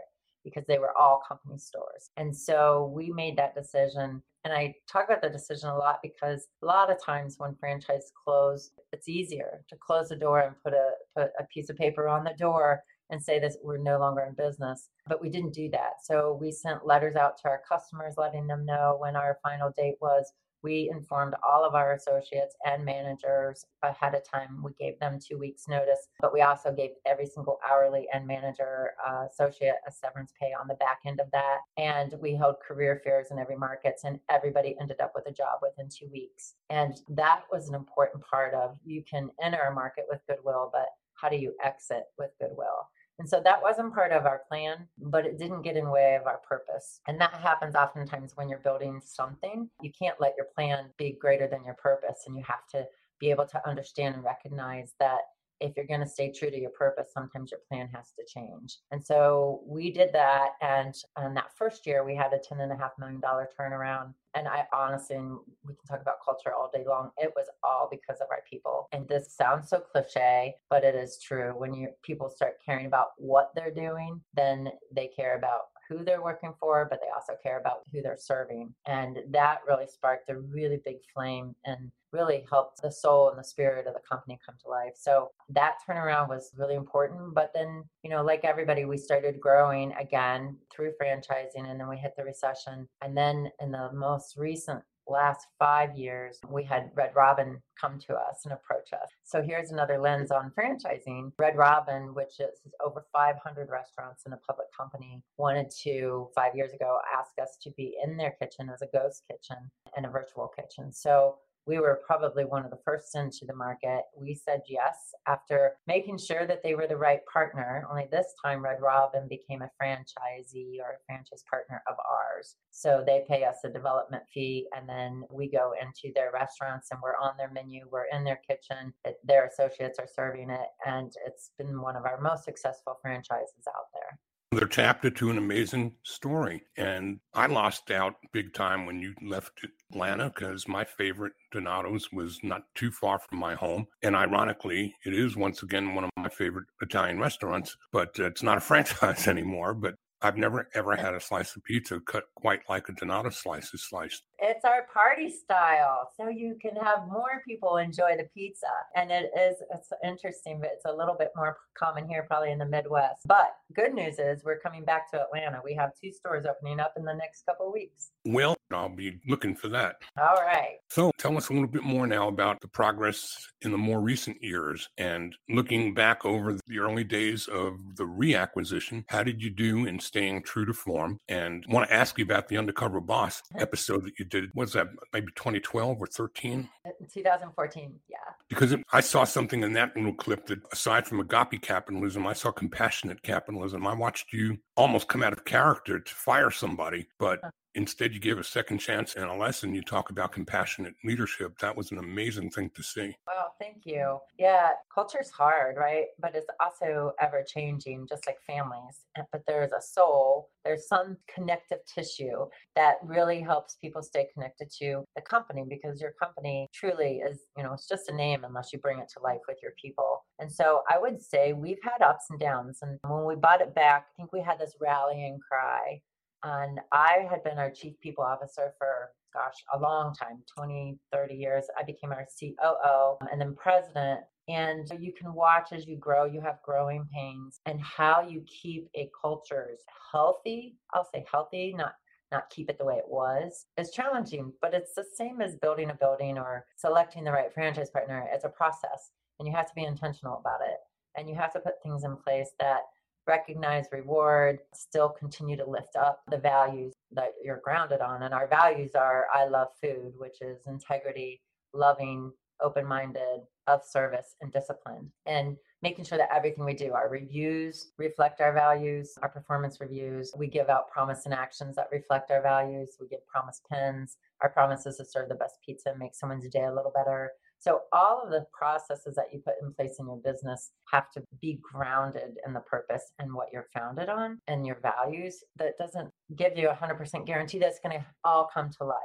because 0.47 0.65
they 0.67 0.79
were 0.79 0.97
all 0.97 1.21
company 1.29 1.59
stores. 1.59 2.11
And 2.17 2.35
so 2.35 2.93
we 2.95 3.11
made 3.11 3.37
that 3.37 3.55
decision. 3.55 4.23
And 4.45 4.55
I 4.55 4.75
talk 4.91 5.07
about 5.07 5.21
the 5.21 5.29
decision 5.29 5.69
a 5.69 5.77
lot 5.77 5.99
because 6.05 6.47
a 6.63 6.67
lot 6.67 6.91
of 6.91 7.03
times 7.05 7.35
when 7.39 7.57
franchise 7.57 8.13
close, 8.25 8.71
it's 8.93 9.09
easier 9.09 9.65
to 9.69 9.77
close 9.77 10.09
the 10.09 10.17
door 10.17 10.41
and 10.41 10.55
put 10.63 10.73
a 10.73 10.91
put 11.17 11.33
a 11.41 11.45
piece 11.53 11.69
of 11.69 11.77
paper 11.77 12.07
on 12.07 12.23
the 12.23 12.35
door 12.39 12.81
and 13.11 13.23
say 13.23 13.41
that 13.41 13.53
we're 13.63 13.77
no 13.77 13.99
longer 13.99 14.23
in 14.23 14.35
business. 14.35 14.89
But 15.09 15.21
we 15.21 15.31
didn't 15.31 15.53
do 15.53 15.69
that. 15.71 15.95
So 16.05 16.39
we 16.41 16.53
sent 16.53 16.87
letters 16.87 17.17
out 17.17 17.39
to 17.39 17.49
our 17.49 17.63
customers 17.69 18.15
letting 18.17 18.47
them 18.47 18.65
know 18.65 18.97
when 19.01 19.17
our 19.17 19.39
final 19.43 19.73
date 19.77 19.97
was 20.01 20.33
we 20.67 20.91
informed 20.93 21.35
all 21.47 21.65
of 21.65 21.77
our 21.77 21.93
associates 21.93 22.57
and 22.65 22.85
managers 22.85 23.65
ahead 23.85 24.17
of 24.17 24.29
time. 24.29 24.61
We 24.65 24.73
gave 24.81 24.99
them 24.99 25.21
two 25.25 25.39
weeks' 25.39 25.69
notice, 25.69 26.09
but 26.19 26.35
we 26.35 26.43
also 26.43 26.73
gave 26.73 26.91
every 27.07 27.27
single 27.27 27.61
hourly 27.71 28.09
and 28.13 28.27
manager 28.27 28.91
uh, 29.07 29.27
associate 29.31 29.77
a 29.87 29.93
severance 29.93 30.33
pay 30.41 30.53
on 30.61 30.67
the 30.67 30.75
back 30.75 30.99
end 31.07 31.21
of 31.21 31.31
that. 31.31 31.59
And 31.79 32.15
we 32.21 32.35
held 32.35 32.57
career 32.67 33.01
fairs 33.05 33.29
in 33.31 33.39
every 33.39 33.57
market, 33.57 34.01
and 34.03 34.19
everybody 34.29 34.75
ended 34.81 35.01
up 35.01 35.13
with 35.15 35.29
a 35.29 35.33
job 35.33 35.61
within 35.63 35.89
two 35.89 36.09
weeks. 36.11 36.55
And 36.69 37.01
that 37.11 37.43
was 37.53 37.69
an 37.69 37.77
important 37.77 38.25
part 38.25 38.53
of 38.53 38.77
you 38.85 39.05
can 39.09 39.31
enter 39.41 39.61
a 39.71 39.73
market 39.73 40.07
with 40.11 40.19
goodwill, 40.29 40.71
but 40.73 40.89
how 41.15 41.29
do 41.29 41.37
you 41.37 41.55
exit 41.63 42.07
with 42.19 42.31
goodwill? 42.41 42.89
And 43.19 43.29
so 43.29 43.41
that 43.43 43.63
wasn't 43.63 43.95
part 43.95 44.13
of 44.13 44.27
our 44.27 44.43
plan, 44.49 44.89
but 44.99 45.25
it 45.25 45.39
didn't 45.39 45.63
get 45.63 45.77
in 45.77 45.85
the 45.85 45.91
way 45.91 46.17
of 46.21 46.27
our 46.27 46.41
purpose. 46.47 47.01
And 47.09 47.21
that 47.21 47.33
happens 47.33 47.75
oftentimes 47.75 48.37
when 48.37 48.49
you're 48.49 48.59
building 48.59 49.01
something. 49.03 49.71
You 49.81 49.91
can't 49.99 50.21
let 50.21 50.35
your 50.37 50.47
plan 50.55 50.91
be 50.99 51.17
greater 51.19 51.49
than 51.49 51.65
your 51.65 51.75
purpose, 51.75 52.25
and 52.27 52.37
you 52.37 52.43
have 52.47 52.67
to 52.73 52.87
be 53.19 53.31
able 53.31 53.47
to 53.47 53.69
understand 53.69 54.15
and 54.15 54.25
recognize 54.25 54.93
that 55.01 55.21
if 55.61 55.77
you're 55.77 55.87
going 55.87 56.01
to 56.01 56.07
stay 56.07 56.33
true 56.33 56.51
to 56.51 56.61
your 56.61 56.71
purpose, 56.71 57.09
sometimes 57.13 57.51
your 57.51 57.61
plan 57.69 57.89
has 57.95 58.13
to 58.13 58.25
change. 58.27 58.79
And 58.91 59.05
so 59.05 59.63
we 59.67 59.91
did 59.91 60.13
that. 60.13 60.51
And 60.61 60.95
in 61.25 61.35
that 61.35 61.57
first 61.57 61.87
year, 61.87 62.05
we 62.05 62.15
had 62.15 62.33
a 62.33 62.39
$10.5 62.39 62.91
million 62.99 63.21
turnaround. 63.21 64.15
And 64.35 64.47
I 64.47 64.67
honestly, 64.73 65.17
we 65.17 65.75
can 65.75 65.87
talk 65.89 66.03
about 66.03 66.17
culture 66.23 66.53
all 66.53 66.71
day 66.73 66.85
long. 66.87 67.11
It 67.17 67.33
was 67.35 67.47
all 67.65 67.89
because 67.91 68.21
of 68.21 68.27
our 68.31 68.43
people. 68.49 68.89
And 68.93 69.09
this 69.09 69.35
sounds 69.35 69.71
so 69.71 69.79
cliche, 69.79 70.55
but 70.69 70.85
it 70.85 70.95
is 70.95 71.19
true. 71.23 71.55
When 71.57 71.73
you 71.73 71.89
people 72.03 72.29
start 72.29 72.57
caring 72.65 72.87
about 72.87 73.09
what 73.17 73.53
they're 73.55 73.73
doing, 73.73 74.21
then 74.35 74.71
they 74.93 75.09
care 75.09 75.39
about 75.39 75.69
who 75.89 76.05
they're 76.05 76.23
working 76.23 76.53
for, 76.59 76.87
but 76.89 77.01
they 77.01 77.09
also 77.15 77.35
care 77.43 77.59
about 77.59 77.83
who 77.93 78.03
they're 78.03 78.17
serving. 78.19 78.75
And 78.87 79.19
that 79.31 79.61
really 79.67 79.87
sparked 79.87 80.31
a 80.31 80.39
really 80.39 80.81
big 80.85 80.99
flame 81.13 81.55
and 81.65 81.91
really 82.13 82.47
helped 82.49 82.81
the 82.83 82.91
soul 82.91 83.31
and 83.31 83.39
the 83.39 83.45
spirit 83.45 83.87
of 83.87 83.95
the 83.95 84.01
company 84.09 84.39
come 84.45 84.55
to 84.63 84.69
life. 84.69 84.95
So 84.95 85.31
that 85.51 85.77
turnaround 85.87 86.29
was 86.29 86.53
really 86.57 86.75
important. 86.75 87.35
But 87.35 87.53
then, 87.55 87.85
you 88.03 88.11
know, 88.11 88.23
like 88.23 88.45
everybody, 88.45 88.85
we 88.85 88.97
started 88.97 89.41
growing 89.41 89.93
again 89.95 90.57
through 90.73 90.93
franchising 91.01 91.69
and 91.69 91.79
then 91.79 91.89
we 91.89 91.97
hit 91.97 92.15
the 92.17 92.25
recession. 92.25 92.89
And 93.03 93.17
then 93.17 93.51
in 93.61 93.71
the 93.71 93.91
most 93.93 94.37
recent 94.37 94.83
last 95.09 95.47
five 95.59 95.97
years, 95.97 96.41
we 96.49 96.65
had 96.65 96.91
Red 96.95 97.13
Robin 97.15 97.61
come 97.81 97.99
to 98.07 98.15
us 98.15 98.41
and 98.45 98.53
approach 98.53 98.93
us. 98.93 99.09
So 99.25 99.43
here's 99.43 99.71
another 99.71 99.99
lens 99.99 100.31
on 100.31 100.53
franchising. 100.59 101.33
Red 101.39 101.57
Robin, 101.57 102.15
which 102.15 102.41
is 102.41 102.61
over 102.85 103.05
500 103.13 103.69
restaurants 103.71 104.23
and 104.25 104.35
a 104.35 104.39
public 104.39 104.69
company, 104.77 105.23
wanted 105.37 105.71
to, 105.83 106.29
five 106.35 106.55
years 106.55 106.73
ago, 106.73 106.99
ask 107.17 107.33
us 107.41 107.57
to 107.63 107.71
be 107.77 107.97
in 108.05 108.17
their 108.17 108.35
kitchen 108.41 108.71
as 108.73 108.83
a 108.83 108.89
ghost 108.93 109.25
kitchen 109.31 109.71
and 109.97 110.07
a 110.07 110.11
virtual 110.11 110.49
kitchen. 110.49 110.93
So 110.93 111.39
we 111.67 111.79
were 111.79 112.01
probably 112.07 112.45
one 112.45 112.65
of 112.65 112.71
the 112.71 112.79
first 112.85 113.17
into 113.17 113.45
the 113.47 113.55
market. 113.55 114.03
We 114.17 114.35
said 114.35 114.61
yes 114.69 114.97
after 115.27 115.73
making 115.87 116.19
sure 116.19 116.47
that 116.47 116.63
they 116.63 116.75
were 116.75 116.87
the 116.87 116.97
right 116.97 117.21
partner. 117.33 117.87
Only 117.91 118.07
this 118.11 118.35
time, 118.45 118.63
Red 118.63 118.81
Robin 118.81 119.27
became 119.29 119.63
a 119.63 119.71
franchisee 119.83 120.79
or 120.81 120.93
a 120.93 121.05
franchise 121.07 121.43
partner 121.51 121.83
of 121.89 121.97
ours. 122.09 122.57
So 122.71 123.03
they 123.05 123.25
pay 123.29 123.45
us 123.45 123.57
a 123.65 123.71
development 123.71 124.23
fee, 124.33 124.67
and 124.77 124.89
then 124.89 125.25
we 125.31 125.51
go 125.51 125.73
into 125.81 126.13
their 126.15 126.31
restaurants 126.33 126.89
and 126.91 127.01
we're 127.03 127.17
on 127.17 127.37
their 127.37 127.51
menu, 127.51 127.87
we're 127.91 128.07
in 128.13 128.23
their 128.23 128.41
kitchen, 128.49 128.93
their 129.25 129.47
associates 129.47 129.99
are 129.99 130.09
serving 130.15 130.51
it, 130.51 130.69
and 130.87 131.13
it's 131.27 131.51
been 131.59 131.81
one 131.81 131.97
of 131.97 132.05
our 132.05 132.21
most 132.21 132.45
successful 132.45 132.99
franchises 133.03 133.67
out 133.69 133.87
there. 133.93 134.19
They're 134.57 134.67
tapped 134.67 135.05
into 135.05 135.29
an 135.29 135.37
amazing 135.37 135.97
story. 136.03 136.63
And 136.79 137.21
I 137.35 137.45
lost 137.45 137.91
out 137.91 138.15
big 138.33 138.55
time 138.55 138.87
when 138.87 139.01
you 139.01 139.15
left 139.21 139.61
Atlanta 139.91 140.33
because 140.35 140.67
my 140.67 140.83
favorite 140.83 141.35
Donato's 141.53 142.11
was 142.11 142.41
not 142.43 142.63
too 142.75 142.91
far 142.91 143.19
from 143.19 143.39
my 143.39 143.55
home. 143.55 143.87
And 144.03 144.17
ironically, 144.17 144.95
it 145.05 145.13
is 145.13 145.37
once 145.37 145.63
again 145.63 145.95
one 145.95 146.05
of 146.05 146.11
my 146.17 146.31
favorite 146.31 146.69
Italian 146.81 147.19
restaurants, 147.21 147.77
but 147.93 148.19
it's 148.19 148.43
not 148.43 148.57
a 148.57 148.61
franchise 148.63 149.29
anymore. 149.29 149.75
But 149.75 149.97
I've 150.23 150.39
never 150.39 150.71
ever 150.75 150.97
had 150.97 151.13
a 151.13 151.21
slice 151.21 151.55
of 151.55 151.65
pizza 151.65 152.01
cut 152.01 152.25
quite 152.35 152.61
like 152.67 152.89
a 152.89 152.93
Donato 152.93 153.29
slice 153.29 153.75
is 153.75 153.87
sliced. 153.87 154.23
It's 154.39 154.65
our 154.65 154.87
party 154.93 155.31
style, 155.31 156.11
so 156.17 156.29
you 156.29 156.57
can 156.61 156.77
have 156.77 157.09
more 157.09 157.43
people 157.47 157.77
enjoy 157.79 158.17
the 158.17 158.29
pizza. 158.35 158.67
And 158.95 159.11
it 159.11 159.31
is 159.39 159.57
it's 159.73 159.91
interesting, 160.05 160.61
but 160.61 160.71
it's 160.75 160.85
a 160.85 160.93
little 160.93 161.17
bit 161.19 161.31
more 161.35 161.57
common 161.75 162.09
here, 162.09 162.25
probably 162.27 162.53
in 162.53 162.59
the 162.59 162.67
Midwest. 162.67 163.23
But 163.27 163.57
good 163.75 163.95
news 163.95 164.19
is 164.19 164.45
we're 164.45 164.59
coming 164.59 164.85
back 164.85 165.11
to 165.13 165.23
Atlanta. 165.23 165.61
We 165.65 165.75
have 165.75 165.91
two 166.03 166.13
stores 166.13 166.45
opening 166.47 166.81
up 166.81 166.95
in 166.97 167.05
the 167.05 167.15
next 167.15 167.47
couple 167.47 167.73
weeks. 167.73 168.11
Well, 168.25 168.57
I'll 168.73 168.89
be 168.89 169.21
looking 169.27 169.55
for 169.55 169.69
that. 169.69 169.97
All 170.19 170.43
right. 170.45 170.77
So 170.91 171.13
tell 171.19 171.37
us 171.37 171.49
a 171.49 171.53
little 171.53 171.69
bit 171.69 171.83
more 171.83 172.07
now 172.07 172.29
about 172.29 172.61
the 172.61 172.69
progress 172.69 173.35
in 173.63 173.71
the 173.71 173.79
more 173.79 174.01
recent 174.01 174.43
years 174.43 174.89
and 174.99 175.35
looking 175.49 175.95
back 175.95 176.25
over 176.25 176.59
the 176.67 176.79
early 176.79 177.05
days 177.05 177.49
of 177.49 177.75
the 177.97 178.05
reacquisition. 178.05 179.05
How 179.09 179.23
did 179.23 179.43
you 179.43 179.51
do 179.51 179.87
in 179.87 180.01
staying 180.01 180.43
true 180.43 180.67
to 180.67 180.73
form? 180.73 181.19
And 181.29 181.65
I 181.69 181.73
want 181.73 181.89
to 181.89 181.95
ask 181.95 182.19
you 182.19 182.25
about 182.25 182.49
the 182.49 182.59
Undercover 182.59 183.01
Boss 183.01 183.43
episode 183.59 184.05
that 184.05 184.19
you 184.19 184.25
did. 184.29 184.51
Was 184.55 184.73
that 184.73 184.89
maybe 185.13 185.33
2012 185.35 186.01
or 186.01 186.07
13? 186.07 186.69
Uh, 186.85 186.91
2014, 187.13 187.95
yeah. 188.09 188.17
Because 188.49 188.73
it, 188.73 188.81
I 188.93 189.01
saw 189.01 189.25
something 189.25 189.63
in 189.63 189.73
that 189.75 189.97
little 189.97 190.15
clip 190.15 190.47
that 190.47 190.61
aside 190.73 191.07
from 191.07 191.21
agape 191.21 191.63
capitalism, 191.63 192.27
I 192.27 192.33
saw 192.33 192.51
compassionate 192.53 193.23
capitalism. 193.23 193.87
I 193.87 193.95
watched 193.95 194.33
you 194.33 194.59
almost 194.77 195.09
come 195.09 195.23
out 195.23 195.33
of 195.33 195.45
character 195.45 195.99
to 195.99 196.15
fire 196.15 196.51
somebody, 196.51 197.09
but 197.19 197.39
uh-huh. 197.39 197.51
Instead, 197.77 198.15
you 198.15 198.21
gave 198.21 198.39
a 198.39 198.45
second 198.45 198.79
chance 198.79 199.17
and 199.17 199.27
a 199.27 199.35
lesson. 199.35 199.75
You 199.75 199.83
talk 199.83 200.09
about 200.09 200.33
compassionate 200.33 200.95
leadership. 201.05 201.59
That 201.59 201.77
was 201.77 201.91
an 201.91 201.99
amazing 201.99 202.51
thing 202.51 202.71
to 202.75 202.83
see. 202.83 203.15
Well, 203.27 203.55
thank 203.61 203.83
you. 203.85 204.19
Yeah, 204.39 204.71
culture's 204.93 205.31
hard, 205.31 205.77
right? 205.77 206.07
But 206.19 206.35
it's 206.35 206.47
also 206.59 207.13
ever 207.21 207.45
changing, 207.47 208.07
just 208.09 208.27
like 208.27 208.39
families. 208.47 209.05
Eh, 209.19 209.23
but 209.31 209.43
there's 209.47 209.73
a 209.73 209.83
soul, 209.83 210.49
there's 210.65 210.89
some 210.89 211.19
connective 211.33 211.81
tissue 211.87 212.47
that 212.77 212.97
really 213.05 213.43
helps 213.43 213.77
people 213.77 214.03
stay 214.03 214.27
connected 214.33 214.71
to 214.79 215.05
the 215.15 215.21
company 215.21 215.65
because 215.69 216.01
your 216.01 216.13
company 216.13 216.69
truly 216.73 217.19
is, 217.19 217.41
you 217.59 217.63
know, 217.63 217.75
it's 217.75 217.89
just 217.89 218.09
a 218.09 218.15
name 218.15 218.45
unless 218.45 218.73
you 218.73 218.79
bring 218.79 219.01
it 219.01 219.11
to 219.13 219.23
life 219.23 219.41
with 219.47 219.59
your 219.63 219.73
people. 219.79 220.25
And 220.39 220.51
so 220.51 220.81
I 220.91 220.99
would 220.99 221.21
say 221.21 221.53
we've 221.53 221.83
had 221.83 222.03
ups 222.03 222.25
and 222.31 222.41
downs. 222.41 222.79
And 222.81 222.99
when 223.03 223.27
we 223.27 223.37
bought 223.37 223.61
it 223.61 223.75
back, 223.75 224.07
I 224.09 224.17
think 224.17 224.33
we 224.33 224.41
had 224.41 224.59
this 224.59 224.77
rallying 224.81 225.39
cry 225.47 226.01
and 226.47 226.81
I 226.93 227.27
had 227.29 227.43
been 227.43 227.59
our 227.59 227.71
chief 227.71 227.99
people 228.01 228.25
officer 228.25 228.73
for 228.79 229.11
gosh, 229.37 229.55
a 229.75 229.79
long 229.79 230.15
time 230.15 230.43
20, 230.57 230.99
30 231.13 231.35
years. 231.35 231.65
I 231.79 231.83
became 231.83 232.13
our 232.13 232.27
COO 232.41 233.19
um, 233.21 233.29
and 233.31 233.41
then 233.41 233.55
president. 233.55 234.21
And 234.49 234.89
you 235.01 235.13
can 235.13 235.35
watch 235.35 235.73
as 235.73 235.87
you 235.87 235.97
grow, 235.97 236.25
you 236.25 236.41
have 236.41 236.63
growing 236.65 237.05
pains, 237.13 237.61
and 237.67 237.81
how 237.81 238.25
you 238.27 238.43
keep 238.63 238.89
a 238.95 239.11
culture 239.21 239.71
healthy. 240.13 240.77
I'll 240.95 241.09
say 241.13 241.25
healthy, 241.31 241.75
not 241.77 241.95
not 242.33 242.51
keep 242.51 242.69
it 242.69 242.77
the 242.77 242.85
way 242.85 242.97
it 242.97 243.09
was 243.09 243.67
is 243.79 243.93
challenging, 243.93 244.53
but 244.61 244.75
it's 244.75 244.95
the 244.95 245.05
same 245.17 245.41
as 245.41 245.55
building 245.57 245.91
a 245.91 245.95
building 245.95 246.39
or 246.39 246.65
selecting 246.77 247.23
the 247.23 247.31
right 247.31 247.55
franchise 247.55 247.91
partner. 247.91 248.27
It's 248.33 248.45
a 248.45 248.49
process 248.49 249.11
and 249.39 249.47
you 249.47 249.55
have 249.55 249.69
to 249.69 249.75
be 249.77 249.85
intentional 249.85 250.39
about 250.39 250.61
it. 250.67 250.79
And 251.17 251.29
you 251.29 251.37
have 251.37 251.53
to 251.53 251.61
put 251.61 251.81
things 251.83 252.03
in 252.03 252.17
place 252.17 252.51
that 252.59 252.81
recognize, 253.27 253.87
reward, 253.93 254.61
still 254.73 255.09
continue 255.09 255.57
to 255.57 255.69
lift 255.69 255.97
up 255.97 256.23
the 256.31 256.39
values 256.39 256.95
that 257.13 257.33
you're 257.43 257.61
grounded 257.63 258.01
on. 258.01 258.23
And 258.23 258.33
our 258.33 258.47
values 258.47 258.95
are 258.95 259.27
I 259.35 259.47
love 259.47 259.69
food, 259.83 260.13
which 260.17 260.41
is 260.41 260.63
integrity, 260.67 261.41
loving, 261.73 262.33
open 262.61 262.87
minded, 262.87 263.41
of 263.67 263.85
service, 263.85 264.37
and 264.41 264.53
disciplined. 264.53 265.11
And 265.27 265.57
making 265.83 266.05
sure 266.05 266.19
that 266.19 266.35
everything 266.35 266.65
we 266.65 266.75
do, 266.75 266.93
our 266.93 267.09
reviews 267.09 267.93
reflect 267.99 268.41
our 268.41 268.53
values, 268.53 269.19
our 269.23 269.29
performance 269.29 269.81
reviews. 269.81 270.33
We 270.37 270.47
give 270.47 270.69
out 270.69 270.91
promise 270.91 271.27
and 271.27 271.35
actions 271.35 271.77
that 271.77 271.89
reflect 271.93 272.31
our 272.31 272.43
values. 272.43 272.97
We 273.01 273.09
give 273.09 273.27
promise 273.27 273.61
pins. 273.71 274.17
Our 274.41 274.49
promise 274.49 274.87
is 274.87 274.97
to 274.97 275.05
serve 275.05 275.29
the 275.29 275.35
best 275.35 275.57
pizza 275.65 275.91
and 275.91 275.99
make 275.99 276.15
someone's 276.15 276.49
day 276.49 276.65
a 276.65 276.75
little 276.75 276.93
better. 276.95 277.33
So, 277.59 277.81
all 277.93 278.23
of 278.23 278.31
the 278.31 278.47
processes 278.53 279.15
that 279.17 279.33
you 279.33 279.41
put 279.45 279.55
in 279.63 279.73
place 279.75 279.97
in 279.99 280.07
your 280.07 280.21
business 280.23 280.71
have 280.93 281.11
to 281.13 281.23
be 281.41 281.59
grounded 281.63 282.39
in 282.47 282.53
the 282.53 282.61
purpose 282.61 283.13
and 283.19 283.33
what 283.33 283.49
you're 283.53 283.69
founded 283.75 284.09
on 284.09 284.39
and 284.47 284.67
your 284.67 284.79
values. 284.81 285.43
That 285.57 285.79
doesn't 285.79 286.11
give 286.37 286.57
you 286.57 286.69
a 286.69 286.75
100% 286.75 287.27
guarantee 287.27 287.59
that's 287.59 287.81
going 287.81 287.99
to 287.99 288.07
all 288.25 288.49
come 288.53 288.71
to 288.79 288.85
life. 288.85 288.99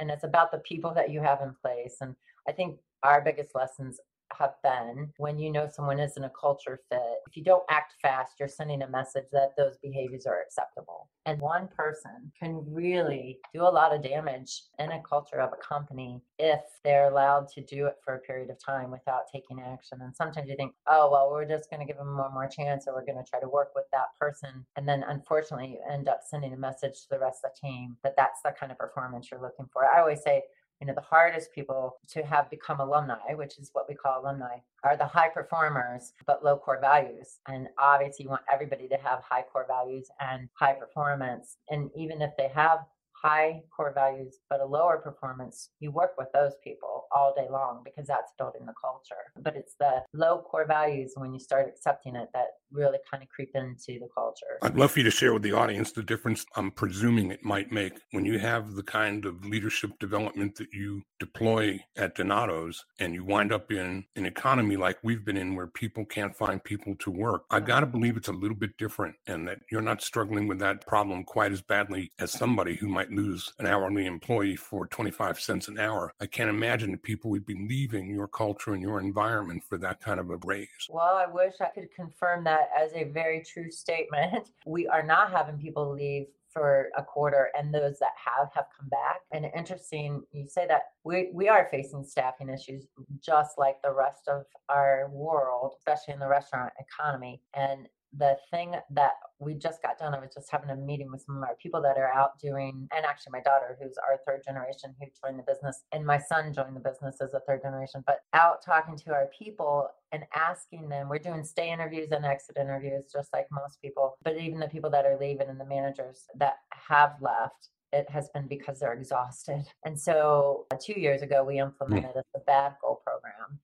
And 0.00 0.10
it's 0.10 0.24
about 0.24 0.50
the 0.50 0.58
people 0.58 0.92
that 0.94 1.10
you 1.10 1.20
have 1.20 1.40
in 1.40 1.54
place. 1.62 1.96
And 2.00 2.14
I 2.48 2.52
think 2.52 2.78
our 3.02 3.22
biggest 3.22 3.54
lessons 3.54 4.00
have 4.38 4.54
been 4.62 5.10
when 5.18 5.38
you 5.38 5.50
know 5.50 5.68
someone 5.70 6.00
isn't 6.00 6.24
a 6.24 6.30
culture 6.38 6.80
fit. 6.90 7.00
If 7.28 7.36
you 7.36 7.44
don't 7.44 7.64
act 7.70 7.94
fast, 8.00 8.34
you're 8.38 8.48
sending 8.48 8.82
a 8.82 8.88
message 8.88 9.24
that 9.32 9.52
those 9.56 9.76
behaviors 9.82 10.26
are 10.26 10.40
acceptable. 10.40 11.08
And 11.26 11.40
one 11.40 11.68
person 11.68 12.32
can 12.38 12.62
really 12.68 13.38
do 13.54 13.62
a 13.62 13.70
lot 13.70 13.94
of 13.94 14.02
damage 14.02 14.64
in 14.78 14.90
a 14.92 15.02
culture 15.08 15.40
of 15.40 15.52
a 15.52 15.66
company 15.66 16.20
if 16.38 16.60
they're 16.84 17.10
allowed 17.10 17.48
to 17.54 17.62
do 17.62 17.86
it 17.86 17.96
for 18.04 18.14
a 18.14 18.20
period 18.20 18.50
of 18.50 18.62
time 18.62 18.90
without 18.90 19.22
taking 19.32 19.60
action. 19.60 20.00
And 20.02 20.14
sometimes 20.14 20.48
you 20.50 20.56
think, 20.56 20.74
oh, 20.86 21.10
well, 21.10 21.30
we're 21.30 21.48
just 21.48 21.70
going 21.70 21.80
to 21.80 21.86
give 21.86 21.96
them 21.96 22.18
one 22.18 22.34
more 22.34 22.48
chance 22.48 22.84
or 22.86 22.94
we're 22.94 23.06
going 23.06 23.22
to 23.22 23.28
try 23.28 23.40
to 23.40 23.48
work 23.48 23.70
with 23.74 23.86
that 23.92 24.08
person. 24.20 24.66
And 24.76 24.86
then 24.86 25.04
unfortunately, 25.08 25.78
you 25.78 25.92
end 25.92 26.08
up 26.08 26.20
sending 26.28 26.52
a 26.52 26.58
message 26.58 27.02
to 27.02 27.08
the 27.10 27.18
rest 27.18 27.40
of 27.44 27.52
the 27.52 27.68
team 27.68 27.96
that 28.02 28.14
that's 28.16 28.42
the 28.44 28.52
kind 28.58 28.70
of 28.70 28.78
performance 28.78 29.28
you're 29.30 29.40
looking 29.40 29.68
for. 29.72 29.84
I 29.86 30.00
always 30.00 30.22
say, 30.22 30.42
you 30.80 30.86
know 30.86 30.94
the 30.94 31.00
hardest 31.00 31.52
people 31.54 31.96
to 32.08 32.22
have 32.22 32.50
become 32.50 32.80
alumni 32.80 33.34
which 33.34 33.58
is 33.58 33.70
what 33.72 33.86
we 33.88 33.94
call 33.94 34.20
alumni 34.20 34.56
are 34.82 34.96
the 34.96 35.06
high 35.06 35.28
performers 35.28 36.12
but 36.26 36.44
low 36.44 36.56
core 36.56 36.80
values 36.80 37.38
and 37.48 37.68
obviously 37.78 38.24
you 38.24 38.28
want 38.28 38.42
everybody 38.52 38.88
to 38.88 38.96
have 38.96 39.22
high 39.22 39.44
core 39.52 39.66
values 39.68 40.08
and 40.20 40.48
high 40.54 40.74
performance 40.74 41.56
and 41.70 41.90
even 41.96 42.20
if 42.20 42.30
they 42.36 42.48
have 42.48 42.80
high 43.24 43.62
core 43.74 43.92
values 43.94 44.38
but 44.50 44.60
a 44.60 44.64
lower 44.64 44.98
performance, 44.98 45.70
you 45.80 45.90
work 45.90 46.12
with 46.18 46.28
those 46.34 46.52
people 46.62 47.06
all 47.10 47.32
day 47.34 47.46
long 47.50 47.80
because 47.82 48.06
that's 48.06 48.32
building 48.36 48.66
the 48.66 48.74
culture. 48.78 49.32
But 49.40 49.56
it's 49.56 49.76
the 49.80 50.02
low 50.12 50.42
core 50.42 50.66
values 50.66 51.12
when 51.16 51.32
you 51.32 51.40
start 51.40 51.66
accepting 51.66 52.16
it 52.16 52.28
that 52.34 52.48
really 52.74 52.98
kind 53.10 53.22
of 53.22 53.28
creep 53.28 53.52
into 53.54 53.98
the 54.00 54.08
culture. 54.14 54.58
I'd 54.62 54.76
love 54.76 54.92
for 54.92 55.00
you 55.00 55.04
to 55.04 55.10
share 55.10 55.32
with 55.32 55.42
the 55.42 55.52
audience 55.52 55.92
the 55.92 56.02
difference 56.02 56.44
I'm 56.56 56.70
presuming 56.70 57.30
it 57.30 57.44
might 57.44 57.72
make 57.72 57.94
when 58.10 58.24
you 58.24 58.38
have 58.38 58.74
the 58.74 58.82
kind 58.82 59.24
of 59.24 59.44
leadership 59.44 59.98
development 59.98 60.56
that 60.56 60.72
you 60.72 61.02
deploy 61.18 61.80
at 61.96 62.14
Donato's 62.16 62.84
and 62.98 63.14
you 63.14 63.24
wind 63.24 63.52
up 63.52 63.70
in 63.70 64.04
an 64.16 64.26
economy 64.26 64.76
like 64.76 64.98
we've 65.02 65.24
been 65.24 65.36
in 65.36 65.54
where 65.54 65.66
people 65.66 66.04
can't 66.04 66.36
find 66.36 66.62
people 66.62 66.94
to 66.96 67.10
work. 67.10 67.44
I 67.50 67.60
got 67.60 67.80
to 67.80 67.86
believe 67.86 68.16
it's 68.16 68.28
a 68.28 68.32
little 68.32 68.56
bit 68.56 68.76
different 68.76 69.16
and 69.26 69.46
that 69.48 69.58
you're 69.70 69.80
not 69.80 70.02
struggling 70.02 70.48
with 70.48 70.58
that 70.58 70.86
problem 70.86 71.24
quite 71.24 71.52
as 71.52 71.62
badly 71.62 72.10
as 72.18 72.32
somebody 72.32 72.74
who 72.74 72.88
might 72.88 73.10
lose 73.10 73.52
an 73.58 73.66
hourly 73.66 74.06
employee 74.06 74.56
for 74.56 74.86
25 74.86 75.38
cents 75.40 75.68
an 75.68 75.78
hour. 75.78 76.12
I 76.20 76.26
can't 76.26 76.50
imagine 76.50 76.90
that 76.92 77.02
people 77.02 77.30
would 77.30 77.46
be 77.46 77.54
leaving 77.54 78.10
your 78.10 78.28
culture 78.28 78.72
and 78.74 78.82
your 78.82 79.00
environment 79.00 79.62
for 79.68 79.78
that 79.78 80.00
kind 80.00 80.18
of 80.18 80.30
a 80.30 80.38
raise. 80.44 80.68
Well, 80.88 81.16
I 81.16 81.30
wish 81.30 81.54
I 81.60 81.66
could 81.66 81.94
confirm 81.94 82.44
that 82.44 82.63
as 82.76 82.92
a 82.94 83.04
very 83.04 83.42
true 83.42 83.70
statement. 83.70 84.50
We 84.66 84.86
are 84.88 85.02
not 85.02 85.30
having 85.30 85.58
people 85.58 85.92
leave 85.92 86.26
for 86.54 86.88
a 86.96 87.02
quarter 87.02 87.50
and 87.58 87.74
those 87.74 87.98
that 87.98 88.12
have 88.24 88.48
have 88.54 88.66
come 88.78 88.88
back 88.88 89.20
and 89.32 89.44
interesting 89.56 90.22
you 90.32 90.46
say 90.46 90.66
that 90.68 90.82
we, 91.02 91.30
we 91.34 91.48
are 91.48 91.68
facing 91.70 92.04
staffing 92.04 92.48
issues 92.48 92.86
just 93.20 93.58
like 93.58 93.76
the 93.82 93.92
rest 93.92 94.28
of 94.28 94.44
our 94.68 95.08
world 95.10 95.72
especially 95.78 96.14
in 96.14 96.20
the 96.20 96.28
restaurant 96.28 96.72
economy 96.78 97.42
and 97.54 97.88
the 98.16 98.36
thing 98.50 98.74
that 98.90 99.12
we 99.38 99.54
just 99.54 99.82
got 99.82 99.98
done, 99.98 100.14
I 100.14 100.20
was 100.20 100.34
just 100.34 100.50
having 100.50 100.70
a 100.70 100.76
meeting 100.76 101.10
with 101.10 101.22
some 101.22 101.36
of 101.36 101.42
our 101.42 101.56
people 101.56 101.82
that 101.82 101.98
are 101.98 102.12
out 102.12 102.38
doing, 102.40 102.88
and 102.94 103.04
actually 103.04 103.32
my 103.32 103.40
daughter, 103.40 103.76
who's 103.80 103.96
our 103.98 104.18
third 104.26 104.42
generation, 104.44 104.94
who 105.00 105.06
joined 105.22 105.38
the 105.38 105.42
business, 105.42 105.82
and 105.92 106.06
my 106.06 106.18
son 106.18 106.52
joined 106.52 106.76
the 106.76 106.80
business 106.80 107.16
as 107.20 107.34
a 107.34 107.40
third 107.40 107.62
generation, 107.62 108.02
but 108.06 108.20
out 108.32 108.64
talking 108.64 108.96
to 108.96 109.12
our 109.12 109.28
people 109.36 109.88
and 110.12 110.24
asking 110.34 110.88
them, 110.88 111.08
we're 111.08 111.18
doing 111.18 111.44
stay 111.44 111.72
interviews 111.72 112.12
and 112.12 112.24
exit 112.24 112.56
interviews, 112.56 113.04
just 113.12 113.32
like 113.32 113.46
most 113.50 113.80
people, 113.82 114.16
but 114.22 114.36
even 114.36 114.60
the 114.60 114.68
people 114.68 114.90
that 114.90 115.06
are 115.06 115.18
leaving 115.18 115.48
and 115.48 115.60
the 115.60 115.66
managers 115.66 116.26
that 116.36 116.58
have 116.70 117.14
left, 117.20 117.68
it 117.92 118.08
has 118.10 118.28
been 118.30 118.46
because 118.48 118.80
they're 118.80 118.92
exhausted. 118.92 119.64
And 119.84 119.98
so 119.98 120.66
uh, 120.72 120.76
two 120.80 120.98
years 120.98 121.22
ago, 121.22 121.44
we 121.44 121.58
implemented 121.58 122.16
a 122.16 122.24
sabbatical 122.32 123.00
program 123.04 123.60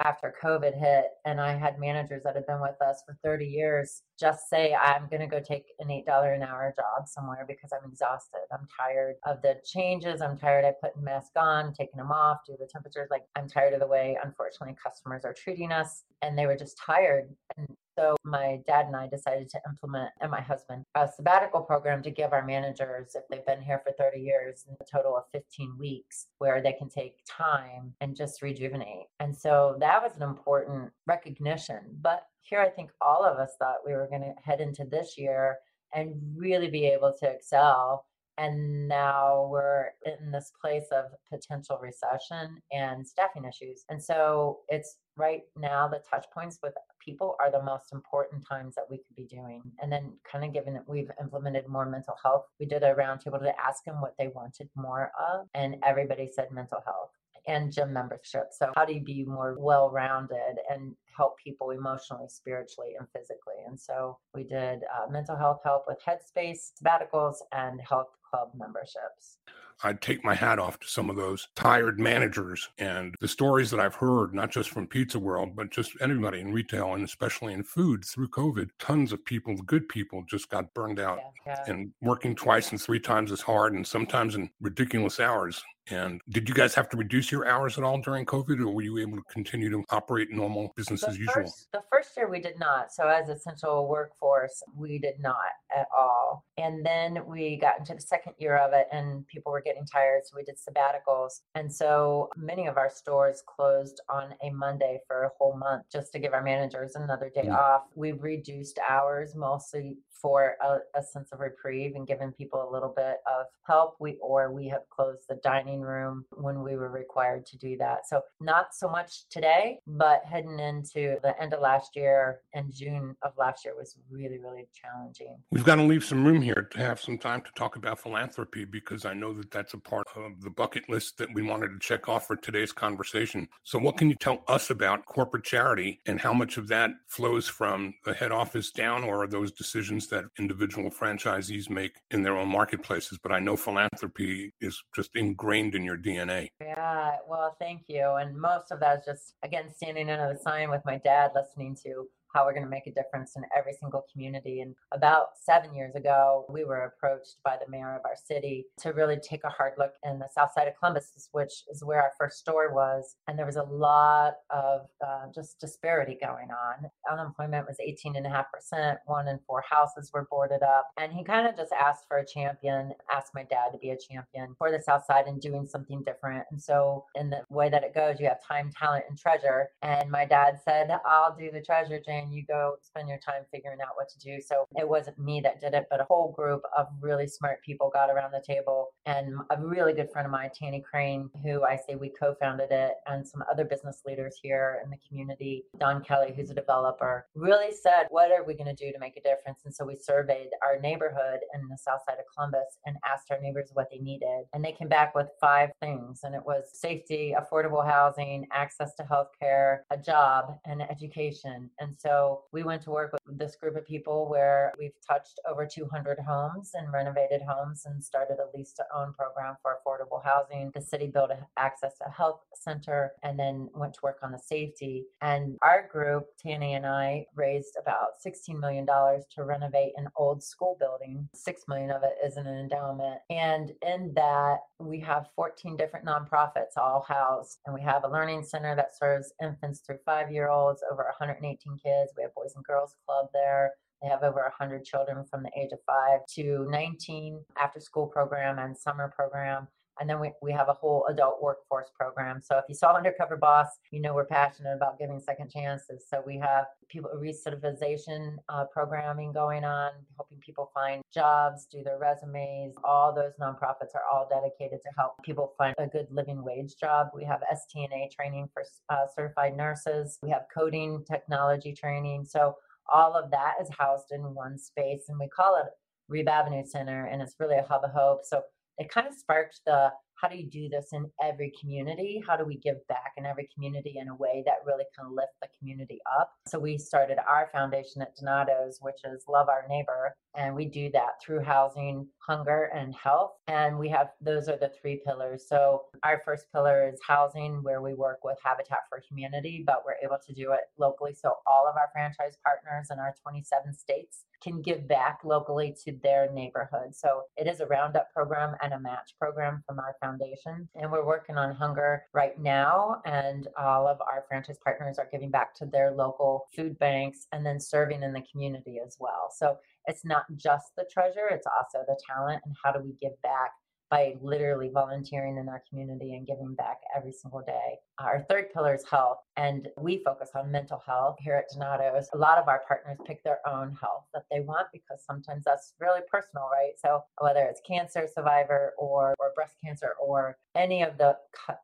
after 0.00 0.34
COVID 0.42 0.78
hit, 0.78 1.06
and 1.24 1.40
I 1.40 1.56
had 1.56 1.78
managers 1.78 2.22
that 2.24 2.34
had 2.34 2.46
been 2.46 2.60
with 2.60 2.80
us 2.80 3.02
for 3.06 3.16
30 3.22 3.46
years 3.46 4.02
just 4.18 4.48
say, 4.48 4.74
I'm 4.74 5.08
going 5.08 5.20
to 5.20 5.26
go 5.26 5.40
take 5.40 5.64
an 5.80 5.88
$8 5.88 6.36
an 6.36 6.42
hour 6.42 6.72
job 6.76 7.08
somewhere 7.08 7.44
because 7.46 7.70
I'm 7.72 7.90
exhausted. 7.90 8.40
I'm 8.52 8.66
tired 8.78 9.16
of 9.26 9.42
the 9.42 9.56
changes. 9.64 10.20
I'm 10.20 10.38
tired 10.38 10.64
of 10.64 10.80
putting 10.80 11.02
masks 11.02 11.36
on, 11.36 11.72
taking 11.72 11.98
them 11.98 12.12
off 12.12 12.38
to 12.46 12.52
the 12.58 12.68
temperatures. 12.70 13.08
Like, 13.10 13.24
I'm 13.36 13.48
tired 13.48 13.74
of 13.74 13.80
the 13.80 13.86
way, 13.86 14.16
unfortunately, 14.22 14.76
customers 14.82 15.24
are 15.24 15.34
treating 15.34 15.72
us. 15.72 16.04
And 16.22 16.38
they 16.38 16.46
were 16.46 16.56
just 16.56 16.78
tired. 16.78 17.28
And 17.56 17.68
so 17.96 18.16
my 18.24 18.60
dad 18.66 18.86
and 18.86 18.96
I 18.96 19.06
decided 19.06 19.48
to 19.50 19.60
implement, 19.68 20.10
and 20.20 20.30
my 20.30 20.40
husband, 20.40 20.84
a 20.94 21.08
sabbatical 21.08 21.62
program 21.62 22.02
to 22.02 22.10
give 22.10 22.32
our 22.32 22.44
managers, 22.44 23.14
if 23.14 23.22
they've 23.28 23.46
been 23.46 23.62
here 23.62 23.80
for 23.84 23.92
30 23.92 24.20
years, 24.20 24.64
a 24.80 24.84
total 24.84 25.16
of 25.16 25.24
15 25.32 25.76
weeks 25.78 26.26
where 26.38 26.62
they 26.62 26.72
can 26.72 26.88
take 26.88 27.18
time 27.28 27.92
and 28.00 28.16
just 28.16 28.42
rejuvenate. 28.42 29.06
And 29.20 29.36
so 29.36 29.76
that 29.80 30.02
was 30.02 30.12
an 30.16 30.22
important 30.22 30.90
recognition. 31.06 31.80
But 32.00 32.26
here, 32.40 32.60
I 32.60 32.68
think 32.68 32.90
all 33.00 33.24
of 33.24 33.38
us 33.38 33.52
thought 33.58 33.86
we 33.86 33.92
were 33.92 34.08
going 34.08 34.22
to 34.22 34.34
head 34.42 34.60
into 34.60 34.84
this 34.84 35.16
year 35.16 35.56
and 35.94 36.14
really 36.36 36.68
be 36.68 36.86
able 36.86 37.14
to 37.20 37.26
excel 37.26 38.06
and 38.38 38.88
now 38.88 39.48
we're 39.50 39.86
in 40.04 40.30
this 40.30 40.52
place 40.60 40.86
of 40.92 41.06
potential 41.30 41.78
recession 41.80 42.58
and 42.72 43.06
staffing 43.06 43.44
issues 43.44 43.84
and 43.88 44.02
so 44.02 44.60
it's 44.68 44.96
right 45.16 45.42
now 45.56 45.86
the 45.86 46.02
touch 46.10 46.26
points 46.34 46.58
with 46.62 46.74
people 47.04 47.36
are 47.40 47.50
the 47.50 47.62
most 47.62 47.92
important 47.92 48.44
times 48.48 48.74
that 48.74 48.84
we 48.90 48.96
could 48.96 49.16
be 49.16 49.26
doing 49.26 49.62
and 49.80 49.92
then 49.92 50.12
kind 50.30 50.44
of 50.44 50.52
given 50.52 50.74
that 50.74 50.88
we've 50.88 51.10
implemented 51.20 51.68
more 51.68 51.86
mental 51.86 52.14
health 52.22 52.44
we 52.58 52.66
did 52.66 52.82
a 52.82 52.94
roundtable 52.94 53.40
to 53.40 53.52
ask 53.62 53.84
them 53.84 54.00
what 54.00 54.14
they 54.18 54.28
wanted 54.28 54.68
more 54.74 55.12
of 55.18 55.46
and 55.54 55.76
everybody 55.84 56.28
said 56.34 56.50
mental 56.50 56.80
health 56.84 57.10
and 57.46 57.72
gym 57.72 57.92
membership. 57.92 58.48
So, 58.52 58.72
how 58.76 58.84
do 58.84 58.94
you 58.94 59.00
be 59.00 59.24
more 59.24 59.56
well 59.58 59.90
rounded 59.90 60.56
and 60.70 60.94
help 61.16 61.36
people 61.42 61.70
emotionally, 61.70 62.28
spiritually, 62.28 62.94
and 62.98 63.08
physically? 63.10 63.62
And 63.66 63.78
so, 63.78 64.18
we 64.34 64.44
did 64.44 64.80
uh, 64.82 65.10
mental 65.10 65.36
health 65.36 65.60
help 65.64 65.84
with 65.86 65.98
Headspace, 66.06 66.72
sabbaticals, 66.82 67.36
and 67.52 67.80
health 67.80 68.08
club 68.34 68.50
memberships. 68.58 69.38
I'd 69.82 70.00
take 70.00 70.24
my 70.24 70.34
hat 70.34 70.58
off 70.58 70.78
to 70.80 70.88
some 70.88 71.10
of 71.10 71.16
those 71.16 71.48
tired 71.56 71.98
managers 71.98 72.68
and 72.78 73.14
the 73.20 73.28
stories 73.28 73.70
that 73.70 73.80
I've 73.80 73.94
heard, 73.94 74.34
not 74.34 74.50
just 74.50 74.70
from 74.70 74.86
Pizza 74.86 75.18
World, 75.18 75.56
but 75.56 75.70
just 75.70 75.92
anybody 76.00 76.40
in 76.40 76.52
retail 76.52 76.94
and 76.94 77.04
especially 77.04 77.52
in 77.52 77.62
food 77.62 78.04
through 78.04 78.28
COVID. 78.28 78.70
Tons 78.78 79.12
of 79.12 79.24
people, 79.24 79.56
good 79.56 79.88
people, 79.88 80.24
just 80.28 80.48
got 80.48 80.72
burned 80.74 81.00
out 81.00 81.18
yeah, 81.46 81.56
yeah. 81.66 81.72
and 81.72 81.92
working 82.00 82.34
twice 82.34 82.70
and 82.70 82.80
three 82.80 83.00
times 83.00 83.32
as 83.32 83.40
hard 83.40 83.74
and 83.74 83.86
sometimes 83.86 84.34
in 84.34 84.48
ridiculous 84.60 85.20
hours. 85.20 85.62
And 85.90 86.20
did 86.30 86.48
you 86.48 86.54
guys 86.54 86.74
have 86.74 86.88
to 86.90 86.96
reduce 86.96 87.30
your 87.30 87.46
hours 87.46 87.76
at 87.76 87.84
all 87.84 88.00
during 88.00 88.24
COVID, 88.24 88.58
or 88.60 88.70
were 88.70 88.82
you 88.82 88.98
able 88.98 89.18
to 89.18 89.22
continue 89.28 89.68
to 89.70 89.84
operate 89.90 90.30
normal 90.30 90.72
business 90.76 91.02
the 91.02 91.08
as 91.08 91.18
usual? 91.18 91.52
The 91.72 91.82
first 91.92 92.16
year 92.16 92.28
we 92.28 92.40
did 92.40 92.58
not. 92.58 92.90
So, 92.90 93.06
as 93.06 93.28
essential 93.28 93.86
workforce, 93.86 94.62
we 94.74 94.98
did 94.98 95.20
not 95.20 95.36
at 95.76 95.86
all. 95.94 96.44
And 96.56 96.84
then 96.86 97.26
we 97.26 97.58
got 97.58 97.78
into 97.78 97.94
the 97.94 98.00
second 98.00 98.32
year 98.38 98.56
of 98.56 98.72
it, 98.72 98.86
and 98.92 99.26
people 99.26 99.52
were 99.52 99.60
getting 99.64 99.86
tired. 99.86 100.22
So 100.24 100.36
we 100.36 100.44
did 100.44 100.56
sabbaticals. 100.56 101.40
And 101.54 101.72
so 101.72 102.30
many 102.36 102.66
of 102.66 102.76
our 102.76 102.90
stores 102.90 103.42
closed 103.46 104.00
on 104.08 104.34
a 104.42 104.50
Monday 104.50 105.00
for 105.06 105.24
a 105.24 105.30
whole 105.38 105.56
month 105.56 105.84
just 105.90 106.12
to 106.12 106.18
give 106.18 106.32
our 106.32 106.42
managers 106.42 106.94
another 106.96 107.30
day 107.34 107.46
mm. 107.46 107.56
off. 107.56 107.82
We've 107.94 108.22
reduced 108.22 108.78
hours 108.88 109.34
mostly 109.34 109.98
for 110.24 110.56
a, 110.62 110.98
a, 110.98 111.02
sense 111.02 111.32
of 111.32 111.40
reprieve 111.40 111.96
and 111.96 112.06
given 112.06 112.32
people 112.32 112.66
a 112.66 112.72
little 112.72 112.92
bit 112.96 113.16
of 113.26 113.44
help. 113.66 113.96
We 114.00 114.16
or 114.22 114.50
we 114.50 114.66
have 114.68 114.88
closed 114.88 115.24
the 115.28 115.38
dining 115.44 115.82
room 115.82 116.24
when 116.30 116.62
we 116.62 116.76
were 116.76 116.88
required 116.88 117.44
to 117.46 117.58
do 117.58 117.76
that. 117.76 118.08
So 118.08 118.22
not 118.40 118.74
so 118.74 118.88
much 118.88 119.28
today, 119.28 119.80
but 119.86 120.22
heading 120.24 120.58
into 120.58 121.16
the 121.22 121.34
end 121.38 121.52
of 121.52 121.60
last 121.60 121.94
year 121.94 122.40
and 122.54 122.72
June 122.72 123.14
of 123.22 123.32
last 123.36 123.66
year 123.66 123.74
was 123.76 123.96
really, 124.10 124.38
really 124.38 124.66
challenging. 124.74 125.36
We've 125.50 125.62
got 125.62 125.74
to 125.74 125.82
leave 125.82 126.04
some 126.04 126.24
room 126.24 126.40
here 126.40 126.68
to 126.72 126.78
have 126.78 127.02
some 127.02 127.18
time 127.18 127.42
to 127.42 127.50
talk 127.54 127.76
about 127.76 128.00
philanthropy 128.00 128.64
because 128.64 129.04
I 129.04 129.12
know 129.12 129.34
that 129.34 129.50
that's 129.54 129.72
a 129.72 129.78
part 129.78 130.06
of 130.16 130.42
the 130.42 130.50
bucket 130.50 130.88
list 130.88 131.16
that 131.18 131.32
we 131.32 131.42
wanted 131.42 131.68
to 131.68 131.78
check 131.78 132.08
off 132.08 132.26
for 132.26 132.36
today's 132.36 132.72
conversation. 132.72 133.48
So 133.62 133.78
what 133.78 133.96
can 133.96 134.10
you 134.10 134.16
tell 134.16 134.42
us 134.48 134.70
about 134.70 135.06
corporate 135.06 135.44
charity 135.44 136.00
and 136.06 136.20
how 136.20 136.34
much 136.34 136.58
of 136.58 136.68
that 136.68 136.90
flows 137.08 137.48
from 137.48 137.94
the 138.04 138.12
head 138.12 138.32
office 138.32 138.70
down 138.70 139.04
or 139.04 139.22
are 139.22 139.28
those 139.28 139.52
decisions 139.52 140.08
that 140.08 140.24
individual 140.38 140.90
franchisees 140.90 141.70
make 141.70 141.96
in 142.10 142.22
their 142.22 142.36
own 142.36 142.48
marketplaces. 142.48 143.18
But 143.22 143.32
I 143.32 143.38
know 143.38 143.56
philanthropy 143.56 144.52
is 144.60 144.82
just 144.94 145.14
ingrained 145.14 145.74
in 145.74 145.84
your 145.84 145.96
DNA. 145.96 146.48
Yeah, 146.60 147.16
well, 147.28 147.56
thank 147.60 147.82
you. 147.86 148.16
And 148.18 148.36
most 148.36 148.72
of 148.72 148.80
that 148.80 148.98
is 148.98 149.04
just, 149.06 149.34
again, 149.42 149.72
standing 149.74 150.10
under 150.10 150.32
the 150.32 150.38
sign 150.38 150.70
with 150.70 150.82
my 150.84 150.98
dad, 150.98 151.30
listening 151.34 151.76
to 151.84 152.08
how 152.34 152.44
we're 152.44 152.52
going 152.52 152.64
to 152.64 152.70
make 152.70 152.86
a 152.86 152.92
difference 152.92 153.36
in 153.36 153.44
every 153.56 153.72
single 153.72 154.04
community. 154.12 154.60
And 154.60 154.74
about 154.92 155.28
seven 155.42 155.74
years 155.74 155.94
ago, 155.94 156.44
we 156.48 156.64
were 156.64 156.92
approached 156.92 157.36
by 157.44 157.56
the 157.56 157.70
mayor 157.70 157.94
of 157.94 158.02
our 158.04 158.16
city 158.16 158.66
to 158.80 158.92
really 158.92 159.16
take 159.16 159.44
a 159.44 159.48
hard 159.48 159.74
look 159.78 159.92
in 160.04 160.18
the 160.18 160.28
south 160.34 160.50
side 160.54 160.68
of 160.68 160.74
Columbus, 160.78 161.28
which 161.32 161.52
is 161.70 161.84
where 161.84 162.02
our 162.02 162.12
first 162.18 162.38
store 162.38 162.74
was. 162.74 163.16
And 163.28 163.38
there 163.38 163.46
was 163.46 163.56
a 163.56 163.62
lot 163.62 164.34
of 164.50 164.82
uh, 165.06 165.26
just 165.34 165.60
disparity 165.60 166.18
going 166.20 166.48
on. 166.50 166.90
Unemployment 167.10 167.66
was 167.68 167.76
18.5%, 167.86 168.96
one 169.06 169.28
in 169.28 169.38
four 169.46 169.62
houses 169.68 170.10
were 170.12 170.26
boarded 170.30 170.62
up. 170.62 170.88
And 170.98 171.12
he 171.12 171.22
kind 171.22 171.46
of 171.46 171.56
just 171.56 171.72
asked 171.72 172.06
for 172.08 172.18
a 172.18 172.26
champion, 172.26 172.92
asked 173.14 173.32
my 173.34 173.44
dad 173.44 173.70
to 173.72 173.78
be 173.78 173.90
a 173.90 173.96
champion 173.96 174.54
for 174.58 174.72
the 174.72 174.80
south 174.80 175.04
side 175.06 175.26
and 175.26 175.40
doing 175.40 175.66
something 175.66 176.02
different. 176.04 176.44
And 176.50 176.60
so, 176.60 177.04
in 177.14 177.30
the 177.30 177.42
way 177.48 177.68
that 177.70 177.84
it 177.84 177.94
goes, 177.94 178.18
you 178.18 178.26
have 178.26 178.42
time, 178.42 178.70
talent, 178.76 179.04
and 179.08 179.18
treasure. 179.18 179.68
And 179.82 180.10
my 180.10 180.24
dad 180.24 180.58
said, 180.64 180.90
I'll 181.06 181.36
do 181.36 181.50
the 181.50 181.60
treasure, 181.60 182.00
Jane 182.04 182.23
and 182.24 182.34
you 182.34 182.44
go 182.46 182.76
spend 182.82 183.08
your 183.08 183.18
time 183.18 183.42
figuring 183.52 183.78
out 183.80 183.94
what 183.94 184.08
to 184.08 184.18
do. 184.18 184.40
So 184.40 184.66
it 184.76 184.88
wasn't 184.88 185.18
me 185.18 185.40
that 185.42 185.60
did 185.60 185.74
it, 185.74 185.86
but 185.90 186.00
a 186.00 186.04
whole 186.04 186.32
group 186.32 186.62
of 186.76 186.86
really 187.00 187.26
smart 187.26 187.62
people 187.62 187.90
got 187.92 188.10
around 188.10 188.32
the 188.32 188.42
table. 188.44 188.88
And 189.06 189.34
a 189.50 189.60
really 189.60 189.92
good 189.92 190.10
friend 190.10 190.26
of 190.26 190.32
mine, 190.32 190.50
Tanny 190.58 190.82
Crane, 190.88 191.30
who 191.44 191.62
I 191.64 191.76
say 191.76 191.94
we 191.94 192.10
co 192.10 192.34
founded 192.40 192.70
it, 192.70 192.92
and 193.06 193.26
some 193.26 193.44
other 193.50 193.64
business 193.64 194.02
leaders 194.06 194.38
here 194.42 194.80
in 194.84 194.90
the 194.90 194.96
community, 195.06 195.64
Don 195.78 196.02
Kelly, 196.02 196.32
who's 196.34 196.50
a 196.50 196.54
developer, 196.54 197.26
really 197.34 197.72
said, 197.72 198.06
What 198.10 198.32
are 198.32 198.44
we 198.44 198.54
going 198.54 198.74
to 198.74 198.84
do 198.84 198.92
to 198.92 198.98
make 198.98 199.16
a 199.16 199.22
difference? 199.22 199.60
And 199.64 199.74
so 199.74 199.84
we 199.84 199.96
surveyed 199.96 200.48
our 200.62 200.80
neighborhood 200.80 201.40
in 201.54 201.68
the 201.68 201.78
south 201.78 202.00
side 202.08 202.18
of 202.18 202.24
Columbus 202.34 202.78
and 202.86 202.96
asked 203.06 203.30
our 203.30 203.40
neighbors 203.40 203.70
what 203.74 203.88
they 203.90 203.98
needed. 203.98 204.44
And 204.52 204.64
they 204.64 204.72
came 204.72 204.88
back 204.88 205.14
with 205.14 205.28
five 205.40 205.70
things. 205.80 206.20
And 206.24 206.34
it 206.34 206.44
was 206.44 206.64
safety, 206.72 207.34
affordable 207.38 207.86
housing, 207.86 208.46
access 208.52 208.94
to 208.94 209.04
health 209.04 209.28
care, 209.38 209.84
a 209.90 209.98
job, 209.98 210.58
and 210.64 210.82
education. 210.82 211.70
And 211.78 211.94
so 211.98 212.13
so 212.14 212.44
we 212.52 212.62
went 212.62 212.82
to 212.82 212.90
work 212.90 213.12
with 213.12 213.38
this 213.38 213.56
group 213.56 213.76
of 213.76 213.84
people 213.84 214.28
where 214.30 214.72
we've 214.78 214.92
touched 215.06 215.40
over 215.50 215.66
200 215.66 216.18
homes 216.20 216.70
and 216.74 216.92
renovated 216.92 217.40
homes 217.42 217.86
and 217.86 218.02
started 218.02 218.36
a 218.38 218.56
lease 218.56 218.72
to 218.74 218.84
own 218.94 219.12
program 219.14 219.56
for 219.62 219.76
affordable 219.76 220.22
housing. 220.22 220.70
The 220.74 220.80
city 220.80 221.08
built 221.08 221.30
access 221.58 221.98
to 221.98 222.10
health 222.10 222.40
center 222.54 223.12
and 223.24 223.38
then 223.38 223.68
went 223.74 223.94
to 223.94 224.00
work 224.02 224.18
on 224.22 224.30
the 224.30 224.38
safety. 224.38 225.06
And 225.22 225.56
our 225.62 225.88
group, 225.90 226.26
Tanny 226.38 226.74
and 226.74 226.86
I, 226.86 227.26
raised 227.34 227.76
about 227.80 228.10
$16 228.24 228.60
million 228.60 228.86
to 228.86 229.44
renovate 229.44 229.92
an 229.96 230.08
old 230.16 230.42
school 230.42 230.76
building. 230.78 231.28
Six 231.34 231.62
million 231.66 231.90
of 231.90 232.02
it 232.04 232.14
is 232.24 232.36
an 232.36 232.46
endowment. 232.46 233.18
And 233.28 233.72
in 233.82 234.12
that, 234.14 234.58
we 234.78 235.00
have 235.00 235.26
14 235.34 235.76
different 235.76 236.06
nonprofits 236.06 236.76
all 236.76 237.04
housed. 237.08 237.58
And 237.66 237.74
we 237.74 237.82
have 237.82 238.04
a 238.04 238.10
learning 238.10 238.44
center 238.44 238.76
that 238.76 238.96
serves 238.96 239.32
infants 239.42 239.80
through 239.80 239.98
five 240.06 240.30
year 240.30 240.48
olds, 240.48 240.82
over 240.92 241.04
118 241.18 241.78
kids 241.82 241.93
We 242.16 242.22
have 242.22 242.34
Boys 242.34 242.54
and 242.56 242.64
Girls 242.64 242.96
Club 243.06 243.28
there. 243.32 243.72
They 244.02 244.08
have 244.08 244.22
over 244.22 244.42
100 244.42 244.84
children 244.84 245.24
from 245.24 245.42
the 245.42 245.50
age 245.58 245.72
of 245.72 245.78
5 245.86 246.20
to 246.34 246.66
19 246.68 247.44
after 247.60 247.80
school 247.80 248.06
program 248.06 248.58
and 248.58 248.76
summer 248.76 249.12
program. 249.14 249.68
And 250.00 250.10
then 250.10 250.20
we, 250.20 250.32
we 250.42 250.52
have 250.52 250.68
a 250.68 250.72
whole 250.72 251.06
adult 251.08 251.42
workforce 251.42 251.90
program. 251.98 252.40
So 252.42 252.58
if 252.58 252.64
you 252.68 252.74
saw 252.74 252.96
Undercover 252.96 253.36
Boss, 253.36 253.66
you 253.90 254.00
know 254.00 254.14
we're 254.14 254.26
passionate 254.26 254.74
about 254.74 254.98
giving 254.98 255.20
second 255.20 255.50
chances. 255.50 256.06
So 256.08 256.22
we 256.26 256.38
have 256.38 256.64
people 256.88 257.10
recertification 257.16 258.36
uh, 258.48 258.64
programming 258.72 259.32
going 259.32 259.64
on, 259.64 259.92
helping 260.16 260.38
people 260.38 260.70
find 260.74 261.02
jobs, 261.12 261.66
do 261.70 261.82
their 261.82 261.98
resumes. 261.98 262.74
All 262.82 263.14
those 263.14 263.32
nonprofits 263.40 263.94
are 263.94 264.04
all 264.12 264.28
dedicated 264.28 264.80
to 264.82 264.88
help 264.96 265.12
people 265.22 265.52
find 265.56 265.74
a 265.78 265.86
good 265.86 266.06
living 266.10 266.42
wage 266.42 266.74
job. 266.78 267.08
We 267.14 267.24
have 267.24 267.42
STNA 267.52 268.10
training 268.10 268.48
for 268.52 268.64
uh, 268.88 269.06
certified 269.14 269.56
nurses. 269.56 270.18
We 270.22 270.30
have 270.30 270.42
coding 270.52 271.04
technology 271.08 271.72
training. 271.72 272.24
So 272.24 272.56
all 272.92 273.14
of 273.14 273.30
that 273.30 273.54
is 273.60 273.68
housed 273.78 274.12
in 274.12 274.22
one 274.34 274.58
space, 274.58 275.04
and 275.08 275.18
we 275.18 275.28
call 275.28 275.56
it 275.56 275.70
Reeb 276.12 276.28
Avenue 276.28 276.64
Center, 276.66 277.06
and 277.06 277.22
it's 277.22 277.36
really 277.38 277.56
a 277.56 277.62
hub 277.62 277.82
of 277.84 277.92
hope. 277.92 278.20
So 278.24 278.42
it 278.78 278.90
kind 278.90 279.06
of 279.06 279.14
sparked 279.14 279.60
the 279.66 279.90
how 280.24 280.28
do 280.28 280.36
you 280.36 280.48
do 280.48 280.68
this 280.68 280.88
in 280.92 281.10
every 281.22 281.52
community? 281.60 282.22
How 282.26 282.36
do 282.36 282.44
we 282.44 282.56
give 282.56 282.76
back 282.88 283.12
in 283.16 283.26
every 283.26 283.48
community 283.52 283.96
in 284.00 284.08
a 284.08 284.14
way 284.14 284.42
that 284.46 284.64
really 284.64 284.84
can 284.98 285.14
lift 285.14 285.32
the 285.42 285.48
community 285.58 286.00
up? 286.18 286.30
So 286.46 286.58
we 286.58 286.78
started 286.78 287.18
our 287.28 287.48
foundation 287.52 288.00
at 288.00 288.16
Donato's, 288.16 288.78
which 288.80 289.00
is 289.04 289.24
Love 289.28 289.48
Our 289.48 289.66
Neighbor. 289.68 290.14
And 290.34 290.54
we 290.54 290.64
do 290.64 290.90
that 290.92 291.20
through 291.22 291.40
housing, 291.40 292.08
hunger, 292.18 292.70
and 292.74 292.94
health. 292.94 293.32
And 293.48 293.78
we 293.78 293.88
have 293.90 294.08
those 294.20 294.48
are 294.48 294.56
the 294.56 294.72
three 294.80 295.02
pillars. 295.04 295.46
So 295.48 295.82
our 296.02 296.22
first 296.24 296.46
pillar 296.52 296.88
is 296.88 297.00
housing, 297.06 297.62
where 297.62 297.82
we 297.82 297.94
work 297.94 298.24
with 298.24 298.38
Habitat 298.42 298.80
for 298.88 299.02
Humanity, 299.08 299.62
but 299.66 299.82
we're 299.84 300.02
able 300.02 300.18
to 300.26 300.32
do 300.32 300.52
it 300.52 300.60
locally. 300.78 301.14
So 301.14 301.34
all 301.46 301.68
of 301.68 301.76
our 301.76 301.90
franchise 301.92 302.38
partners 302.44 302.88
in 302.90 302.98
our 302.98 303.14
27 303.22 303.74
states 303.74 304.24
can 304.44 304.60
give 304.60 304.86
back 304.86 305.20
locally 305.24 305.74
to 305.84 305.98
their 306.02 306.30
neighborhood. 306.30 306.94
So 306.94 307.22
it 307.36 307.46
is 307.46 307.60
a 307.60 307.66
roundup 307.66 308.12
program 308.12 308.54
and 308.62 308.74
a 308.74 308.78
match 308.78 309.14
program 309.18 309.62
from 309.66 309.78
our 309.78 309.96
foundation. 310.00 310.68
And 310.74 310.92
we're 310.92 311.06
working 311.06 311.36
on 311.36 311.54
hunger 311.54 312.02
right 312.12 312.38
now. 312.38 313.00
And 313.06 313.48
all 313.58 313.88
of 313.88 313.98
our 314.02 314.24
franchise 314.28 314.58
partners 314.62 314.98
are 314.98 315.08
giving 315.10 315.30
back 315.30 315.54
to 315.56 315.66
their 315.66 315.92
local 315.92 316.46
food 316.54 316.78
banks 316.78 317.26
and 317.32 317.44
then 317.44 317.58
serving 317.58 318.02
in 318.02 318.12
the 318.12 318.22
community 318.30 318.78
as 318.84 318.96
well. 319.00 319.30
So 319.34 319.56
it's 319.86 320.04
not 320.04 320.24
just 320.36 320.66
the 320.76 320.86
treasure, 320.92 321.28
it's 321.30 321.46
also 321.46 321.84
the 321.86 321.98
talent 322.08 322.42
and 322.44 322.54
how 322.62 322.72
do 322.72 322.80
we 322.80 322.94
give 323.00 323.20
back 323.22 323.52
by 323.94 324.12
literally 324.20 324.70
volunteering 324.74 325.36
in 325.36 325.48
our 325.48 325.62
community 325.70 326.14
and 326.14 326.26
giving 326.26 326.52
back 326.56 326.78
every 326.96 327.12
single 327.12 327.42
day. 327.46 327.78
Our 328.00 328.26
third 328.28 328.46
pillar 328.52 328.74
is 328.74 328.84
health, 328.90 329.18
and 329.36 329.68
we 329.78 330.02
focus 330.04 330.30
on 330.34 330.50
mental 330.50 330.82
health 330.84 331.14
here 331.20 331.36
at 331.36 331.44
Donato's. 331.54 332.08
A 332.12 332.18
lot 332.18 332.38
of 332.38 332.48
our 332.48 332.62
partners 332.66 332.98
pick 333.06 333.22
their 333.22 333.38
own 333.46 333.76
health 333.80 334.06
that 334.12 334.24
they 334.32 334.40
want 334.40 334.66
because 334.72 335.04
sometimes 335.06 335.44
that's 335.44 335.74
really 335.78 336.00
personal, 336.10 336.48
right? 336.50 336.72
So 336.76 337.02
whether 337.20 337.44
it's 337.44 337.60
cancer 337.64 338.08
survivor 338.12 338.72
or, 338.78 339.14
or 339.20 339.30
breast 339.36 339.54
cancer 339.64 339.92
or 340.04 340.38
any 340.56 340.82
of 340.82 340.98
the 340.98 341.16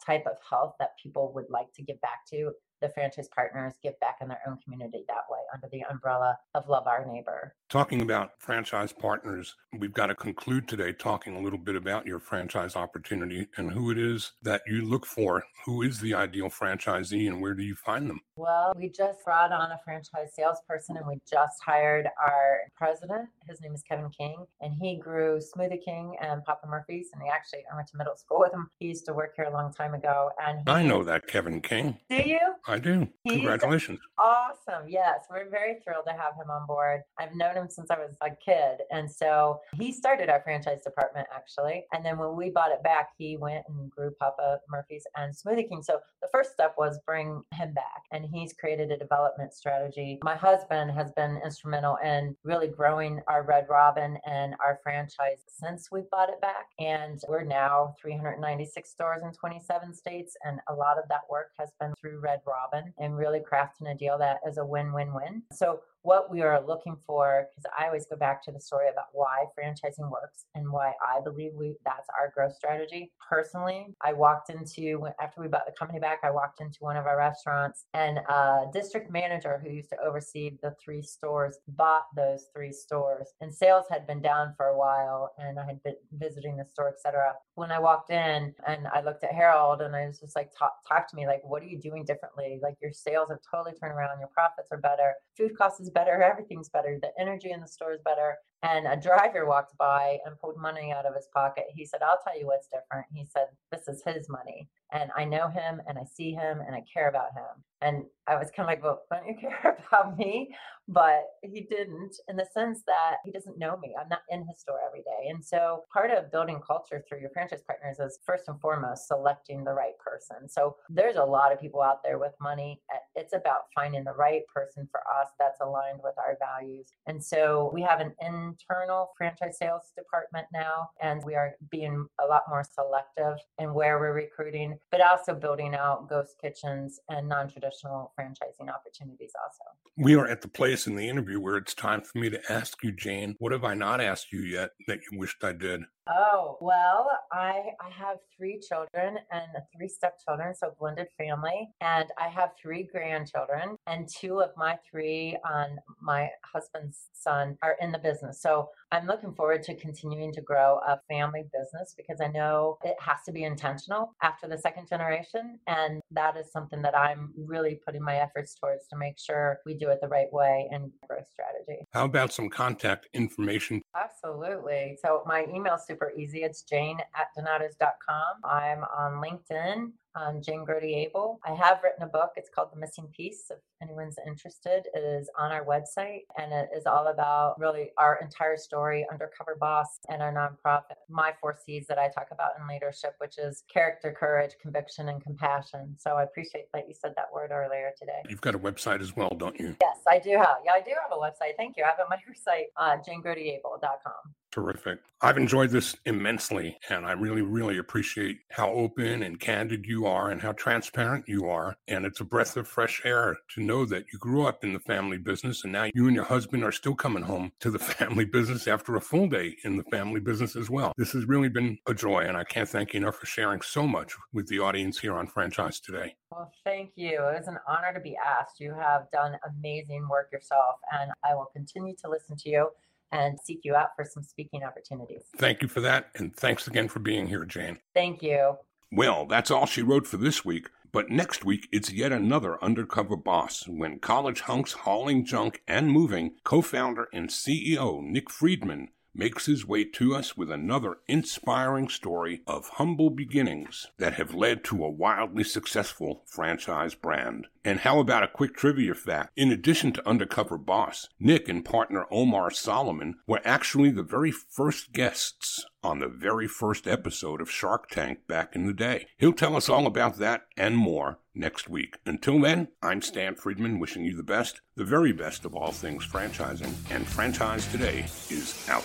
type 0.06 0.24
of 0.26 0.36
health 0.48 0.74
that 0.78 0.90
people 1.02 1.32
would 1.34 1.50
like 1.50 1.72
to 1.74 1.82
give 1.82 2.00
back 2.00 2.20
to, 2.30 2.52
the 2.80 2.88
franchise 2.88 3.28
partners 3.28 3.74
give 3.82 3.98
back 4.00 4.18
in 4.20 4.28
their 4.28 4.40
own 4.46 4.58
community 4.64 5.04
that 5.08 5.24
way 5.30 5.38
under 5.52 5.68
the 5.70 5.82
umbrella 5.90 6.38
of 6.54 6.68
Love 6.68 6.86
Our 6.86 7.04
Neighbor. 7.06 7.54
Talking 7.68 8.02
about 8.02 8.32
franchise 8.38 8.92
partners, 8.92 9.54
we've 9.78 9.92
got 9.92 10.06
to 10.06 10.14
conclude 10.14 10.66
today 10.66 10.92
talking 10.92 11.36
a 11.36 11.40
little 11.40 11.58
bit 11.58 11.76
about 11.76 12.06
your 12.06 12.18
franchise 12.18 12.76
opportunity 12.76 13.46
and 13.56 13.70
who 13.70 13.90
it 13.90 13.98
is 13.98 14.32
that 14.42 14.62
you 14.66 14.82
look 14.82 15.06
for. 15.06 15.44
Who 15.66 15.82
is 15.82 16.00
the 16.00 16.14
ideal 16.14 16.48
franchisee 16.48 17.28
and 17.28 17.40
where 17.40 17.54
do 17.54 17.62
you 17.62 17.74
find 17.74 18.08
them? 18.08 18.20
Well, 18.36 18.72
we 18.76 18.88
just 18.88 19.24
brought 19.24 19.52
on 19.52 19.70
a 19.70 19.78
franchise 19.84 20.34
salesperson 20.34 20.96
and 20.96 21.06
we 21.06 21.20
just 21.30 21.62
hired 21.64 22.06
our 22.20 22.60
president. 22.74 23.28
His 23.48 23.60
name 23.60 23.74
is 23.74 23.82
Kevin 23.82 24.10
King, 24.10 24.46
and 24.60 24.72
he 24.80 24.96
grew 24.96 25.38
Smoothie 25.38 25.84
King 25.84 26.16
and 26.20 26.42
Papa 26.44 26.66
Murphy's. 26.66 27.08
And 27.12 27.22
he 27.22 27.28
actually, 27.28 27.60
I 27.70 27.76
went 27.76 27.88
to 27.88 27.96
middle 27.96 28.16
school 28.16 28.40
with 28.40 28.52
him. 28.52 28.70
He 28.78 28.86
used 28.86 29.04
to 29.06 29.12
work 29.12 29.34
here 29.36 29.44
a 29.44 29.52
long 29.52 29.72
time 29.72 29.94
ago. 29.94 30.30
And 30.42 30.68
I 30.68 30.82
know 30.82 31.04
that 31.04 31.26
Kevin 31.26 31.60
King. 31.60 31.98
Do 32.08 32.16
you? 32.16 32.38
I 32.70 32.78
do. 32.78 33.08
He's 33.24 33.34
Congratulations. 33.34 33.98
Awesome. 34.16 34.88
Yes. 34.88 35.24
We're 35.28 35.50
very 35.50 35.78
thrilled 35.82 36.04
to 36.06 36.12
have 36.12 36.34
him 36.34 36.50
on 36.50 36.66
board. 36.66 37.00
I've 37.18 37.34
known 37.34 37.56
him 37.56 37.68
since 37.68 37.90
I 37.90 37.98
was 37.98 38.14
a 38.20 38.30
kid. 38.30 38.82
And 38.92 39.10
so 39.10 39.60
he 39.74 39.90
started 39.90 40.30
our 40.30 40.40
franchise 40.42 40.82
department 40.82 41.26
actually. 41.34 41.84
And 41.92 42.04
then 42.04 42.16
when 42.16 42.36
we 42.36 42.50
bought 42.50 42.70
it 42.70 42.82
back, 42.84 43.08
he 43.18 43.36
went 43.36 43.64
and 43.68 43.90
grew 43.90 44.12
Papa 44.20 44.60
Murphy's 44.68 45.04
and 45.16 45.34
Smoothie 45.34 45.68
King. 45.68 45.82
So 45.82 45.98
the 46.22 46.28
first 46.32 46.52
step 46.52 46.74
was 46.78 47.00
bring 47.04 47.42
him 47.54 47.74
back. 47.74 48.04
And 48.12 48.24
he's 48.24 48.52
created 48.52 48.92
a 48.92 48.96
development 48.96 49.52
strategy. 49.52 50.20
My 50.22 50.36
husband 50.36 50.92
has 50.92 51.10
been 51.12 51.40
instrumental 51.44 51.98
in 52.04 52.36
really 52.44 52.68
growing 52.68 53.20
our 53.26 53.42
Red 53.42 53.66
Robin 53.68 54.16
and 54.26 54.54
our 54.64 54.78
franchise 54.84 55.42
since 55.48 55.88
we 55.90 56.02
bought 56.08 56.28
it 56.28 56.40
back. 56.40 56.66
And 56.78 57.20
we're 57.28 57.42
now 57.42 57.96
396 58.00 58.88
stores 58.88 59.22
in 59.24 59.32
27 59.32 59.92
states. 59.92 60.36
And 60.44 60.60
a 60.68 60.74
lot 60.74 60.98
of 60.98 61.08
that 61.08 61.22
work 61.28 61.50
has 61.58 61.70
been 61.80 61.94
through 62.00 62.20
Red 62.20 62.40
Robin 62.46 62.59
and 62.98 63.16
really 63.16 63.40
crafting 63.40 63.90
a 63.90 63.94
deal 63.94 64.18
that 64.18 64.40
is 64.46 64.58
a 64.58 64.64
win 64.64 64.92
win 64.92 65.12
win. 65.12 65.42
So 65.52 65.80
what 66.02 66.30
we 66.30 66.42
are 66.42 66.64
looking 66.66 66.96
for 67.06 67.46
because 67.50 67.70
i 67.78 67.86
always 67.86 68.06
go 68.06 68.16
back 68.16 68.42
to 68.42 68.52
the 68.52 68.60
story 68.60 68.86
about 68.90 69.06
why 69.12 69.44
franchising 69.58 70.10
works 70.10 70.46
and 70.54 70.70
why 70.70 70.92
i 71.06 71.20
believe 71.22 71.52
we 71.54 71.74
that's 71.84 72.08
our 72.18 72.32
growth 72.34 72.54
strategy. 72.54 73.12
Personally 73.28 73.86
i 74.04 74.12
walked 74.12 74.50
into 74.50 75.06
after 75.20 75.40
we 75.40 75.48
bought 75.48 75.66
the 75.66 75.72
company 75.78 76.00
back 76.00 76.20
i 76.24 76.30
walked 76.30 76.60
into 76.60 76.78
one 76.80 76.96
of 76.96 77.06
our 77.06 77.18
restaurants 77.18 77.84
and 77.94 78.18
a 78.18 78.66
district 78.72 79.10
manager 79.10 79.60
who 79.62 79.70
used 79.70 79.90
to 79.90 79.96
oversee 80.04 80.52
the 80.62 80.74
three 80.82 81.02
stores 81.02 81.58
bought 81.68 82.04
those 82.16 82.46
three 82.54 82.72
stores 82.72 83.28
and 83.40 83.52
sales 83.52 83.84
had 83.90 84.06
been 84.06 84.20
down 84.20 84.52
for 84.56 84.66
a 84.66 84.78
while 84.78 85.30
and 85.38 85.58
i 85.58 85.64
had 85.64 85.82
been 85.82 85.94
visiting 86.12 86.56
the 86.56 86.64
store 86.64 86.88
etc 86.88 87.32
when 87.54 87.70
i 87.70 87.78
walked 87.78 88.10
in 88.10 88.52
and 88.66 88.86
i 88.92 89.00
looked 89.00 89.22
at 89.22 89.32
harold 89.32 89.80
and 89.80 89.94
i 89.94 90.06
was 90.06 90.18
just 90.18 90.34
like 90.34 90.50
talk, 90.58 90.72
talk 90.88 91.08
to 91.08 91.16
me 91.16 91.26
like 91.26 91.40
what 91.44 91.62
are 91.62 91.66
you 91.66 91.78
doing 91.78 92.04
differently? 92.04 92.58
Like 92.62 92.76
your 92.80 92.92
sales 92.92 93.28
have 93.30 93.38
totally 93.50 93.74
turned 93.78 93.92
around 93.92 94.18
your 94.18 94.28
profits 94.28 94.68
are 94.70 94.78
better 94.78 95.14
food 95.36 95.56
costs 95.56 95.89
better, 95.90 96.22
everything's 96.22 96.68
better, 96.68 96.98
the 97.00 97.10
energy 97.18 97.50
in 97.50 97.60
the 97.60 97.68
store 97.68 97.92
is 97.92 98.00
better. 98.04 98.36
And 98.62 98.86
a 98.86 99.00
driver 99.00 99.46
walked 99.46 99.76
by 99.78 100.18
and 100.24 100.38
pulled 100.38 100.56
money 100.58 100.92
out 100.92 101.06
of 101.06 101.14
his 101.14 101.28
pocket. 101.34 101.64
He 101.74 101.86
said, 101.86 102.00
I'll 102.02 102.18
tell 102.22 102.38
you 102.38 102.46
what's 102.46 102.68
different. 102.68 103.06
He 103.14 103.24
said, 103.24 103.46
This 103.72 103.88
is 103.88 104.02
his 104.04 104.28
money. 104.28 104.68
And 104.92 105.10
I 105.16 105.24
know 105.24 105.48
him 105.48 105.80
and 105.88 105.98
I 105.98 106.04
see 106.04 106.32
him 106.32 106.60
and 106.66 106.74
I 106.74 106.82
care 106.92 107.08
about 107.08 107.32
him. 107.34 107.64
And 107.82 108.04
I 108.26 108.36
was 108.36 108.50
kind 108.54 108.68
of 108.68 108.74
like, 108.74 108.82
Well, 108.82 109.02
don't 109.10 109.26
you 109.26 109.34
care 109.40 109.78
about 109.88 110.16
me? 110.18 110.54
But 110.88 111.22
he 111.42 111.62
didn't 111.70 112.16
in 112.28 112.36
the 112.36 112.46
sense 112.52 112.82
that 112.86 113.16
he 113.24 113.30
doesn't 113.30 113.58
know 113.58 113.78
me. 113.78 113.94
I'm 114.00 114.08
not 114.08 114.22
in 114.28 114.44
his 114.46 114.60
store 114.60 114.80
every 114.86 115.00
day. 115.00 115.28
And 115.30 115.44
so 115.44 115.84
part 115.92 116.10
of 116.10 116.32
building 116.32 116.60
culture 116.66 117.04
through 117.08 117.20
your 117.20 117.30
franchise 117.30 117.62
partners 117.66 117.98
is 118.00 118.18
first 118.26 118.44
and 118.48 118.60
foremost 118.60 119.06
selecting 119.06 119.62
the 119.62 119.72
right 119.72 119.96
person. 120.04 120.48
So 120.48 120.76
there's 120.88 121.16
a 121.16 121.24
lot 121.24 121.52
of 121.52 121.60
people 121.60 121.80
out 121.80 122.02
there 122.04 122.18
with 122.18 122.32
money. 122.40 122.80
It's 123.14 123.34
about 123.34 123.62
finding 123.74 124.04
the 124.04 124.12
right 124.14 124.42
person 124.52 124.88
for 124.90 125.00
us 125.20 125.28
that's 125.38 125.60
aligned 125.60 126.00
with 126.02 126.14
our 126.18 126.36
values. 126.40 126.92
And 127.06 127.22
so 127.24 127.70
we 127.72 127.82
have 127.82 128.00
an 128.00 128.12
internal 128.20 129.10
franchise 129.16 129.58
sales 129.58 129.92
department 129.96 130.46
now, 130.52 130.90
and 131.00 131.22
we 131.24 131.34
are 131.34 131.54
being 131.70 132.06
a 132.20 132.26
lot 132.26 132.42
more 132.48 132.64
selective 132.64 133.38
in 133.58 133.74
where 133.74 133.98
we're 133.98 134.14
recruiting, 134.14 134.78
but 134.90 135.00
also 135.00 135.34
building 135.34 135.74
out 135.74 136.08
ghost 136.08 136.36
kitchens 136.40 137.00
and 137.08 137.28
non 137.28 137.48
traditional 137.48 138.12
franchising 138.18 138.72
opportunities 138.72 139.32
also. 139.42 139.64
We 139.96 140.14
are 140.16 140.26
at 140.26 140.42
the 140.42 140.48
place 140.48 140.86
in 140.86 140.96
the 140.96 141.08
interview 141.08 141.40
where 141.40 141.56
it's 141.56 141.74
time 141.74 142.02
for 142.02 142.18
me 142.18 142.30
to 142.30 142.52
ask 142.52 142.82
you, 142.82 142.92
Jane, 142.92 143.36
what 143.38 143.52
have 143.52 143.64
I 143.64 143.74
not 143.74 144.00
asked 144.00 144.32
you 144.32 144.40
yet 144.40 144.70
that 144.86 145.00
you 145.10 145.18
wished 145.18 145.44
I 145.44 145.52
did? 145.52 145.82
Oh, 146.10 146.58
well, 146.60 147.08
I 147.32 147.62
I 147.80 147.88
have 147.96 148.18
three 148.36 148.58
children 148.58 149.18
and 149.30 149.46
three 149.76 149.86
stepchildren, 149.88 150.54
so 150.54 150.74
blended 150.78 151.06
family. 151.16 151.68
And 151.80 152.06
I 152.18 152.28
have 152.28 152.50
three 152.60 152.88
grandchildren, 152.90 153.76
and 153.86 154.08
two 154.08 154.40
of 154.40 154.50
my 154.56 154.76
three 154.90 155.36
on 155.48 155.78
my 156.02 156.28
husband's 156.52 157.08
son 157.12 157.56
are 157.62 157.76
in 157.80 157.92
the 157.92 157.98
business. 157.98 158.42
So 158.42 158.70
I'm 158.90 159.06
looking 159.06 159.32
forward 159.34 159.62
to 159.64 159.76
continuing 159.76 160.32
to 160.32 160.40
grow 160.40 160.80
a 160.86 160.98
family 161.08 161.44
business 161.52 161.94
because 161.96 162.20
I 162.20 162.26
know 162.26 162.78
it 162.82 162.96
has 162.98 163.18
to 163.26 163.32
be 163.32 163.44
intentional 163.44 164.16
after 164.22 164.48
the 164.48 164.58
second 164.58 164.88
generation. 164.88 165.60
And 165.68 166.00
that 166.10 166.36
is 166.36 166.50
something 166.50 166.82
that 166.82 166.96
I'm 166.96 167.32
really 167.36 167.78
putting 167.86 168.02
my 168.02 168.16
efforts 168.16 168.54
towards 168.54 168.88
to 168.88 168.96
make 168.96 169.18
sure 169.18 169.58
we 169.64 169.74
do 169.74 169.90
it 169.90 170.00
the 170.00 170.08
right 170.08 170.32
way 170.32 170.68
and 170.72 170.90
growth 171.06 171.26
strategy. 171.30 171.84
How 171.92 172.04
about 172.04 172.32
some 172.32 172.48
contact 172.48 173.08
information? 173.14 173.80
Absolutely. 173.94 174.98
So 175.04 175.22
my 175.26 175.46
email 175.54 175.78
super 175.78 175.99
super 176.00 176.12
easy. 176.18 176.42
It's 176.42 176.62
jane 176.62 176.98
at 177.14 177.28
donatos.com. 177.36 178.44
I'm 178.44 178.84
on 178.84 179.22
LinkedIn. 179.22 179.92
Um, 180.16 180.42
Jane 180.42 180.64
Grote 180.64 180.82
Abell. 180.82 181.38
I 181.44 181.54
have 181.54 181.78
written 181.84 182.02
a 182.02 182.08
book. 182.08 182.30
It's 182.34 182.50
called 182.52 182.70
The 182.72 182.80
Missing 182.80 183.08
Piece. 183.16 183.44
If 183.48 183.58
anyone's 183.80 184.16
interested, 184.26 184.86
it 184.92 184.98
is 184.98 185.30
on 185.38 185.52
our 185.52 185.64
website 185.64 186.22
and 186.36 186.52
it 186.52 186.68
is 186.76 186.84
all 186.84 187.06
about 187.08 187.60
really 187.60 187.92
our 187.96 188.18
entire 188.20 188.56
story, 188.56 189.06
Undercover 189.12 189.56
Boss, 189.60 190.00
and 190.08 190.20
our 190.20 190.32
nonprofit, 190.32 190.96
my 191.08 191.32
four 191.40 191.56
C's 191.64 191.86
that 191.86 191.98
I 191.98 192.08
talk 192.08 192.26
about 192.32 192.50
in 192.60 192.66
leadership, 192.66 193.14
which 193.18 193.38
is 193.38 193.62
character, 193.72 194.14
courage, 194.18 194.52
conviction, 194.60 195.08
and 195.10 195.22
compassion. 195.22 195.94
So 195.96 196.16
I 196.16 196.24
appreciate 196.24 196.64
that 196.74 196.88
you 196.88 196.94
said 197.00 197.12
that 197.14 197.26
word 197.32 197.52
earlier 197.52 197.92
today. 197.96 198.22
You've 198.28 198.40
got 198.40 198.56
a 198.56 198.58
website 198.58 199.00
as 199.00 199.14
well, 199.14 199.30
don't 199.38 199.58
you? 199.60 199.76
Yes, 199.80 199.98
I 200.08 200.18
do 200.18 200.30
have. 200.30 200.56
Yeah, 200.64 200.72
I 200.72 200.80
do 200.80 200.90
have 201.00 201.16
a 201.16 201.20
website. 201.20 201.56
Thank 201.56 201.76
you. 201.76 201.84
I 201.84 201.86
have 201.86 201.98
it 202.00 202.02
on 202.02 202.08
my 202.10 202.16
website, 202.28 202.64
uh, 202.76 202.96
janegroteabell.com. 203.00 204.34
Terrific. 204.50 204.98
I've 205.22 205.36
enjoyed 205.36 205.70
this 205.70 205.94
immensely, 206.06 206.78
and 206.88 207.04
I 207.04 207.12
really, 207.12 207.42
really 207.42 207.78
appreciate 207.78 208.38
how 208.50 208.70
open 208.70 209.22
and 209.22 209.38
candid 209.38 209.84
you 209.84 210.06
are 210.06 210.30
and 210.30 210.40
how 210.40 210.52
transparent 210.52 211.28
you 211.28 211.46
are. 211.46 211.76
And 211.86 212.06
it's 212.06 212.20
a 212.20 212.24
breath 212.24 212.56
of 212.56 212.66
fresh 212.66 213.02
air 213.04 213.36
to 213.54 213.62
know 213.62 213.84
that 213.84 214.06
you 214.12 214.18
grew 214.18 214.46
up 214.46 214.64
in 214.64 214.72
the 214.72 214.80
family 214.80 215.18
business, 215.18 215.62
and 215.62 215.72
now 215.72 215.90
you 215.94 216.06
and 216.06 216.16
your 216.16 216.24
husband 216.24 216.64
are 216.64 216.72
still 216.72 216.94
coming 216.94 217.22
home 217.22 217.52
to 217.60 217.70
the 217.70 217.78
family 217.78 218.24
business 218.24 218.66
after 218.66 218.96
a 218.96 219.00
full 219.00 219.28
day 219.28 219.56
in 219.62 219.76
the 219.76 219.84
family 219.84 220.20
business 220.20 220.56
as 220.56 220.70
well. 220.70 220.94
This 220.96 221.12
has 221.12 221.26
really 221.26 221.50
been 221.50 221.78
a 221.86 221.94
joy, 221.94 222.20
and 222.20 222.36
I 222.36 222.44
can't 222.44 222.68
thank 222.68 222.94
you 222.94 223.00
enough 223.00 223.16
for 223.16 223.26
sharing 223.26 223.60
so 223.60 223.86
much 223.86 224.14
with 224.32 224.48
the 224.48 224.58
audience 224.58 224.98
here 224.98 225.14
on 225.14 225.26
Franchise 225.26 225.80
Today. 225.80 226.16
Well, 226.32 226.50
thank 226.64 226.92
you. 226.96 227.10
It 227.10 227.38
was 227.38 227.46
an 227.46 227.58
honor 227.68 227.92
to 227.92 228.00
be 228.00 228.16
asked. 228.16 228.58
You 228.58 228.72
have 228.72 229.10
done 229.12 229.36
amazing 229.48 230.08
work 230.08 230.30
yourself, 230.32 230.76
and 230.98 231.12
I 231.24 231.34
will 231.34 231.50
continue 231.52 231.94
to 231.96 232.08
listen 232.08 232.36
to 232.38 232.48
you 232.48 232.70
and 233.12 233.38
seek 233.40 233.60
you 233.64 233.74
out 233.74 233.90
for 233.96 234.04
some 234.04 234.22
speaking 234.22 234.62
opportunities. 234.64 235.22
Thank 235.36 235.62
you 235.62 235.68
for 235.68 235.80
that. 235.80 236.10
And 236.14 236.34
thanks 236.34 236.66
again 236.66 236.88
for 236.88 237.00
being 237.00 237.26
here, 237.26 237.44
Jane. 237.44 237.78
Thank 237.94 238.22
you. 238.22 238.56
Well, 238.92 239.26
that's 239.26 239.50
all 239.50 239.66
she 239.66 239.82
wrote 239.82 240.06
for 240.06 240.16
this 240.16 240.44
week. 240.44 240.68
But 240.92 241.08
next 241.08 241.44
week, 241.44 241.68
it's 241.70 241.92
yet 241.92 242.10
another 242.10 242.62
undercover 242.62 243.16
boss 243.16 243.68
when 243.68 244.00
college 244.00 244.40
hunks 244.42 244.72
hauling 244.72 245.24
junk 245.24 245.62
and 245.68 245.90
moving 245.90 246.32
co 246.42 246.62
founder 246.62 247.08
and 247.12 247.28
CEO 247.28 248.02
Nick 248.02 248.28
Friedman 248.28 248.88
makes 249.14 249.46
his 249.46 249.66
way 249.66 249.84
to 249.84 250.14
us 250.14 250.36
with 250.36 250.50
another 250.50 250.98
inspiring 251.08 251.88
story 251.88 252.42
of 252.46 252.68
humble 252.74 253.10
beginnings 253.10 253.86
that 253.98 254.14
have 254.14 254.34
led 254.34 254.64
to 254.64 254.84
a 254.84 254.90
wildly 254.90 255.44
successful 255.44 256.22
franchise 256.26 256.94
brand. 256.94 257.46
And 257.64 257.80
how 257.80 257.98
about 257.98 258.22
a 258.22 258.28
quick 258.28 258.56
trivia 258.56 258.94
fact? 258.94 259.30
In 259.36 259.52
addition 259.52 259.92
to 259.92 260.08
Undercover 260.08 260.58
Boss, 260.58 261.08
Nick 261.18 261.48
and 261.48 261.64
partner 261.64 262.06
Omar 262.10 262.50
Soliman 262.50 263.14
were 263.26 263.42
actually 263.44 263.90
the 263.90 264.02
very 264.02 264.30
first 264.30 264.92
guests 264.92 265.64
on 265.82 265.98
the 265.98 266.08
very 266.08 266.46
first 266.46 266.86
episode 266.86 267.40
of 267.40 267.50
Shark 267.50 267.88
Tank 267.88 268.26
back 268.26 268.54
in 268.54 268.66
the 268.66 268.72
day. 268.72 269.06
He'll 269.18 269.32
tell 269.32 269.56
us 269.56 269.68
all 269.68 269.86
about 269.86 270.18
that 270.18 270.42
and 270.56 270.76
more 270.76 271.18
next 271.34 271.68
week. 271.68 271.98
Until 272.04 272.40
then, 272.40 272.68
I'm 272.82 273.02
Stan 273.02 273.34
Friedman 273.34 273.78
wishing 273.78 274.04
you 274.04 274.16
the 274.16 274.22
best, 274.22 274.60
the 274.76 274.84
very 274.84 275.12
best 275.12 275.44
of 275.44 275.54
all 275.54 275.72
things 275.72 276.06
franchising, 276.06 276.74
and 276.90 277.06
Franchise 277.06 277.66
Today 277.70 278.00
is 278.28 278.68
out. 278.68 278.84